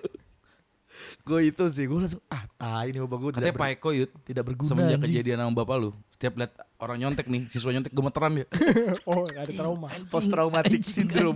Gue 1.27 1.51
itu 1.51 1.65
sih, 1.75 1.91
gue 1.91 1.99
langsung 1.99 2.23
ah 2.31 2.47
tai 2.55 2.95
ini 2.95 3.03
bapak 3.03 3.19
gue 3.19 3.31
Katanya 3.35 3.51
tidak, 3.51 3.59
Pak 3.59 3.69
Eko 3.75 3.91
Yud, 3.91 4.11
tidak 4.23 4.43
berguna 4.47 4.69
semenjak 4.71 4.99
anjing. 5.03 5.11
kejadian 5.11 5.43
sama 5.43 5.53
bapak 5.59 5.77
lu, 5.83 5.91
setiap 6.15 6.33
lihat 6.39 6.53
orang 6.79 6.97
nyontek 7.03 7.27
nih, 7.27 7.43
siswa 7.51 7.71
nyontek 7.75 7.91
gemeteran 7.91 8.31
dia. 8.39 8.47
Oh, 9.11 9.27
gak 9.27 9.51
ada 9.51 9.53
trauma. 9.59 9.91
Post 10.07 10.31
traumatic 10.31 10.87
syndrome. 10.87 11.35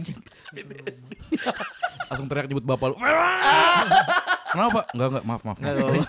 Langsung 2.11 2.31
teriak 2.31 2.47
nyebut 2.47 2.63
bapak 2.63 2.95
lu. 2.95 2.97
Kenapa? 4.55 4.81
Enggak, 4.95 5.09
enggak, 5.11 5.25
maaf, 5.27 5.43
maaf. 5.43 5.59
Nggak, 5.59 5.75
nggak, 5.75 5.89
nggak. 5.91 6.09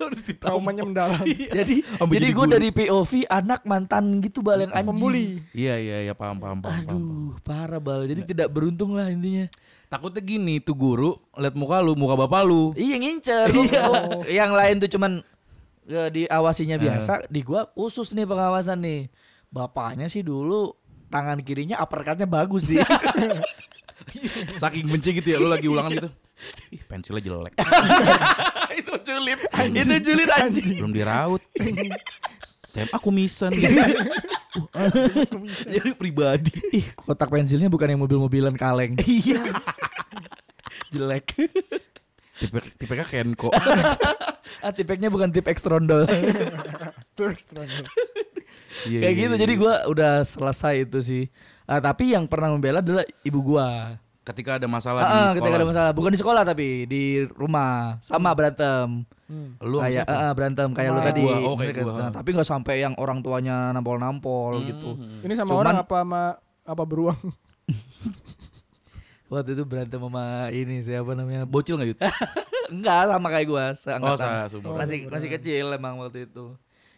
Harus. 0.00 0.20
Traumanya 0.40 0.82
mendalam. 0.88 1.20
jadi 1.28 1.84
Sampai 1.84 2.16
jadi 2.16 2.26
jadi 2.32 2.36
gue 2.36 2.46
dari 2.48 2.68
POV 2.72 3.12
anak 3.28 3.60
mantan 3.68 4.24
gitu 4.24 4.40
bal 4.40 4.64
yang 4.64 4.72
anjing. 4.72 4.96
Pembuli. 4.96 5.24
Iya, 5.52 5.76
iya, 5.76 5.96
iya, 6.08 6.14
paham, 6.16 6.40
paham, 6.40 6.64
paham. 6.64 6.80
paham. 6.84 6.96
Aduh, 6.96 7.30
parah 7.44 7.80
bal. 7.80 8.08
Jadi 8.08 8.24
tidak 8.24 8.48
beruntung 8.48 8.96
lah 8.96 9.12
intinya. 9.12 9.52
Takutnya 9.90 10.22
gini, 10.22 10.62
tuh 10.62 10.78
guru 10.78 11.18
lihat 11.34 11.58
muka 11.58 11.82
lu, 11.82 11.98
muka 11.98 12.14
bapak 12.14 12.46
lu. 12.46 12.70
Iya 12.78 12.94
ngincer. 12.94 13.50
Oh, 13.90 14.22
yang 14.38 14.54
lain 14.54 14.78
tuh 14.78 14.86
cuman 14.86 15.18
ya, 15.82 16.06
diawasinya 16.06 16.78
Eh. 16.78 16.82
biasa, 16.86 17.26
di 17.26 17.42
gua 17.42 17.66
khusus 17.74 18.14
nih 18.14 18.22
pengawasan 18.22 18.78
nih. 18.78 19.10
Bapaknya 19.50 20.06
sih 20.06 20.22
dulu 20.22 20.78
tangan 21.10 21.42
kirinya 21.42 21.82
uppercutnya 21.82 22.22
bagus 22.22 22.70
sih. 22.70 22.78
Saking 24.62 24.86
benci 24.86 25.10
gitu 25.10 25.26
ya, 25.26 25.42
lu 25.42 25.50
lagi 25.50 25.66
ulangan 25.66 25.90
gitu. 25.90 26.08
Ih, 26.70 26.80
pensilnya 26.86 27.20
jelek. 27.20 27.52
itu 28.80 28.94
julid. 29.04 29.38
Itu 29.74 29.94
julid 30.00 30.30
anjing. 30.30 30.78
Belum 30.78 30.94
diraut. 30.94 31.42
Saya 32.70 32.86
aku 32.94 33.10
misan. 33.10 33.50
Jadi 35.66 35.90
pribadi. 35.94 36.54
Ih, 36.70 36.86
kotak 36.94 37.30
pensilnya 37.30 37.66
bukan 37.66 37.90
yang 37.90 38.00
mobil-mobilan 38.00 38.54
kaleng. 38.54 38.94
Iya. 39.06 39.42
Jelek. 40.90 41.26
Tipe 42.40 42.58
tipe 42.78 42.94
Kenko. 43.04 43.50
ah, 44.64 44.72
tipeknya 44.72 45.06
bukan 45.06 45.30
tip 45.30 45.46
ekstrondol. 45.46 46.06
Ekstra. 47.18 47.66
Iya, 48.80 48.96
Kayak 49.04 49.12
iya, 49.12 49.20
gitu. 49.20 49.34
iya. 49.36 49.42
Jadi 49.44 49.54
gua 49.60 49.74
udah 49.92 50.12
selesai 50.24 50.88
itu 50.88 50.98
sih. 51.04 51.24
Ah, 51.68 51.84
tapi 51.84 52.16
yang 52.16 52.24
pernah 52.24 52.48
membela 52.48 52.80
adalah 52.80 53.04
ibu 53.20 53.42
gua. 53.44 53.98
ketika 54.24 54.56
ada 54.56 54.64
masalah 54.64 55.00
Ah, 55.00 55.04
di 55.04 55.10
ah, 55.10 55.18
sekolah. 55.20 55.34
ketika 55.36 55.56
ada 55.58 55.68
masalah, 55.68 55.90
bukan 55.92 56.10
di 56.14 56.20
sekolah 56.22 56.42
tapi 56.46 56.66
di 56.88 57.02
rumah 57.36 58.00
sama 58.00 58.32
berantem. 58.32 59.04
Hmm. 59.30 59.54
Lu 59.62 59.78
kayak 59.78 60.04
ah, 60.04 60.34
berantem 60.34 60.74
kayak 60.74 60.90
lu 60.90 61.00
tadi. 61.00 61.22
gua, 61.22 61.36
oh, 61.38 61.54
kayak 61.54 61.74
gua. 61.78 61.94
nah, 61.94 62.10
tapi 62.10 62.34
nggak 62.34 62.44
sampai 62.44 62.82
yang 62.82 62.98
orang 62.98 63.22
tuanya 63.22 63.70
nampol-nampol 63.70 64.58
Hmm. 64.58 64.66
gitu. 64.66 64.90
Ini 65.22 65.32
sama 65.32 65.54
Cuman- 65.54 65.62
orang 65.62 65.76
apa 65.78 65.96
sama 66.02 66.22
apa 66.66 66.82
beruang? 66.82 67.20
Waktu 69.30 69.54
itu 69.54 69.62
berantem 69.62 70.02
sama 70.02 70.24
ini 70.50 70.82
siapa 70.82 71.14
namanya? 71.14 71.46
Bocil 71.46 71.78
gak 71.78 71.88
gitu? 71.88 72.02
Enggak 72.66 73.02
sama 73.06 73.26
kayak 73.30 73.46
gua, 73.46 73.64
Oh, 73.64 73.70
seangkatan. 73.72 74.18
saya 74.18 74.46
sumber. 74.50 74.74
masih 74.74 74.98
masih 75.06 75.28
kecil 75.30 75.66
emang 75.70 75.94
waktu 75.98 76.26
itu. 76.26 76.54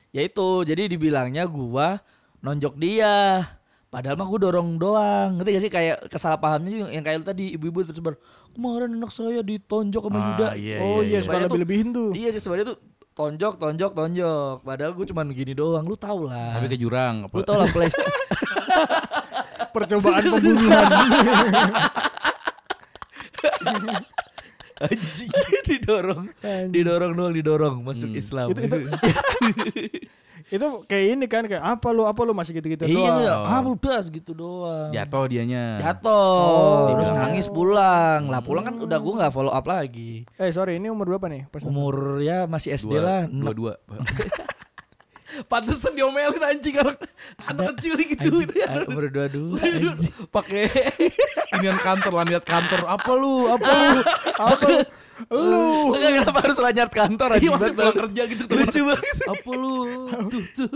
Ya 0.09 0.25
itu, 0.25 0.49
jadi 0.65 0.89
dibilangnya 0.89 1.45
gua 1.45 2.01
nonjok 2.41 2.75
dia. 2.75 3.45
Padahal 3.93 4.17
mah 4.17 4.25
gua 4.25 4.41
dorong 4.41 4.81
doang. 4.81 5.37
Ngerti 5.37 5.53
gak 5.53 5.61
sih 5.61 5.69
kayak 5.69 6.09
kesalahpahamnya 6.09 6.73
yang, 6.73 6.89
yang 6.91 7.05
kayak 7.05 7.21
lu 7.21 7.27
tadi 7.29 7.53
ibu-ibu 7.53 7.85
terus 7.85 8.01
ber 8.01 8.17
kemarin 8.57 8.97
anak 8.97 9.13
saya 9.13 9.45
ditonjok 9.45 10.09
sama 10.09 10.17
Ah, 10.17 10.25
Yuda. 10.33 10.47
iya, 10.57 10.81
oh 10.81 11.01
iya, 11.01 11.05
iya, 11.05 11.13
iya. 11.13 11.21
suka 11.21 11.37
lebih-lebihin 11.45 11.93
tuh. 11.93 12.09
Iya, 12.17 12.33
sebenarnya 12.41 12.73
tuh 12.73 12.81
tonjok, 13.13 13.61
tonjok, 13.61 13.93
tonjok. 13.93 14.65
Padahal 14.65 14.97
gua 14.97 15.05
cuman 15.05 15.29
gini 15.31 15.53
doang. 15.53 15.85
Lu 15.85 15.93
tau 15.93 16.25
lah. 16.25 16.57
Tapi 16.57 16.73
ke 16.73 16.81
jurang 16.81 17.29
apa? 17.29 17.37
Lu 17.37 17.45
tau 17.45 17.61
lah 17.61 17.69
PlayStation. 17.69 18.09
Percobaan 19.77 20.25
pembunuhan. 20.25 20.89
Anjing. 24.83 25.31
didorong, 25.69 26.25
didorong 26.69 27.13
doang, 27.13 27.33
didorong 27.33 27.75
masuk 27.81 28.11
Islam. 28.13 28.51
itu 28.51 28.61
itu 28.63 28.77
itu 30.53 30.67
kayak 30.85 31.05
ini 31.13 31.25
kan 31.27 31.47
kayak 31.47 31.65
apa 31.65 31.89
lu 31.91 32.05
apa 32.05 32.21
lu 32.21 32.33
masih 32.33 32.53
gitu-gitu 32.55 32.85
Iya, 32.85 33.09
doang. 33.25 33.43
ah 33.47 33.61
udah 33.63 34.05
gitu 34.07 34.33
doang. 34.33 34.93
Jatuh 34.93 35.25
dianya. 35.25 35.81
Jatuh, 35.81 36.93
terus 36.93 37.09
Oh. 37.09 37.17
nangis 37.17 37.47
pulang. 37.47 38.29
Lah 38.29 38.41
pulang 38.41 38.61
kan 38.63 38.75
udah 38.77 38.99
gua 38.99 39.15
nggak 39.19 39.33
follow 39.33 39.49
up 39.49 39.65
lagi. 39.65 40.29
Eh 40.37 40.51
sorry 40.51 40.77
ini 40.77 40.87
umur 40.87 41.09
berapa 41.09 41.25
nih? 41.27 41.49
Pas 41.49 41.65
Umur 41.65 42.21
ya 42.21 42.45
masih 42.45 42.75
SD 42.75 42.91
Dua, 42.91 43.01
lah. 43.01 43.23
dua, 43.25 43.53
dua. 43.55 43.73
Pantesan 45.47 45.93
diomelin 45.93 46.39
anjing 46.39 46.77
anak, 46.77 46.97
anak 47.43 47.77
kecil 47.77 47.97
gitu. 47.97 48.29
Anjing, 48.29 48.49
ah, 48.63 48.85
umur 48.85 49.09
dua. 49.09 49.27
Pakai 50.29 50.69
inian 51.57 51.77
kantor 51.77 52.13
lah 52.21 52.25
lihat 52.27 52.45
kantor 52.45 52.85
apa 52.85 53.11
lu 53.13 53.49
apa 53.49 53.65
lu 53.65 54.01
apa 54.37 54.65
lu? 54.69 54.81
Lu. 55.31 55.95
Enggak 55.95 56.11
kenapa 56.19 56.39
harus 56.43 56.59
lanyard 56.59 56.91
kantor 56.91 57.29
Iya, 57.33 57.37
anjing 57.37 57.51
maksudnya 57.53 57.73
banget, 57.73 57.79
pulang 57.79 57.97
kerja 58.03 58.23
gitu 58.27 58.43
Lucu 58.45 58.81
banget. 58.85 59.17
Apa 59.23 59.51
lu? 59.53 59.77
Tuh, 60.29 60.45
tuh. 60.53 60.69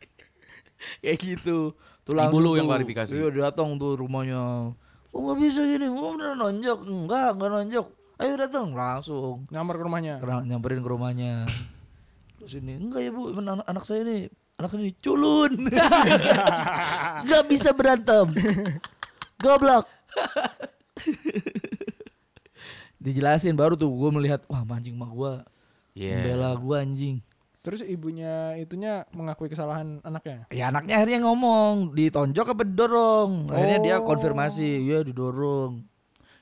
Kayak 1.00 1.16
gitu. 1.18 1.58
Tuh 2.02 2.12
Ibu 2.12 2.18
langsung 2.18 2.42
lu 2.42 2.50
yang 2.56 2.66
tuh. 2.66 2.72
klarifikasi? 2.74 3.12
Iya 3.12 3.28
datang 3.48 3.76
tuh 3.76 3.92
rumahnya. 3.96 4.72
Oh 5.10 5.18
nggak 5.20 5.38
bisa 5.42 5.60
gini, 5.64 5.86
oh 5.86 6.14
bener 6.14 6.34
nonjok. 6.34 6.78
Enggak, 6.84 7.28
enggak 7.34 7.50
nonjok. 7.50 7.86
Ayo 8.20 8.32
datang 8.36 8.64
langsung. 8.72 9.36
Nyamar 9.48 9.74
ke 9.74 9.82
rumahnya. 9.82 10.14
Kera- 10.20 10.44
nyamperin 10.44 10.80
ke 10.80 10.90
rumahnya. 10.90 11.32
Terus 12.40 12.52
ini, 12.56 12.72
enggak 12.80 13.00
ya 13.04 13.10
bu, 13.12 13.36
anak, 13.36 13.68
anak 13.68 13.84
saya 13.84 14.00
ini, 14.00 14.18
anak 14.56 14.72
ini 14.74 14.96
culun. 14.96 15.52
Gak 17.28 17.44
bisa 17.46 17.76
berantem. 17.76 18.32
Goblok. 19.36 19.84
Dijelasin 23.00 23.56
baru 23.56 23.76
tuh 23.76 23.88
gue 23.88 24.10
melihat, 24.12 24.40
wah 24.48 24.64
anjing 24.64 24.96
mah 24.96 25.08
gue. 25.08 25.32
Iya. 25.96 26.16
Membela 26.20 26.50
gue 26.56 26.76
anjing. 26.76 27.16
Terus 27.60 27.84
ibunya 27.84 28.56
itunya 28.56 29.04
mengakui 29.12 29.52
kesalahan 29.52 30.00
anaknya. 30.00 30.48
Ya 30.48 30.72
anaknya 30.72 30.96
akhirnya 30.96 31.28
ngomong, 31.28 31.92
ditonjok 31.92 32.56
apa 32.56 32.62
didorong. 32.64 33.52
Akhirnya 33.52 33.78
dia 33.84 33.96
Oh. 34.00 34.08
konfirmasi, 34.08 34.80
ya 34.88 35.04
didorong. 35.04 35.84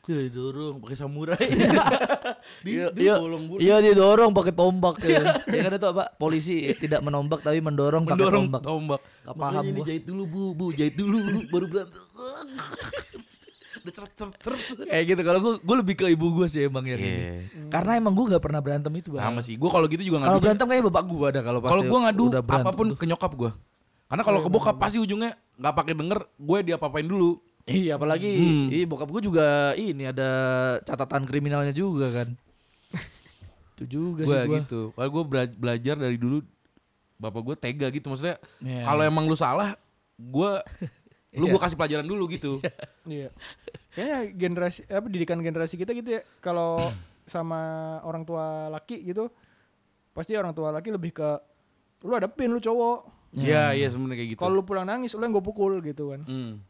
Ya 0.09 0.25
dorong 0.27 0.81
pakai 0.81 0.97
samurai. 0.97 1.37
di, 2.65 2.71
Iya, 2.75 2.87
di 2.91 3.05
iya, 3.05 3.15
bolong 3.15 3.45
bulu. 3.47 3.59
iya 3.59 3.77
didorong 3.79 4.33
pakai 4.33 4.53
tombak 4.53 4.97
ya. 5.03 5.21
ya 5.45 5.61
kan 5.63 5.73
itu 5.75 5.87
apa? 5.87 6.05
Polisi 6.15 6.55
tidak 6.75 7.01
menombak 7.01 7.41
tapi 7.41 7.61
mendorong 7.61 8.03
pakai 8.03 8.17
Mendorong 8.17 8.45
tombak. 8.47 8.63
tombak. 8.63 9.01
Gak 9.23 9.35
Makanya 9.35 9.53
paham 9.53 9.65
ini 9.67 9.77
gua. 9.77 9.85
jahit 9.85 10.05
dulu 10.05 10.23
bu, 10.25 10.43
bu 10.53 10.67
jahit 10.73 10.95
dulu 10.95 11.19
baru 11.47 11.67
berantem. 11.69 12.01
Udah 13.79 13.93
ceret 13.95 14.13
ceret. 14.17 14.41
Kayak 14.83 15.05
gitu 15.07 15.21
kalau 15.23 15.39
gue 15.39 15.53
gue 15.59 15.77
lebih 15.79 15.95
ke 15.95 16.05
ibu 16.09 16.27
gue 16.35 16.47
sih 16.47 16.65
emang 16.65 16.85
ya. 16.85 16.97
Iya. 16.97 17.47
Karena 17.69 17.91
emang 17.95 18.13
gue 18.13 18.25
gak 18.29 18.43
pernah 18.43 18.59
berantem 18.59 18.93
itu 18.95 19.09
bang. 19.11 19.23
Sama 19.23 19.41
sih. 19.41 19.55
Gue 19.55 19.69
kalau 19.69 19.87
gitu 19.87 20.03
juga 20.03 20.19
Kalau 20.21 20.35
ngadu. 20.35 20.43
berantem 20.43 20.67
kayak 20.67 20.83
bapak 20.89 21.05
gue 21.07 21.27
ada 21.29 21.41
kalau 21.43 21.59
Kalau 21.61 21.69
pasti 21.77 21.87
gue 21.87 21.99
ngadu 22.01 22.25
apa 22.35 22.71
pun 22.73 22.87
tuh. 22.87 22.97
ke 22.97 23.05
nyokap 23.05 23.33
gue. 23.35 23.51
Karena 24.09 24.23
kalau 24.25 24.41
ke 24.41 24.49
bokap 24.49 24.77
pasti 24.79 24.97
ujungnya 24.97 25.31
nggak 25.55 25.75
pakai 25.75 25.93
denger, 25.93 26.19
gue 26.35 26.59
dia 26.65 26.75
apain 26.75 27.05
dulu. 27.05 27.37
Iya 27.69 27.93
apalagi 27.95 28.33
Hmm. 28.33 28.67
iya 28.69 28.85
bokap 28.85 29.09
gue 29.11 29.23
juga 29.23 29.47
ini 29.75 30.03
ada 30.03 30.31
catatan 30.83 31.23
kriminalnya 31.23 31.71
juga 31.71 32.09
kan. 32.09 32.29
itu 33.77 33.85
juga 33.87 34.25
Gue 34.25 34.33
sih 34.33 34.41
gue. 34.43 34.59
gitu. 34.59 34.81
Kalau 34.91 35.09
gue 35.11 35.25
belajar 35.53 35.95
dari 35.95 36.17
dulu 36.17 36.41
bapak 37.17 37.43
gue 37.45 37.57
tega 37.59 37.87
gitu 37.89 38.09
maksudnya. 38.09 38.41
Iya. 38.59 38.83
Kalau 38.83 39.03
emang 39.03 39.25
lu 39.25 39.35
salah, 39.35 39.77
gue 40.17 40.51
lu 41.37 41.45
Iya. 41.45 41.53
gue 41.53 41.61
kasih 41.61 41.77
pelajaran 41.77 42.07
dulu 42.07 42.25
gitu. 42.27 42.59
Iya. 43.05 43.29
Kayaknya 43.91 44.19
generasi 44.33 44.81
apa 44.85 45.07
didikan 45.07 45.39
generasi 45.39 45.77
kita 45.77 45.93
gitu 45.93 46.17
ya. 46.17 46.23
Kalau 46.41 46.89
sama 47.29 47.61
orang 48.03 48.25
tua 48.25 48.67
laki 48.71 49.05
gitu 49.05 49.29
pasti 50.11 50.33
orang 50.33 50.51
tua 50.51 50.73
laki 50.73 50.89
lebih 50.89 51.13
ke 51.13 51.29
lu 52.01 52.17
adepin 52.17 52.49
lu 52.49 52.59
cowok. 52.59 52.99
Iya, 53.37 53.77
iya 53.77 53.87
sebenarnya 53.87 54.17
kayak 54.17 54.31
gitu. 54.33 54.41
Kalau 54.41 54.55
lu 54.55 54.65
pulang 54.65 54.83
nangis 54.83 55.13
lu 55.13 55.21
yang 55.21 55.31
gue 55.31 55.45
pukul 55.45 55.85
gitu 55.85 56.11
kan. 56.11 56.25
Hmm. 56.25 56.65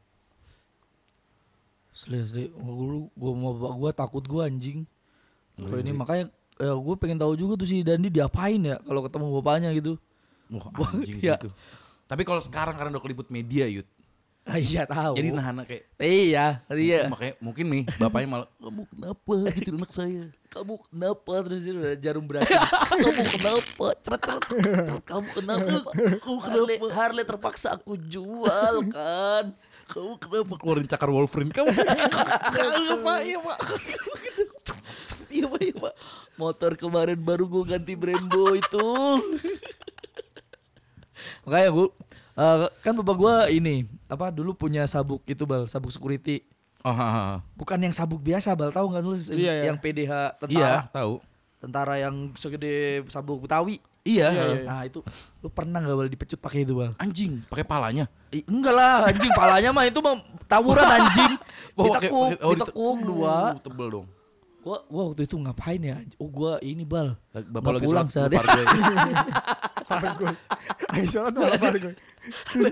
Asli 1.99 2.17
asli 2.23 2.45
gue 2.55 2.87
gue 3.11 3.33
mau 3.35 3.51
bapak 3.59 3.73
gue 3.75 3.91
takut 3.91 4.23
gue 4.23 4.43
anjing. 4.47 4.79
Kalau 5.59 5.79
ini 5.83 5.91
makanya 5.91 6.31
ya 6.55 6.71
gue 6.71 6.95
pengen 6.95 7.19
tahu 7.19 7.35
juga 7.35 7.59
tuh 7.59 7.67
si 7.67 7.83
Dandi 7.83 8.07
diapain 8.07 8.63
ya 8.63 8.79
kalau 8.87 9.03
ketemu 9.03 9.27
bapaknya 9.43 9.75
gitu. 9.75 9.99
Wah, 10.55 10.95
anjing 10.95 11.19
sih 11.19 11.27
Iya. 11.27 11.43
itu. 11.43 11.51
Tapi 12.07 12.23
kalau 12.23 12.39
sekarang 12.39 12.79
karena 12.79 12.95
udah 12.95 13.03
keliput 13.03 13.29
media, 13.29 13.67
Yud. 13.67 13.85
Ah, 14.49 14.57
iya 14.57 14.89
tahu. 14.89 15.13
Jadi 15.13 15.29
nahan 15.29 15.61
kayak 15.61 15.85
Iya, 16.01 16.65
iya. 16.73 17.05
makanya 17.05 17.35
mungkin 17.37 17.69
nih 17.69 17.83
bapaknya 18.01 18.29
malah 18.33 18.49
kamu 18.57 18.83
kenapa 18.89 19.33
gitu 19.61 19.71
anak 19.77 19.93
saya. 19.93 20.25
Kamu 20.49 20.75
kenapa 20.89 21.33
terus 21.45 21.69
itu 21.69 21.77
udah 21.77 21.95
jarum 22.01 22.25
beracun. 22.25 22.57
kamu 23.05 23.23
kenapa? 23.29 23.87
Ceret 24.01 24.21
ceret. 24.25 24.43
ceret. 24.89 25.05
Kamu 25.05 25.27
kenapa? 25.37 25.91
Kamu 26.25 26.39
Harley, 26.41 26.77
Harley 26.89 27.25
terpaksa 27.29 27.77
aku 27.77 28.01
jual 28.01 28.75
kan. 28.89 29.53
Kamu 29.89 30.21
kenapa 30.21 30.55
keluarin 30.57 30.85
cakar 30.85 31.09
Wolverine? 31.09 31.49
Kamu 31.49 31.73
Iya 31.73 32.95
pak, 32.99 33.19
iya 33.23 33.39
pak. 33.41 33.59
Iya 35.29 35.45
pak, 35.47 35.61
iya 35.61 35.75
pak. 35.75 35.95
Motor 36.37 36.73
kemarin 36.75 37.19
baru 37.19 37.45
gue 37.47 37.65
ganti 37.67 37.93
Brembo 37.93 38.53
itu. 38.53 38.87
Makanya 41.45 41.69
gue 41.71 41.87
eh, 42.37 42.57
kan 42.79 42.93
bapak 42.95 43.17
gue 43.17 43.35
ini 43.53 43.75
apa 44.07 44.29
dulu 44.29 44.55
punya 44.55 44.85
sabuk 44.85 45.25
itu 45.25 45.45
bal 45.45 45.67
sabuk 45.67 45.91
security 45.91 46.45
Oh, 46.79 46.95
ha, 46.95 47.07
ha. 47.11 47.25
bukan 47.59 47.75
yang 47.75 47.91
sabuk 47.91 48.23
biasa 48.23 48.55
bal 48.55 48.71
tahu 48.71 48.87
nggak 48.89 49.03
lu 49.03 49.19
Iya, 49.19 49.35
iya. 49.35 49.63
yang 49.67 49.77
PDH 49.77 50.39
tentara 50.39 50.55
Iya, 50.55 50.73
tahu. 50.89 51.19
tentara 51.59 51.95
yang 51.99 52.15
segede 52.33 53.03
sabuk 53.11 53.43
Betawi 53.43 53.83
Iya, 54.09 54.27
Iya, 54.33 54.45
iya. 54.49 54.63
nah 54.65 54.81
itu 54.83 55.05
lu 55.39 55.53
pernah 55.53 55.79
nggak 55.79 55.93
bal 55.95 56.09
dipecut 56.09 56.41
pakai 56.41 56.65
itu 56.65 56.73
bal? 56.73 56.97
Anjing 56.97 57.45
pakai 57.45 57.63
palanya. 57.63 58.09
Ih, 58.33 58.41
enggak 58.49 58.73
lah 58.73 59.05
anjing 59.05 59.33
palanya 59.37 59.69
mah 59.69 59.85
itu 59.85 60.01
mah 60.01 60.17
tawuran 60.49 60.89
anjing. 60.89 61.33
Oh, 61.79 61.95
ditekuk 61.95 62.17
oh, 62.43 62.53
dite- 62.57 62.73
ditekuk 62.73 62.97
dua. 63.05 63.55
Uh, 63.55 63.63
tebel 63.63 63.89
dong. 63.93 64.07
gua 64.59 64.83
gua 64.91 65.03
waktu 65.13 65.23
itu 65.25 65.37
ngapain 65.39 65.79
ya? 65.79 65.97
Oh 66.19 66.27
gua 66.27 66.59
ini 66.59 66.83
bal. 66.83 67.15
Bapak 67.31 67.79
lagi 67.79 67.87
pulang 67.87 68.09
sehari. 68.11 68.35
gue. 70.19 70.33
Lagi 70.91 71.07
sholat 71.07 71.33
malah 71.33 71.57
pargoy. 71.57 71.95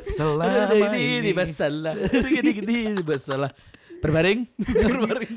Selama 0.02 0.74
ini 0.74 1.00
ini. 1.22 1.30
masalah 1.32 1.94
gini 2.10 2.50
gini 2.52 2.74
ini 2.92 3.00
masalah 3.00 3.50
berbaring? 4.02 4.44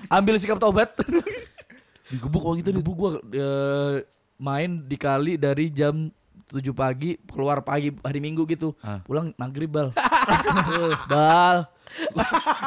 Ambil 0.09 0.35
sikap 0.41 0.57
taubat. 0.59 0.91
Digebuk 2.09 2.41
waktu 2.41 2.65
itu 2.65 2.71
Gebu 2.81 2.91
gua 2.97 3.09
eh, 3.21 3.95
main 4.39 4.81
dikali 4.81 5.35
dari 5.35 5.67
jam 5.67 6.07
7 6.47 6.63
pagi 6.71 7.13
keluar 7.25 7.59
pagi 7.59 7.93
hari 7.99 8.17
Minggu 8.17 8.47
gitu 8.47 8.73
Ah. 8.79 9.03
pulang 9.03 9.29
maghrib 9.35 9.69
bal 9.69 9.93
bal 11.05 11.69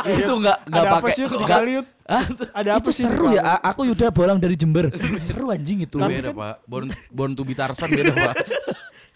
itu 0.04 0.32
nggak 0.32 0.58
nggak 0.64 0.82
Ada 0.82 0.90
apa 0.92 0.96
pakai 1.00 1.24
nggak-? 1.24 1.86
Hah? 2.02 2.24
Ada 2.52 2.70
apa 2.74 2.82
itu 2.82 2.90
sih 2.92 3.04
seru 3.04 3.26
ya 3.30 3.42
A- 3.48 3.62
aku 3.64 3.86
Yuda 3.86 4.10
bolang 4.10 4.36
dari 4.36 4.54
Jember 4.54 4.90
seru 5.26 5.48
anjing 5.48 5.82
itu 5.82 5.96
beda 5.96 6.30
pak. 6.30 6.54
Born 6.64 6.90
Born 7.08 7.32
to 7.32 7.42
be 7.42 7.54
Tarzan 7.54 7.88
beda 7.88 8.12
pak. 8.12 8.34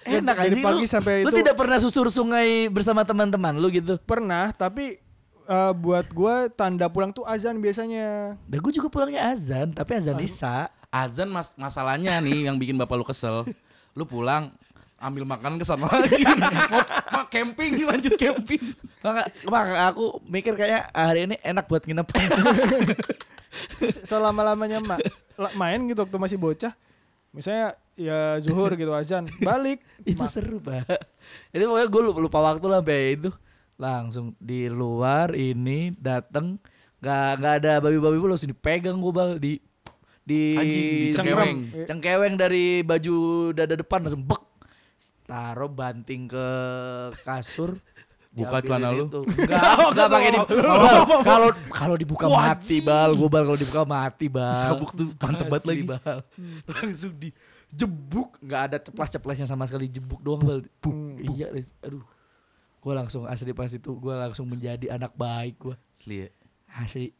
enak 0.06 0.34
Dari 0.34 0.46
anjing 0.48 0.64
pagi 0.64 0.82
lu, 0.82 0.88
sampai 0.88 1.14
lu 1.20 1.28
itu- 1.28 1.38
tidak 1.42 1.54
pernah 1.54 1.76
susur 1.76 2.06
sungai 2.08 2.66
bersama 2.68 3.02
teman-teman 3.02 3.54
lu 3.54 3.66
gitu 3.68 3.98
Pernah, 4.00 4.50
tapi 4.50 5.02
eh, 5.44 5.72
buat 5.74 6.06
gua 6.10 6.46
tanda 6.48 6.86
pulang 6.86 7.10
tuh 7.10 7.22
azan 7.24 7.58
biasanya. 7.58 8.38
Nah, 8.40 8.56
gue 8.56 8.72
juga 8.72 8.86
pulangnya 8.86 9.30
azan, 9.30 9.70
tapi 9.70 9.94
azan 9.94 10.14
Isya. 10.16 10.70
Azan 10.90 11.28
mas 11.28 11.52
masalahnya 11.54 12.18
nih 12.20 12.48
yang 12.50 12.56
bikin 12.56 12.76
bapak 12.76 12.96
lu 12.96 13.04
kesel. 13.04 13.44
Lu 13.92 14.04
pulang 14.04 14.52
ambil 14.96 15.28
makanan 15.28 15.60
ke 15.60 15.66
sana 15.68 15.84
lagi. 15.88 16.24
mau, 16.72 16.82
mau 17.12 17.24
camping 17.28 17.84
lanjut 17.84 18.16
camping. 18.16 18.62
Maka, 19.04 19.28
maka 19.44 19.72
aku 19.92 20.18
mikir 20.24 20.56
kayak 20.56 20.88
ah, 20.90 21.12
hari 21.12 21.28
ini 21.28 21.36
enak 21.44 21.68
buat 21.68 21.84
nginep. 21.84 22.06
Selama 24.04 24.52
lamanya 24.52 24.80
mak 24.80 25.00
la- 25.36 25.54
main 25.56 25.80
gitu 25.88 26.04
waktu 26.04 26.16
masih 26.16 26.38
bocah. 26.40 26.72
Misalnya 27.32 27.76
ya 27.96 28.40
zuhur 28.40 28.72
gitu 28.76 28.92
azan, 28.96 29.28
balik. 29.44 29.84
itu 30.08 30.16
Ma- 30.16 30.28
seru 30.28 30.56
pak. 30.60 30.88
Jadi 31.52 31.62
pokoknya 31.68 31.88
gue 31.92 32.02
lupa 32.24 32.38
waktu 32.40 32.66
lah 32.68 32.80
sampai 32.80 33.20
itu 33.20 33.30
langsung 33.76 34.32
di 34.40 34.72
luar 34.72 35.36
ini 35.36 35.92
dateng 35.92 36.56
nggak 36.96 37.28
nggak 37.36 37.54
ada 37.60 37.72
babi-babi 37.84 38.16
lu 38.16 38.32
langsung 38.32 38.48
dipegang 38.48 38.96
gue 38.96 39.12
bal 39.12 39.36
di 39.36 39.60
di 40.26 40.58
Anjing, 40.58 40.82
di 40.82 41.14
cengkeweng. 41.14 41.58
cengkeweng 41.86 42.34
dari 42.34 42.82
baju 42.82 43.16
dada 43.54 43.78
depan 43.78 44.02
langsung 44.02 44.26
bek 44.26 44.42
taruh 45.22 45.70
banting 45.70 46.26
ke 46.26 46.46
kasur 47.22 47.78
Buka 48.36 48.60
celana 48.60 48.92
lu? 48.92 49.08
itu. 49.08 49.24
Enggak, 49.48 49.64
enggak 49.96 50.08
pakai 50.12 50.28
di 50.28 50.38
kalau 51.32 51.48
kalau 51.72 51.96
dibuka 51.96 52.28
mati 52.28 52.84
bal, 52.84 53.16
gue 53.16 53.28
bal 53.32 53.48
kalau 53.48 53.56
dibuka 53.56 53.82
mati 53.88 54.26
bal. 54.28 54.52
Sabuk 54.60 54.92
tuh 54.92 55.08
mantep 55.16 55.48
banget 55.48 55.64
lagi. 55.64 55.82
Bal. 55.88 56.18
Langsung 56.68 57.16
dijebuk, 57.16 58.36
nggak 58.44 58.60
ada 58.68 58.76
ceplas-ceplesnya 58.76 59.48
sama 59.48 59.64
sekali 59.64 59.88
jebuk 59.88 60.20
doang 60.20 60.44
bal. 60.44 60.60
Buk. 60.84 60.92
Iya, 61.32 61.48
aduh. 61.80 62.04
Gue 62.84 62.92
langsung 62.92 63.24
asli 63.24 63.56
pas 63.56 63.72
itu 63.72 63.88
gue 63.96 64.12
langsung 64.12 64.44
menjadi 64.44 64.92
anak 64.92 65.16
baik 65.16 65.56
gue. 65.56 65.74
Asli 65.96 66.16
ya. 66.20 66.28
Asli. 66.76 67.16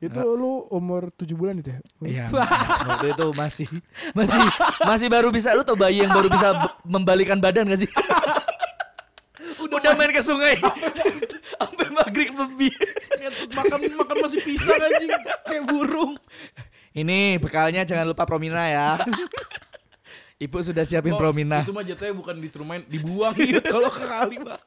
Itu 0.00 0.16
lu 0.32 0.64
umur 0.72 1.12
7 1.12 1.28
bulan 1.36 1.60
itu 1.60 1.76
ya? 1.76 1.80
Iya, 2.00 2.24
waktu 2.88 3.12
itu 3.12 3.26
masih 3.36 3.68
masih 4.16 4.40
masih 4.80 5.06
baru 5.12 5.28
bisa 5.28 5.52
lu 5.52 5.60
tau 5.60 5.76
bayi 5.76 6.00
yang 6.00 6.08
baru 6.08 6.32
bisa 6.32 6.56
membalikan 6.88 7.36
badan 7.36 7.68
gak 7.68 7.84
sih? 7.84 7.90
Udah, 9.70 9.94
main 9.94 10.10
ke 10.10 10.24
sungai 10.24 10.56
sampai 11.54 11.86
maghrib 11.92 12.32
lebih. 12.32 12.72
makan 13.54 13.80
makan 13.92 14.16
masih 14.24 14.40
pisang 14.42 14.80
anjing 14.80 15.12
kayak 15.46 15.64
burung. 15.68 16.16
Ini 16.90 17.38
bekalnya 17.38 17.86
jangan 17.86 18.08
lupa 18.08 18.26
promina 18.26 18.66
ya. 18.66 18.98
Ibu 20.40 20.56
sudah 20.64 20.88
siapin 20.88 21.12
Oh, 21.12 21.20
promina. 21.20 21.60
Itu 21.60 21.76
mah 21.76 21.84
jatuhnya 21.84 22.16
bukan 22.16 22.34
disuruh 22.40 22.64
main, 22.64 22.82
dibuang 22.88 23.36
gitu 23.36 23.60
kalau 23.76 23.92
ke 23.92 24.04
kali, 24.08 24.40
Pak. 24.40 24.60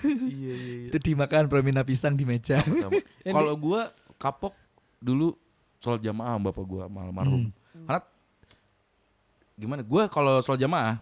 Iya, 0.00 0.54
iya, 0.54 0.54
iya. 0.56 0.88
Itu 0.88 0.98
dimakan 0.98 1.46
promina 1.46 1.82
pisang 1.82 2.16
di 2.16 2.24
meja. 2.24 2.64
Kalau 3.36 3.54
gua 3.54 3.92
kapok 4.16 4.54
dulu 4.98 5.34
sholat 5.78 6.00
jamaah 6.00 6.38
sama 6.38 6.48
bapak 6.48 6.64
gua 6.64 6.82
sama 6.88 7.00
almarhum. 7.04 7.50
Karena 7.74 8.00
gimana? 9.54 9.80
Gua 9.82 10.06
kalau 10.06 10.40
sholat 10.40 10.60
jamaah, 10.60 10.96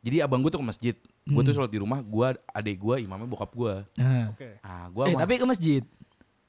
jadi 0.00 0.26
abang 0.26 0.42
gua 0.42 0.50
tuh 0.50 0.60
ke 0.60 0.66
masjid. 0.66 0.96
Gua 1.24 1.40
tuh 1.40 1.56
sholat 1.56 1.72
di 1.72 1.80
rumah, 1.80 2.04
gua 2.04 2.36
adik 2.50 2.76
gua 2.76 3.00
imamnya 3.00 3.24
bokap 3.24 3.50
gua. 3.54 3.86
Nah. 3.96 4.34
Oke. 4.34 4.60
Ah, 4.60 4.86
gua 4.92 5.08
Eh, 5.08 5.16
tapi 5.16 5.40
ke 5.40 5.46
masjid. 5.46 5.82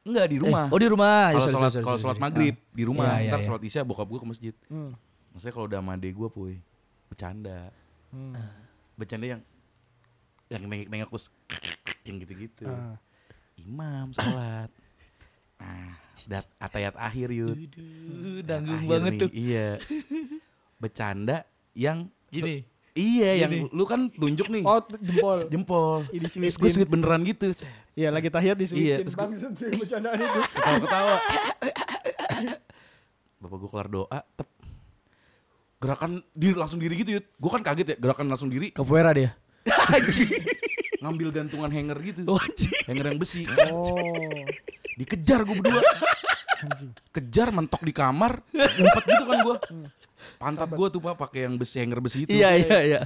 enggak 0.06 0.26
di 0.30 0.38
rumah. 0.38 0.70
Eh, 0.70 0.74
oh 0.76 0.80
di 0.80 0.86
rumah. 0.86 1.34
Ya, 1.34 1.40
kalau 1.40 1.42
sorry, 1.42 1.56
sholat 1.58 1.74
kalau 1.82 1.98
sholat 1.98 2.18
maghrib 2.22 2.56
di 2.70 2.84
rumah, 2.86 3.18
Iya, 3.18 3.26
iya, 3.26 3.30
ntar 3.34 3.40
iya. 3.42 3.48
sholat 3.50 3.62
isya 3.66 3.82
bokap 3.82 4.06
gua 4.06 4.20
ke 4.22 4.28
masjid. 4.30 4.54
Hmm. 4.70 4.94
Maksudnya 5.34 5.54
kalau 5.54 5.66
udah 5.66 5.80
sama 5.82 5.92
adik 5.98 6.14
gua, 6.14 6.30
puy, 6.30 6.62
bercanda. 7.10 7.74
Hmm. 8.14 8.38
Bercanda 8.94 9.26
yang 9.26 9.42
yang 10.48 10.62
nengok 10.66 11.10
terus 11.10 11.26
yang 12.08 12.22
gitu-gitu. 12.22 12.66
Ah. 12.66 12.98
Imam 13.56 14.12
sholat. 14.12 14.70
Nah, 15.56 15.88
udah 16.28 16.42
atayat 16.60 16.94
akhir 16.94 17.32
yud. 17.32 17.56
Akhir 18.44 18.84
banget 18.84 19.12
nih, 19.12 19.20
tuh. 19.20 19.30
Iya. 19.32 19.68
Bercanda 20.76 21.38
yang 21.72 22.12
Gini. 22.28 22.68
iya 22.92 23.40
yang 23.40 23.52
Gini. 23.52 23.72
lu 23.72 23.84
kan 23.84 24.08
tunjuk 24.08 24.52
nih 24.52 24.60
Oh 24.62 24.84
jempol. 24.92 25.40
jempol. 25.48 26.04
Ini 26.12 26.28
Terus 26.28 26.60
gue 26.60 26.70
sweet 26.70 26.90
beneran 26.92 27.24
gitu. 27.24 27.56
Iya 27.96 28.12
lagi 28.12 28.28
tahiyat 28.28 28.60
di 28.60 28.68
Iya, 28.76 29.00
sini. 29.00 29.08
terus 29.08 29.16
bercandaan 29.80 30.20
itu. 30.20 30.40
Ketawa-ketawa. 30.52 31.16
Bapak 33.40 33.58
gue 33.58 33.70
kelar 33.70 33.88
doa, 33.88 34.20
tep. 34.36 34.48
Gerakan 35.76 36.12
diri 36.32 36.56
langsung 36.56 36.80
diri 36.80 36.96
gitu, 36.98 37.20
Yud. 37.20 37.26
Gue 37.36 37.52
kan 37.52 37.62
kaget 37.62 37.88
ya, 37.94 37.98
gerakan 38.00 38.26
langsung 38.26 38.50
diri. 38.50 38.72
Capoeira 38.72 39.12
dia. 39.12 39.32
Ngambil 41.02 41.30
gantungan 41.34 41.70
hanger 41.70 41.98
gitu. 42.02 42.22
Oh, 42.30 42.38
anjing. 42.38 42.74
Hanger 42.90 43.06
yang 43.14 43.20
besi. 43.20 43.42
Oh. 43.70 43.84
Dikejar 44.96 45.44
gue 45.44 45.56
berdua. 45.60 45.82
Anjing. 46.66 46.92
Kejar 47.12 47.50
mentok 47.52 47.82
di 47.84 47.94
kamar, 47.94 48.40
ngumpet 48.54 49.04
gitu 49.06 49.24
kan 49.28 49.38
gue. 49.44 49.56
Pantat 50.42 50.70
gue 50.74 50.88
tuh 50.90 51.00
pak 51.04 51.16
pakai 51.20 51.46
yang 51.46 51.56
besi 51.60 51.78
hanger 51.84 52.00
besi 52.02 52.26
itu. 52.26 52.34
Iya, 52.34 52.50
iya, 52.58 52.80
iya. 52.82 53.02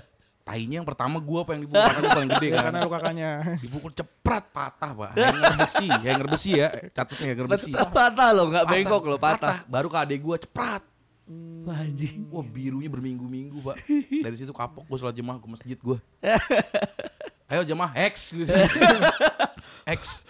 Tainya 0.50 0.82
yang 0.82 0.88
pertama 0.88 1.22
gue 1.22 1.40
apa 1.46 1.52
yang 1.54 1.62
dipukul 1.68 1.78
karena 1.78 2.00
gue 2.02 2.10
paling 2.16 2.32
gede 2.34 2.48
kan. 2.50 2.62
karena 2.66 2.80
lu 2.82 2.90
kakaknya. 2.90 3.30
Dipukul 3.62 3.92
ceprat 3.94 4.46
patah 4.50 4.92
pak. 4.98 5.12
Hanger 5.14 5.54
besi, 5.62 5.86
hanger 5.86 6.28
besi 6.30 6.50
ya. 6.58 6.68
Catatnya 6.90 7.28
hanger 7.36 7.48
besi. 7.50 7.72
Patah, 7.74 7.90
patah 7.94 8.30
loh, 8.34 8.46
nggak 8.50 8.66
bengkok 8.66 9.04
loh, 9.06 9.20
patah. 9.22 9.62
Baru 9.70 9.88
ke 9.94 9.98
adek 10.02 10.20
gue 10.26 10.38
ceprat. 10.48 10.82
Wah, 11.62 11.78
anjing. 11.80 12.26
Wah 12.28 12.42
birunya 12.42 12.90
berminggu-minggu 12.90 13.62
pak. 13.62 13.78
Dari 14.26 14.36
situ 14.36 14.50
kapok 14.50 14.84
gue 14.84 14.98
sholat 14.98 15.14
jemaah 15.14 15.38
ke 15.38 15.46
masjid 15.46 15.78
gue. 15.78 15.98
Ayo 17.50 17.62
jemaah 17.64 17.94
X. 18.10 18.34
gitu. 18.34 18.50
X. 19.98 20.22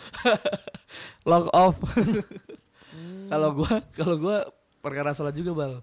Lock 1.23 1.47
off. 1.51 1.79
Kalau 3.27 3.49
gua, 3.53 3.71
kalau 3.91 4.15
gua 4.17 4.37
perkara 4.79 5.11
sholat 5.11 5.31
juga 5.31 5.51
bal. 5.53 5.73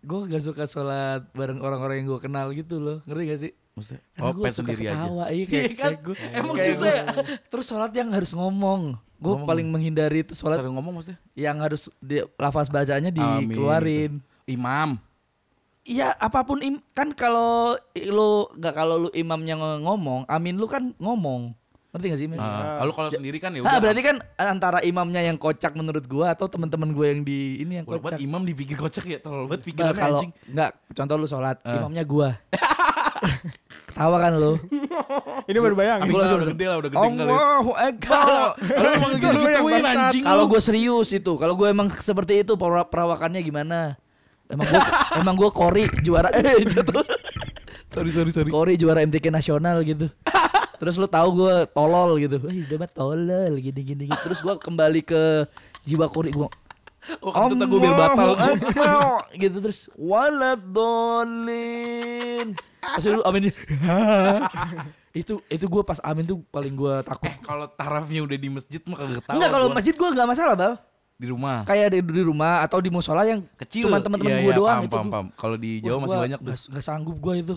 Gua 0.00 0.24
gak 0.24 0.40
suka 0.40 0.64
sholat 0.64 1.28
bareng 1.32 1.60
orang-orang 1.60 2.00
yang 2.00 2.08
gua 2.08 2.18
kenal 2.18 2.48
gitu 2.50 2.80
loh, 2.80 2.98
ngerti 3.04 3.22
gak 3.24 3.40
sih? 3.40 3.52
Maksudnya? 3.74 4.00
Karena 4.10 4.24
Oh 4.24 4.32
pengen 4.34 4.48
suka 4.50 4.56
sendiri 4.66 4.82
aja. 4.82 4.92
ketawa, 4.96 5.24
Iya, 5.28 5.44
kayak, 5.44 5.62
Iya 5.62 5.68
kan? 5.70 5.84
kayak 5.84 6.00
gua, 6.02 6.14
Emang 6.32 6.56
susah 6.56 6.88
ya? 6.88 7.02
Terus 7.46 7.64
sholat 7.64 7.92
yang 7.92 8.08
harus 8.10 8.32
ngomong. 8.32 8.82
Gue 9.18 9.34
Ngomong. 9.34 9.46
paling 9.46 9.66
menghindari 9.66 10.22
itu 10.22 10.30
sholat 10.30 10.58
Sering 10.58 10.72
ngomong 10.72 10.94
maksudnya? 10.94 11.18
yang 11.34 11.58
harus 11.58 11.90
di, 11.98 12.22
lafaz 12.34 12.66
bacaannya 12.66 13.10
Amin, 13.10 13.50
dikeluarin. 13.50 14.12
Imam. 14.44 14.94
Iya, 15.82 16.14
apa 16.14 16.40
pun 16.42 16.60
im, 16.60 16.78
kan 16.92 17.10
kalau 17.10 17.74
lu 17.96 18.30
nggak 18.52 18.70
kalau 18.72 18.94
lu 18.98 19.10
imamnya 19.10 19.56
ng- 19.56 19.82
ngomong, 19.82 20.22
amin 20.24 20.54
lu 20.54 20.64
kan 20.64 20.94
ngomong. 20.96 21.50
Ngerti 21.88 22.06
gak 22.06 22.18
sih, 22.18 22.28
Men? 22.28 22.36
Ah, 22.36 22.78
lalu 22.78 22.92
kalau 22.92 23.08
sendiri 23.10 23.38
kan 23.38 23.48
ya 23.50 23.58
Ah, 23.58 23.72
udah. 23.72 23.80
berarti 23.80 24.02
kan 24.04 24.16
antara 24.36 24.78
imamnya 24.82 25.18
yang 25.20 25.34
kocak 25.34 25.72
menurut 25.72 26.04
gua 26.04 26.30
atau 26.30 26.44
teman-teman 26.44 26.92
gua 26.92 27.08
yang 27.08 27.24
di 27.24 27.58
ini 27.58 27.80
yang 27.80 27.86
Kalau 27.86 27.98
buat 27.98 28.12
kocak. 28.12 28.20
imam 28.22 28.42
dipikir 28.44 28.76
kocak 28.76 29.04
ya, 29.04 29.18
terlalu 29.18 29.44
buat 29.48 29.56
Nah, 29.56 29.66
pikiran 29.66 29.94
kalau 29.96 30.20
anjing. 30.20 30.32
enggak 30.46 30.70
contoh 30.92 31.16
lu 31.16 31.26
sholat, 31.26 31.56
Ah. 31.62 31.74
imamnya 31.74 32.04
gua. 32.04 32.36
Ketawa 33.88 34.16
kan 34.20 34.32
lu. 34.34 34.52
Ini 35.50 35.58
baru 35.58 35.74
Gua 35.74 35.84
udah 35.84 36.06
langsung- 36.22 36.54
gede 36.54 36.66
lah, 36.66 36.76
udah 36.78 36.90
gede 36.90 37.00
kali. 37.00 37.22
Allahu 37.24 37.70
Akbar. 37.72 38.26
Lu 38.58 38.86
emang 38.88 39.10
gitu-gituin 39.14 39.74
bangsat. 39.80 39.98
anjing 40.06 40.22
Kalau 40.22 40.44
gue 40.46 40.60
serius 40.60 41.08
itu, 41.10 41.32
kalau 41.34 41.54
gue 41.54 41.66
emang 41.66 41.88
seperti 41.96 42.42
itu 42.42 42.52
pera- 42.54 42.86
perawakannya 42.86 43.40
gimana? 43.40 43.78
Emang 44.48 44.64
gue 44.64 44.82
emang 45.18 45.34
gue 45.36 45.50
kori 45.50 45.84
juara 46.00 46.28
eh 46.36 46.62
jatuh. 46.62 47.04
Sorry, 47.88 48.10
sorry, 48.12 48.30
sorry. 48.30 48.48
Kori 48.48 48.74
juara 48.76 49.00
MTK 49.00 49.28
nasional 49.28 49.80
gitu. 49.82 50.08
Terus 50.78 50.94
lu 50.94 51.04
tahu 51.04 51.42
gue 51.42 51.54
tolol 51.68 52.16
gitu. 52.18 52.38
Eh 52.46 52.62
udah 52.64 52.78
mah 52.78 52.88
tolol 52.88 53.52
gini 53.56 53.80
gini 53.82 54.02
gitu. 54.06 54.20
Terus 54.24 54.38
gue 54.38 54.54
kembali 54.54 55.00
ke 55.02 55.48
jiwa 55.82 56.06
kori 56.06 56.30
gue. 56.30 56.48
Oh, 57.20 57.32
kentut 57.32 57.66
gue 57.66 57.80
biar 57.80 57.96
batal. 57.96 58.36
Gitu 59.42 59.56
terus 59.58 59.88
waladolin. 61.18 62.52
Pas 62.78 63.04
lu 63.04 63.22
amin 63.26 63.50
itu 65.16 65.42
itu 65.50 65.64
gue 65.66 65.82
pas 65.82 65.98
amin 66.04 66.22
tuh 66.22 66.38
paling 66.48 66.74
gue 66.76 66.94
takut. 67.02 67.32
Kalau 67.42 67.66
tarafnya 67.66 68.22
udah 68.22 68.38
di 68.38 68.48
masjid 68.48 68.78
mah 68.86 68.96
kagak 68.96 69.24
tahu. 69.24 69.34
Enggak 69.34 69.50
kalau 69.50 69.66
masjid 69.72 69.94
gue 69.96 70.08
nggak 70.08 70.28
masalah 70.28 70.54
bal. 70.54 70.74
di 71.18 71.26
rumah. 71.26 71.66
Kayak 71.66 71.98
di, 71.98 72.00
di 72.14 72.22
rumah 72.22 72.62
atau 72.62 72.78
di 72.78 72.94
musola 72.94 73.26
yang 73.26 73.42
Kecil. 73.58 73.90
Cuman 73.90 73.98
teman-teman 73.98 74.30
Iya, 74.30 74.38
gue 74.38 74.52
iya, 74.54 74.54
doang 74.54 74.70
paham, 74.70 74.86
itu. 74.86 74.94
paham, 74.94 75.08
paham. 75.10 75.26
Kalau 75.34 75.56
di 75.58 75.82
Jawa 75.82 75.98
masih 76.06 76.14
gua 76.14 76.22
banyak 76.22 76.38
tuh. 76.38 76.52
Gak, 76.54 76.60
gak 76.78 76.84
sanggup 76.86 77.16
gue 77.18 77.34
itu. 77.42 77.54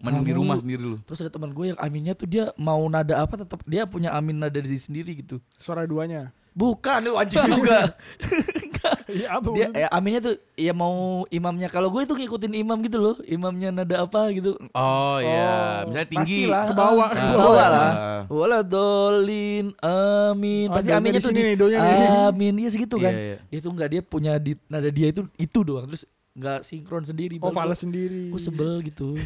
Mending 0.00 0.24
di 0.24 0.34
rumah 0.34 0.56
sendiri 0.56 0.82
lu. 0.82 0.96
Terus 1.04 1.20
ada 1.20 1.28
teman 1.28 1.52
gue 1.52 1.64
yang 1.70 1.78
aminnya 1.78 2.16
tuh 2.16 2.24
dia 2.24 2.48
mau 2.56 2.80
nada 2.88 3.20
apa 3.20 3.36
tetap 3.36 3.60
dia 3.68 3.84
punya 3.84 4.16
amin 4.16 4.40
nada 4.40 4.56
di 4.56 4.80
sendiri 4.80 5.20
gitu. 5.20 5.38
Suara 5.60 5.84
duanya. 5.84 6.32
Bukan 6.56 7.04
lu 7.04 7.20
anjing 7.20 7.44
juga. 7.52 7.92
Iya 9.08 9.28
apa 9.30 9.48
dia 9.52 9.68
ya, 9.72 9.86
aminnya 9.90 10.20
tuh 10.20 10.34
ya 10.54 10.72
mau 10.72 10.94
imamnya. 11.28 11.66
Kalau 11.66 11.88
gue 11.88 12.02
itu 12.02 12.12
ngikutin 12.12 12.52
imam 12.56 12.78
gitu 12.80 12.96
loh. 12.96 13.16
Imamnya 13.22 13.68
nada 13.70 13.96
apa 14.00 14.26
gitu. 14.30 14.56
Oh 14.72 15.18
iya, 15.18 15.84
Oh, 15.84 15.86
misalnya 15.86 16.08
tinggi. 16.08 16.48
Pastilah. 16.48 16.64
Ke 16.64 16.74
bawah, 16.74 17.04
Ah, 17.04 17.08
ke 17.08 17.14
ke 17.14 17.26
bawah. 17.28 17.42
bawah 17.44 17.66
lah. 17.68 17.90
Ah. 17.92 18.20
Waladolin 18.26 19.66
amin. 19.78 20.66
Oh, 20.66 20.74
Pasti 20.74 20.88
doanya 20.88 20.98
aminnya 20.98 21.14
di 21.14 21.22
tuh 21.22 21.32
di 21.32 21.42
nih, 21.42 21.54
doanya 21.54 21.78
nih. 21.78 22.08
amin. 22.26 22.54
Iya 22.58 22.68
segitu 22.70 22.96
kan. 22.96 23.12
Iya, 23.12 23.20
iya. 23.20 23.36
Dia 23.44 23.58
tuh 23.60 23.70
enggak 23.70 23.88
dia 23.88 24.00
punya 24.02 24.32
di 24.36 24.52
nada 24.66 24.88
dia 24.88 25.06
itu 25.08 25.20
itu 25.36 25.58
doang. 25.60 25.86
Terus 25.86 26.02
nggak 26.32 26.60
sinkron 26.62 27.04
sendiri. 27.04 27.36
Oh 27.38 27.48
Bal. 27.48 27.62
fales 27.62 27.78
sendiri. 27.78 28.28
Gue 28.28 28.40
sebel 28.40 28.80
gitu. 28.82 29.14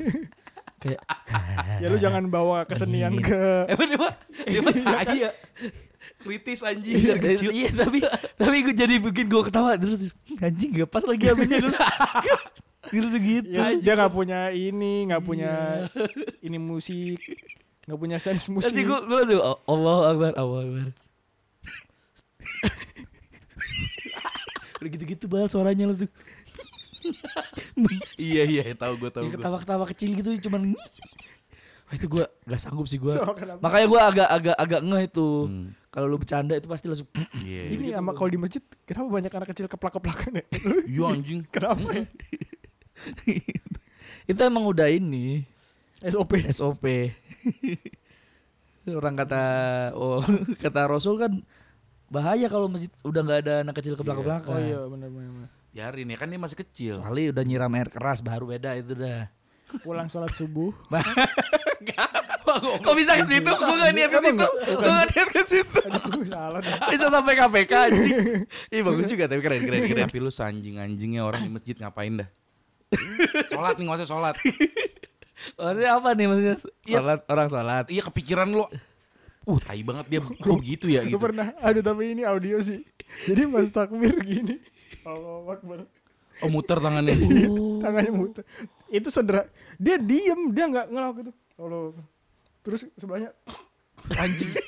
Kayak 0.77 1.01
Ya 1.79 1.89
lu 1.89 1.97
jangan 1.97 2.21
bawa 2.27 2.65
kesenian 2.65 3.17
ke 3.17 3.65
Emang 3.67 3.87
dia 3.87 3.97
mah, 3.99 4.13
dia 4.45 4.61
mah 4.61 4.73
tai 4.75 5.17
ya. 5.19 5.31
Kritis 6.17 6.61
anjing 6.61 6.97
Iya, 6.97 7.15
dari 7.15 7.35
kecil. 7.35 7.51
iya 7.51 7.69
tapi 7.71 7.99
tapi 8.35 8.57
gue 8.63 8.75
jadi 8.75 8.95
bikin 8.99 9.27
gue 9.27 9.43
ketawa 9.43 9.75
terus 9.75 10.09
anjing 10.37 10.71
gak 10.75 10.89
pas 10.89 11.03
lagi 11.03 11.25
aminnya 11.27 11.59
gue 11.61 11.73
terus 12.93 13.11
segitu. 13.11 13.47
Ya, 13.49 13.75
dia 13.75 13.93
nggak 13.95 14.11
punya 14.11 14.49
ini, 14.49 15.07
nggak 15.07 15.19
punya 15.21 15.53
ini 16.39 16.55
musik, 16.55 17.19
nggak 17.83 17.99
punya 17.99 18.17
sense 18.17 18.47
musik. 18.47 18.71
Terus 18.71 18.87
gue 18.87 18.99
gue 19.03 19.17
langsung 19.17 19.43
"Oh, 19.43 19.59
Allahu 19.67 20.03
Akbar 20.07 20.33
Allahu 20.33 20.61
Akbar. 20.63 20.87
Udah 24.77 24.89
gitu-gitu 24.89 25.25
bal 25.27 25.49
suaranya 25.49 25.89
langsung. 25.89 26.11
Iya 28.17 28.43
iya, 28.45 28.63
tahu 28.75 28.99
gue 28.99 29.11
tahu 29.11 29.25
Ya, 29.27 29.35
ketawa-ketawa 29.35 29.85
kecil 29.87 30.11
gitu 30.15 30.31
cuman 30.43 30.75
Wah, 31.87 31.95
itu 31.95 32.07
gue 32.07 32.27
gak 32.45 32.59
sanggup 32.59 32.83
sih 32.85 32.99
gue 32.99 33.15
So? 33.15 33.23
Makanya 33.63 33.87
gue 33.87 34.01
agak 34.01 34.29
agak 34.29 34.57
agak 34.59 34.81
ngeh 34.83 35.03
itu. 35.07 35.29
Hmm, 35.47 35.67
Kalau 35.97 36.13
lu 36.13 36.21
bercanda 36.21 36.53
itu 36.53 36.69
pasti 36.69 36.93
langsung 36.93 37.09
Iya. 37.41 37.73
Ini 37.73 37.97
sama 37.97 38.13
kalau 38.13 38.29
di 38.29 38.37
masjid, 38.37 38.61
kenapa 38.85 39.09
banyak 39.09 39.33
anak 39.33 39.49
kecil 39.49 39.65
keplak-keplakan 39.65 40.45
ya? 40.45 40.45
Iya 40.85 41.05
anjing. 41.09 41.41
kenapa 41.57 41.89
ya? 41.89 42.05
Itu 44.31 44.41
emang 44.45 44.69
udah 44.69 44.93
ini 44.93 45.49
SOP. 46.05 46.37
SOP. 46.53 46.85
Orang 49.01 49.17
kata 49.17 49.43
oh 49.97 50.21
kata 50.61 50.85
Rasul 50.85 51.17
kan 51.17 51.33
bahaya 52.13 52.47
kalau 52.47 52.69
masjid 52.69 52.93
udah 53.03 53.21
nggak 53.25 53.41
ada 53.43 53.55
anak 53.67 53.75
kecil 53.81 53.97
ke 53.99 54.05
belakang 54.05 54.45
Oh 54.47 54.61
iya 54.61 54.85
benar 54.87 55.09
benar. 55.09 55.33
benar. 55.33 55.51
Biarin 55.73 56.13
ya 56.13 56.17
kan 56.21 56.29
dia 56.29 56.39
masih 56.39 56.59
kecil. 56.61 56.95
Kali 57.01 57.33
udah 57.33 57.41
nyiram 57.41 57.73
air 57.73 57.89
keras 57.89 58.21
baru 58.21 58.45
beda 58.53 58.77
itu 58.77 58.93
dah. 58.93 59.33
Pulang 59.81 60.13
sholat 60.13 60.37
subuh. 60.37 60.77
Kok 62.83 62.95
bisa 62.97 63.19
ke 63.21 63.25
situ? 63.27 63.51
Gue 63.51 63.77
gak 63.77 63.93
niat 63.93 64.11
ke 64.11 64.21
situ. 64.23 64.47
Gue 64.77 64.93
gak 64.93 65.09
niat 65.13 65.29
ke 65.31 65.43
situ. 65.45 65.81
Bisa 66.93 67.07
sampai 67.11 67.33
KPK 67.37 67.73
anjing. 67.73 68.17
Ih 68.73 68.83
bagus 68.83 69.07
juga 69.11 69.27
tapi 69.27 69.41
keren 69.43 69.61
keren 69.65 69.83
keren. 69.87 70.05
Tapi 70.09 70.19
lu 70.23 70.31
sanjing-anjingnya 70.31 71.23
orang 71.27 71.45
di 71.45 71.51
masjid 71.51 71.77
ngapain 71.77 72.25
dah? 72.25 72.29
Sholat 73.51 73.77
nih 73.77 73.87
usah 73.91 74.09
sholat. 74.09 74.35
Maksudnya 75.59 75.91
apa 76.01 76.09
nih 76.17 76.27
maksudnya? 76.31 76.57
Salat 76.87 77.21
orang 77.29 77.49
salat. 77.53 77.85
Iya 77.93 78.03
kepikiran 78.09 78.49
lu. 78.51 78.65
Uh, 79.47 79.63
tai 79.63 79.79
banget 79.87 80.11
dia 80.11 80.19
kok 80.19 80.59
begitu 80.59 80.91
ya 80.91 81.07
Gue 81.07 81.15
gitu. 81.15 81.23
pernah, 81.23 81.55
aduh 81.63 81.79
tapi 81.79 82.19
ini 82.19 82.27
audio 82.27 82.59
sih. 82.59 82.83
Jadi 83.31 83.47
pas 83.47 83.71
takbir 83.71 84.19
gini. 84.27 84.59
Allah 85.07 85.47
Akbar. 85.55 85.87
Oh, 86.43 86.51
muter 86.51 86.83
tangannya. 86.83 87.15
Tangannya 87.79 88.11
muter. 88.11 88.43
Itu 88.91 89.09
sederhana. 89.15 89.47
Dia 89.79 90.03
diem, 90.03 90.51
dia 90.51 90.67
nggak 90.67 90.87
ngelawak 90.91 91.17
itu. 91.23 91.33
Akbar. 91.57 92.05
Terus 92.63 92.81
sebelahnya 92.95 93.31
Anjing. 94.13 94.51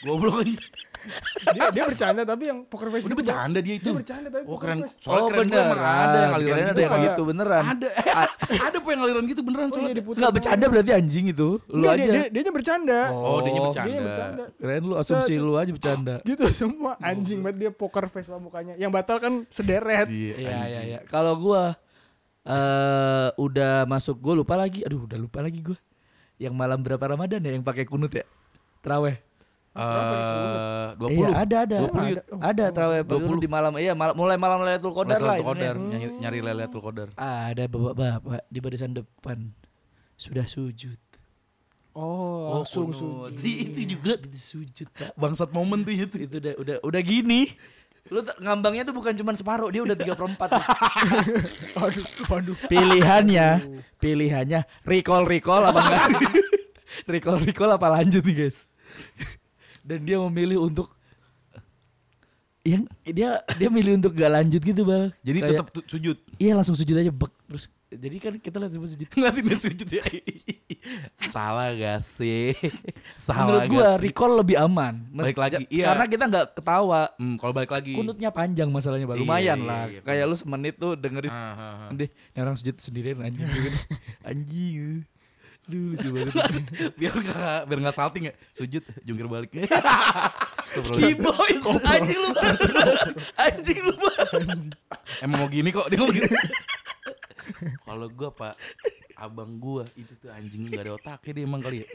Goblok 0.00 0.40
aja. 0.40 0.56
dia 1.50 1.68
dia 1.72 1.84
bercanda 1.84 2.24
tapi 2.24 2.48
yang 2.48 2.64
poker 2.64 2.88
face 2.88 3.04
Udah 3.04 3.16
bercanda 3.16 3.60
dia 3.60 3.74
itu. 3.74 3.84
dia 3.86 3.92
bercanda 3.94 4.28
tapi 4.28 4.44
Oh 4.44 4.52
poker 4.54 4.64
keren. 4.66 4.78
face. 4.80 4.96
Soalnya 4.98 5.16
oh 5.18 5.28
keren 5.28 5.40
gue 5.42 5.52
bener. 5.52 5.66
emang 5.66 5.80
ada 5.80 6.16
yang 6.18 6.32
aliran 6.32 6.56
gitu. 6.56 6.64
ada 6.64 6.80
yang 6.80 6.90
kayak- 6.90 7.04
gitu 7.06 7.22
beneran. 7.22 7.62
Ada. 7.66 7.88
Eh, 8.50 8.58
ada 8.58 8.76
apa 8.76 8.88
yang 8.90 9.00
aliran 9.00 9.24
gitu 9.24 9.40
beneran 9.40 9.62
Oh, 9.62 9.68
iya, 9.68 9.76
soalnya. 9.76 9.94
diputer 9.94 10.18
Enggak 10.18 10.26
sama 10.26 10.36
bercanda 10.40 10.64
berarti 10.66 10.90
anjing 10.92 11.26
itu. 11.28 11.48
Lu 11.62 11.84
aja. 11.84 11.94
dia, 11.94 12.12
dia, 12.26 12.40
dia 12.42 12.52
bercanda 12.52 13.00
Oh, 13.12 13.38
dia 13.38 13.52
Oh, 13.52 13.62
bercanda. 13.62 13.86
dia 13.86 14.00
bercanda 14.02 14.44
Keren 14.56 14.82
lu 14.82 14.94
asumsi 14.96 15.32
lu 15.36 15.52
aja 15.54 15.70
bercanda. 15.70 16.14
gitu 16.28 16.44
semua 16.50 16.92
anjing 16.98 17.38
banget 17.38 17.56
dia 17.58 17.70
poker 17.70 18.04
face 18.06 18.26
sama 18.26 18.40
mukanya 18.40 18.74
yang 18.74 18.88
batal 18.88 19.16
kan 19.16 19.44
sederet 19.48 20.08
Iya, 20.08 20.34
Iya 20.34 20.56
iya 20.66 20.80
iya. 20.86 20.98
Kalau 21.04 21.36
gua 21.36 21.76
eh 22.42 23.28
udah 23.36 23.84
masuk 23.84 24.16
gua 24.16 24.34
lupa 24.34 24.54
lagi. 24.54 24.80
Aduh, 24.82 25.04
udah 25.04 25.18
lupa 25.18 25.38
lagi 25.38 25.60
gua. 25.60 25.76
Yang 26.40 26.54
malam 26.56 26.80
berapa 26.80 27.04
Ramadan 27.04 27.44
ya 27.44 27.52
yang 27.52 27.60
pakai 27.60 27.84
kunut 27.84 28.08
ya? 28.10 28.24
Traweh. 28.80 29.20
Eh, 29.70 30.86
20. 30.98 31.14
Iya, 31.14 31.28
ada 31.36 31.56
ada. 31.62 31.76
20 31.86 32.10
Yud. 32.10 32.18
Oh, 32.26 32.40
Ada 32.42 32.64
traweh 32.74 33.00
pagi 33.06 33.22
20. 33.22 33.38
di 33.38 33.46
malam. 33.46 33.72
Iya, 33.78 33.92
mal- 33.94 34.16
mulai 34.18 34.34
malam 34.34 34.58
Lailatul 34.60 34.90
Qadar 34.90 35.20
lah. 35.20 35.38
Lailatul 35.38 35.46
Qadar, 35.46 35.74
intinya. 35.78 35.98
nyari, 36.00 36.18
nyari 36.18 36.38
Lailatul 36.42 36.82
Qadar. 36.82 37.08
Ada 37.14 37.64
bapak-bapak 37.70 38.42
di 38.48 38.58
barisan 38.58 38.92
depan 38.92 39.52
sudah 40.16 40.44
sujud. 40.44 40.98
oh 41.90 42.62
langsung 42.62 42.94
kunut. 42.94 43.34
sujud. 43.34 43.42
Itu 43.42 43.80
juga 43.84 44.14
sujud, 44.30 44.86
Pak. 44.90 45.10
bangsat 45.14 45.50
momen 45.50 45.82
tuh 45.82 45.90
itu. 45.92 46.16
Itu 46.18 46.38
udah 46.38 46.54
udah 46.56 46.76
udah 46.82 47.02
gini. 47.02 47.50
Lu 48.10 48.20
ngambangnya 48.42 48.82
tuh 48.82 48.94
bukan 48.94 49.14
cuma 49.14 49.30
separuh, 49.32 49.70
dia 49.70 49.86
udah 49.86 49.94
3 49.94 50.18
per 50.18 50.26
4. 50.26 51.78
aduh 51.78 52.04
waduh 52.26 52.56
Pilihannya, 52.66 53.48
pilihannya 53.96 54.66
recall 54.82 55.22
recall 55.24 55.62
apa 55.62 55.78
enggak? 55.78 56.02
recall 57.14 57.38
recall 57.38 57.70
apa 57.70 57.86
lanjut 57.86 58.26
nih, 58.26 58.36
guys? 58.46 58.66
Dan 59.86 60.02
dia 60.02 60.18
memilih 60.18 60.66
untuk 60.66 60.90
yang 62.60 62.84
dia 63.06 63.40
dia 63.56 63.68
milih 63.72 63.96
untuk 63.96 64.12
gak 64.12 64.28
lanjut 64.36 64.60
gitu, 64.60 64.82
Bal. 64.84 65.14
Jadi 65.22 65.38
Kayak, 65.40 65.50
tetap 65.54 65.66
sujud. 65.88 66.16
iya 66.36 66.52
langsung 66.52 66.76
sujud 66.76 66.92
aja 66.92 67.08
bek 67.08 67.32
terus 67.48 67.70
jadi 67.90 68.16
kan 68.18 68.34
kita 68.38 68.56
lihat 68.56 68.70
sujud. 68.72 69.08
Ngeliatin 69.10 69.44
dia 69.44 69.58
sujud 69.58 69.88
ya. 69.90 70.04
Salah 71.26 71.74
gak 71.74 72.00
sih? 72.00 72.54
Salah 73.14 73.66
Menurut 73.66 73.66
sih? 73.66 74.00
recall 74.00 74.32
lebih 74.36 74.56
aman. 74.56 74.94
Mes- 75.10 75.26
Balik 75.26 75.38
lagi, 75.38 75.56
iya. 75.68 75.90
Karena 75.90 76.04
kita 76.06 76.24
nggak 76.24 76.46
ketawa. 76.54 77.10
Hmm, 77.16 77.34
kalau 77.34 77.50
balik 77.50 77.68
lagi. 77.68 77.92
Kunutnya 77.92 78.30
panjang 78.30 78.70
masalahnya, 78.70 79.04
Bal. 79.04 79.18
Iya, 79.18 79.22
Lumayan 79.22 79.58
iya, 79.58 79.66
lah. 79.66 79.82
iya, 79.86 80.00
Kayak 80.00 80.24
lu 80.24 80.36
semenit 80.36 80.74
tuh 80.76 80.94
dengerin 80.94 81.28
Ah, 81.28 81.36
ah, 81.36 81.54
ah. 81.84 81.90
Deh, 81.90 82.06
ini 82.06 82.38
orang 82.38 82.54
sujud 82.54 82.76
sendirian 82.78 83.18
anjing 83.20 83.46
gitu. 83.56 83.70
anjing. 84.22 85.02
Duh, 85.66 85.94
lucu 85.94 86.08
banget. 86.10 86.34
biar 86.98 87.14
gak 87.14 87.60
biar 87.64 87.78
gak 87.84 87.94
salting 87.94 88.22
ya 88.26 88.34
sujud 88.50 88.82
jungkir 89.02 89.26
balik. 89.26 89.50
Kiboy, 90.96 91.52
anjing 91.84 92.18
lu 92.18 92.30
banget. 92.32 92.70
Anjing 93.36 93.78
lu 93.80 93.94
banget. 93.94 94.58
emang 95.20 95.38
mau 95.38 95.48
gini 95.48 95.70
kok 95.70 95.86
dia 95.86 95.96
ngomong 95.96 96.14
gitu 96.16 96.26
kalau 97.80 98.06
gua 98.08 98.30
pak 98.30 98.54
abang 99.14 99.56
gua 99.56 99.84
itu 99.94 100.12
tuh 100.16 100.28
anjing 100.28 100.66
gak 100.66 100.82
ada 100.82 100.92
otaknya 100.94 101.32
dia 101.32 101.44
emang 101.44 101.60
kali 101.60 101.82
ya. 101.82 101.88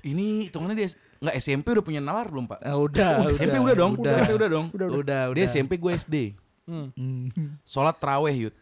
Ini 0.00 0.46
hitungannya 0.46 0.76
dia 0.76 0.88
nggak 1.18 1.34
SMP 1.36 1.66
udah 1.68 1.82
punya 1.82 1.98
nalar 1.98 2.26
belum 2.26 2.46
pak? 2.46 2.62
Nah, 2.62 2.78
udah, 2.78 3.12
Oh, 3.18 3.28
SMP 3.28 3.56
udah 3.56 3.74
dong 3.74 3.92
udah. 3.98 4.12
SMP 4.14 4.30
udah 4.32 4.48
dong. 4.48 4.66
Udah, 4.70 4.86
Udah, 4.86 4.98
udah. 5.02 5.22
dia 5.34 5.44
SMP 5.46 5.74
gue 5.74 5.92
SD 5.92 6.16
Hmm. 6.68 6.92
Hmm. 6.92 7.56
sholat 7.64 7.96
teraweh 7.96 8.34
yud. 8.38 8.54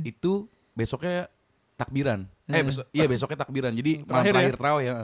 Itu 0.00 0.46
besoknya 0.72 1.26
takbiran. 1.74 2.24
Eh 2.46 2.62
besok 2.62 2.86
iya 2.90 3.04
besoknya 3.04 3.34
takbiran. 3.36 3.74
Jadi 3.74 4.00
malam 4.00 4.06
Terakhir 4.06 4.24
ya? 4.24 4.32
terakhir 4.32 4.54
teraweh 4.56 4.84
ya 4.84 4.96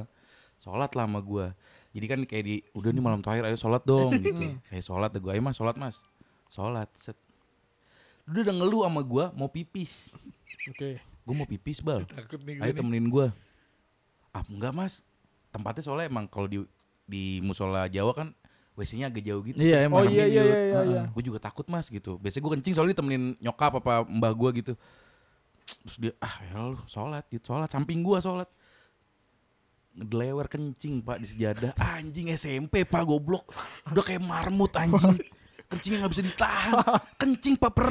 sholat 0.56 0.90
lah 0.90 1.04
sama 1.04 1.20
gue 1.20 1.46
jadi 1.92 2.06
kan 2.08 2.18
kayak 2.24 2.42
di 2.42 2.54
udah 2.72 2.90
nih 2.90 3.02
malam 3.04 3.20
terakhir 3.20 3.42
ayo 3.44 3.54
sholat 3.54 3.82
dong 3.84 4.10
gitu. 4.16 4.56
Kayak 4.64 4.82
sholat 4.82 5.10
gue 5.12 5.30
ayo 5.30 5.42
mas 5.42 5.54
sholat 5.54 5.76
mas. 5.76 5.96
Sholat 6.48 6.88
set 6.96 7.18
udah 8.24 8.40
udah 8.40 8.54
ngeluh 8.56 8.82
sama 8.88 9.00
gue 9.04 9.24
mau 9.36 9.48
pipis. 9.52 10.08
Oke. 10.72 10.96
Gue 11.24 11.34
mau 11.36 11.48
pipis 11.48 11.80
bal. 11.84 12.04
Takut 12.08 12.40
nih 12.44 12.60
ayo 12.60 12.72
temenin 12.72 13.08
gue 13.08 13.26
ah 14.34 14.42
enggak 14.50 14.72
mas. 14.74 15.04
Tempatnya 15.54 15.82
soalnya 15.86 16.06
emang 16.10 16.26
kalau 16.26 16.50
di 16.50 16.58
di 17.04 17.38
musola 17.44 17.86
Jawa 17.86 18.12
kan 18.16 18.28
WC-nya 18.74 19.06
agak 19.06 19.22
jauh 19.22 19.42
gitu. 19.46 19.56
Iya, 19.62 19.86
oh 19.86 20.02
emang. 20.02 20.10
iya 20.10 20.26
iya 20.26 20.42
iya 20.42 20.58
iya, 20.58 20.80
iya. 20.82 21.02
gue 21.06 21.22
juga 21.22 21.38
takut 21.38 21.62
mas 21.70 21.86
gitu. 21.86 22.18
Biasanya 22.18 22.42
gue 22.42 22.52
kencing 22.58 22.74
soalnya 22.74 22.92
ditemenin 22.98 23.38
nyokap 23.38 23.78
apa 23.78 24.02
mbah 24.08 24.34
gue 24.34 24.50
gitu. 24.64 24.72
Terus 25.86 25.96
dia 26.00 26.12
ah 26.18 26.34
ya 26.42 26.74
lu 26.74 26.80
sholat 26.90 27.22
gitu 27.30 27.54
sholat. 27.54 27.70
Samping 27.70 28.02
gue 28.02 28.18
sholat. 28.18 28.50
Ngedelewer 29.94 30.50
kencing 30.50 31.06
pak 31.06 31.22
di 31.22 31.26
sejadah. 31.30 31.72
Anjing 31.78 32.34
SMP 32.34 32.82
pak 32.82 33.06
goblok. 33.06 33.46
Udah 33.94 34.02
kayak 34.02 34.24
marmut 34.26 34.74
anjing 34.74 35.22
kencingnya 35.68 35.98
nggak 36.02 36.12
bisa 36.12 36.22
ditahan. 36.22 36.74
Kencing 37.16 37.54
pak 37.56 37.72
per 37.72 37.90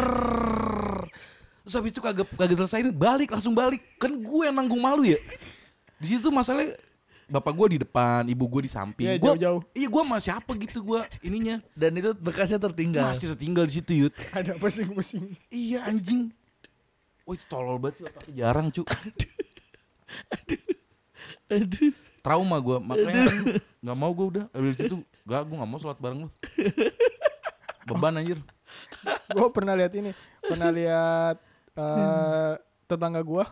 terus 1.64 1.80
habis 1.80 1.96
itu 1.96 2.04
kagak 2.04 2.28
kagak 2.36 2.58
selesai 2.60 2.92
balik 2.92 3.32
langsung 3.32 3.56
balik. 3.56 3.80
Kan 3.96 4.20
gue 4.20 4.44
yang 4.44 4.56
nanggung 4.56 4.80
malu 4.80 5.08
ya. 5.08 5.16
Di 5.96 6.12
situ 6.12 6.28
masalahnya 6.28 6.76
bapak 7.24 7.56
gue 7.56 7.68
di 7.72 7.80
depan 7.82 8.28
ibu 8.28 8.44
gue 8.46 8.68
di 8.68 8.72
samping. 8.72 9.08
Iya, 9.08 9.16
Gua- 9.16 9.34
jauh-jauh. 9.34 9.62
iya 9.72 9.88
gue 9.88 10.04
masih 10.04 10.32
apa 10.36 10.52
gitu 10.60 10.84
gue 10.84 11.02
ininya. 11.24 11.64
Dan 11.72 11.96
itu 11.96 12.12
bekasnya 12.14 12.60
tertinggal. 12.60 13.08
masih 13.08 13.32
tertinggal 13.32 13.64
di 13.64 13.74
situ 13.74 13.92
yud. 13.96 14.14
Ada 14.36 14.60
pusing-pusing 14.60 15.24
Iya 15.48 15.88
anjing. 15.88 16.36
Wah 17.24 17.34
itu 17.34 17.46
tolol 17.48 17.80
banget 17.80 18.04
sih 18.04 18.06
otaknya. 18.06 18.34
Jarang 18.36 18.68
cu. 18.70 18.84
Aduh. 21.48 21.94
Trauma 22.20 22.56
gue 22.60 22.78
makanya 22.80 23.24
nggak 23.80 23.98
mau 23.98 24.12
gue 24.12 24.26
udah. 24.36 24.46
Dari 24.48 24.76
situ 24.76 24.96
gak 25.24 25.44
gue 25.44 25.56
nggak 25.56 25.70
mau 25.70 25.80
sholat 25.80 26.00
bareng 26.00 26.28
lu. 26.28 26.30
Beban 27.88 28.20
anjir. 28.20 28.40
gue 29.36 29.48
pernah 29.54 29.78
lihat 29.78 29.94
ini 29.94 30.12
pernah 30.42 30.74
lihat 30.74 31.38
eh, 31.78 32.54
tetangga 32.88 33.22
gue 33.22 33.44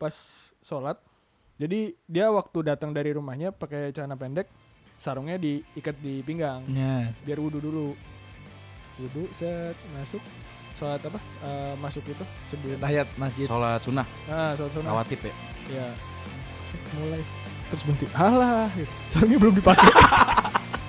pas 0.00 0.14
sholat. 0.64 0.96
Jadi 1.60 1.92
dia 2.08 2.32
waktu 2.32 2.72
datang 2.72 2.96
dari 2.96 3.12
rumahnya 3.12 3.52
pakai 3.52 3.92
celana 3.92 4.16
pendek 4.16 4.48
sarungnya 5.00 5.40
diikat 5.40 5.96
di 6.00 6.20
pinggang. 6.20 6.64
Ya. 6.68 7.12
biar 7.24 7.40
wudhu 7.40 7.60
dulu. 7.60 7.96
Wudhu 9.00 9.28
set 9.32 9.76
masuk. 9.96 10.20
Sholat 10.76 11.00
apa? 11.04 11.18
Eh, 11.44 11.74
masuk 11.80 12.04
itu 12.08 12.24
sebelum. 12.48 12.80
Tahiyat 12.80 13.08
masjid. 13.16 13.44
Sholat 13.48 13.80
sunnah. 13.84 14.06
Ah 14.28 14.52
sholat 14.56 14.72
sunnah. 14.72 14.90
Rawatib 14.92 15.20
ya. 15.24 15.34
ya 15.72 15.86
mulai. 17.00 17.22
Terus 17.72 17.82
berhenti. 17.86 18.06
Alah 18.16 18.68
gitu. 18.76 18.92
sarungnya 19.08 19.38
belum 19.40 19.54
dipakai 19.56 19.88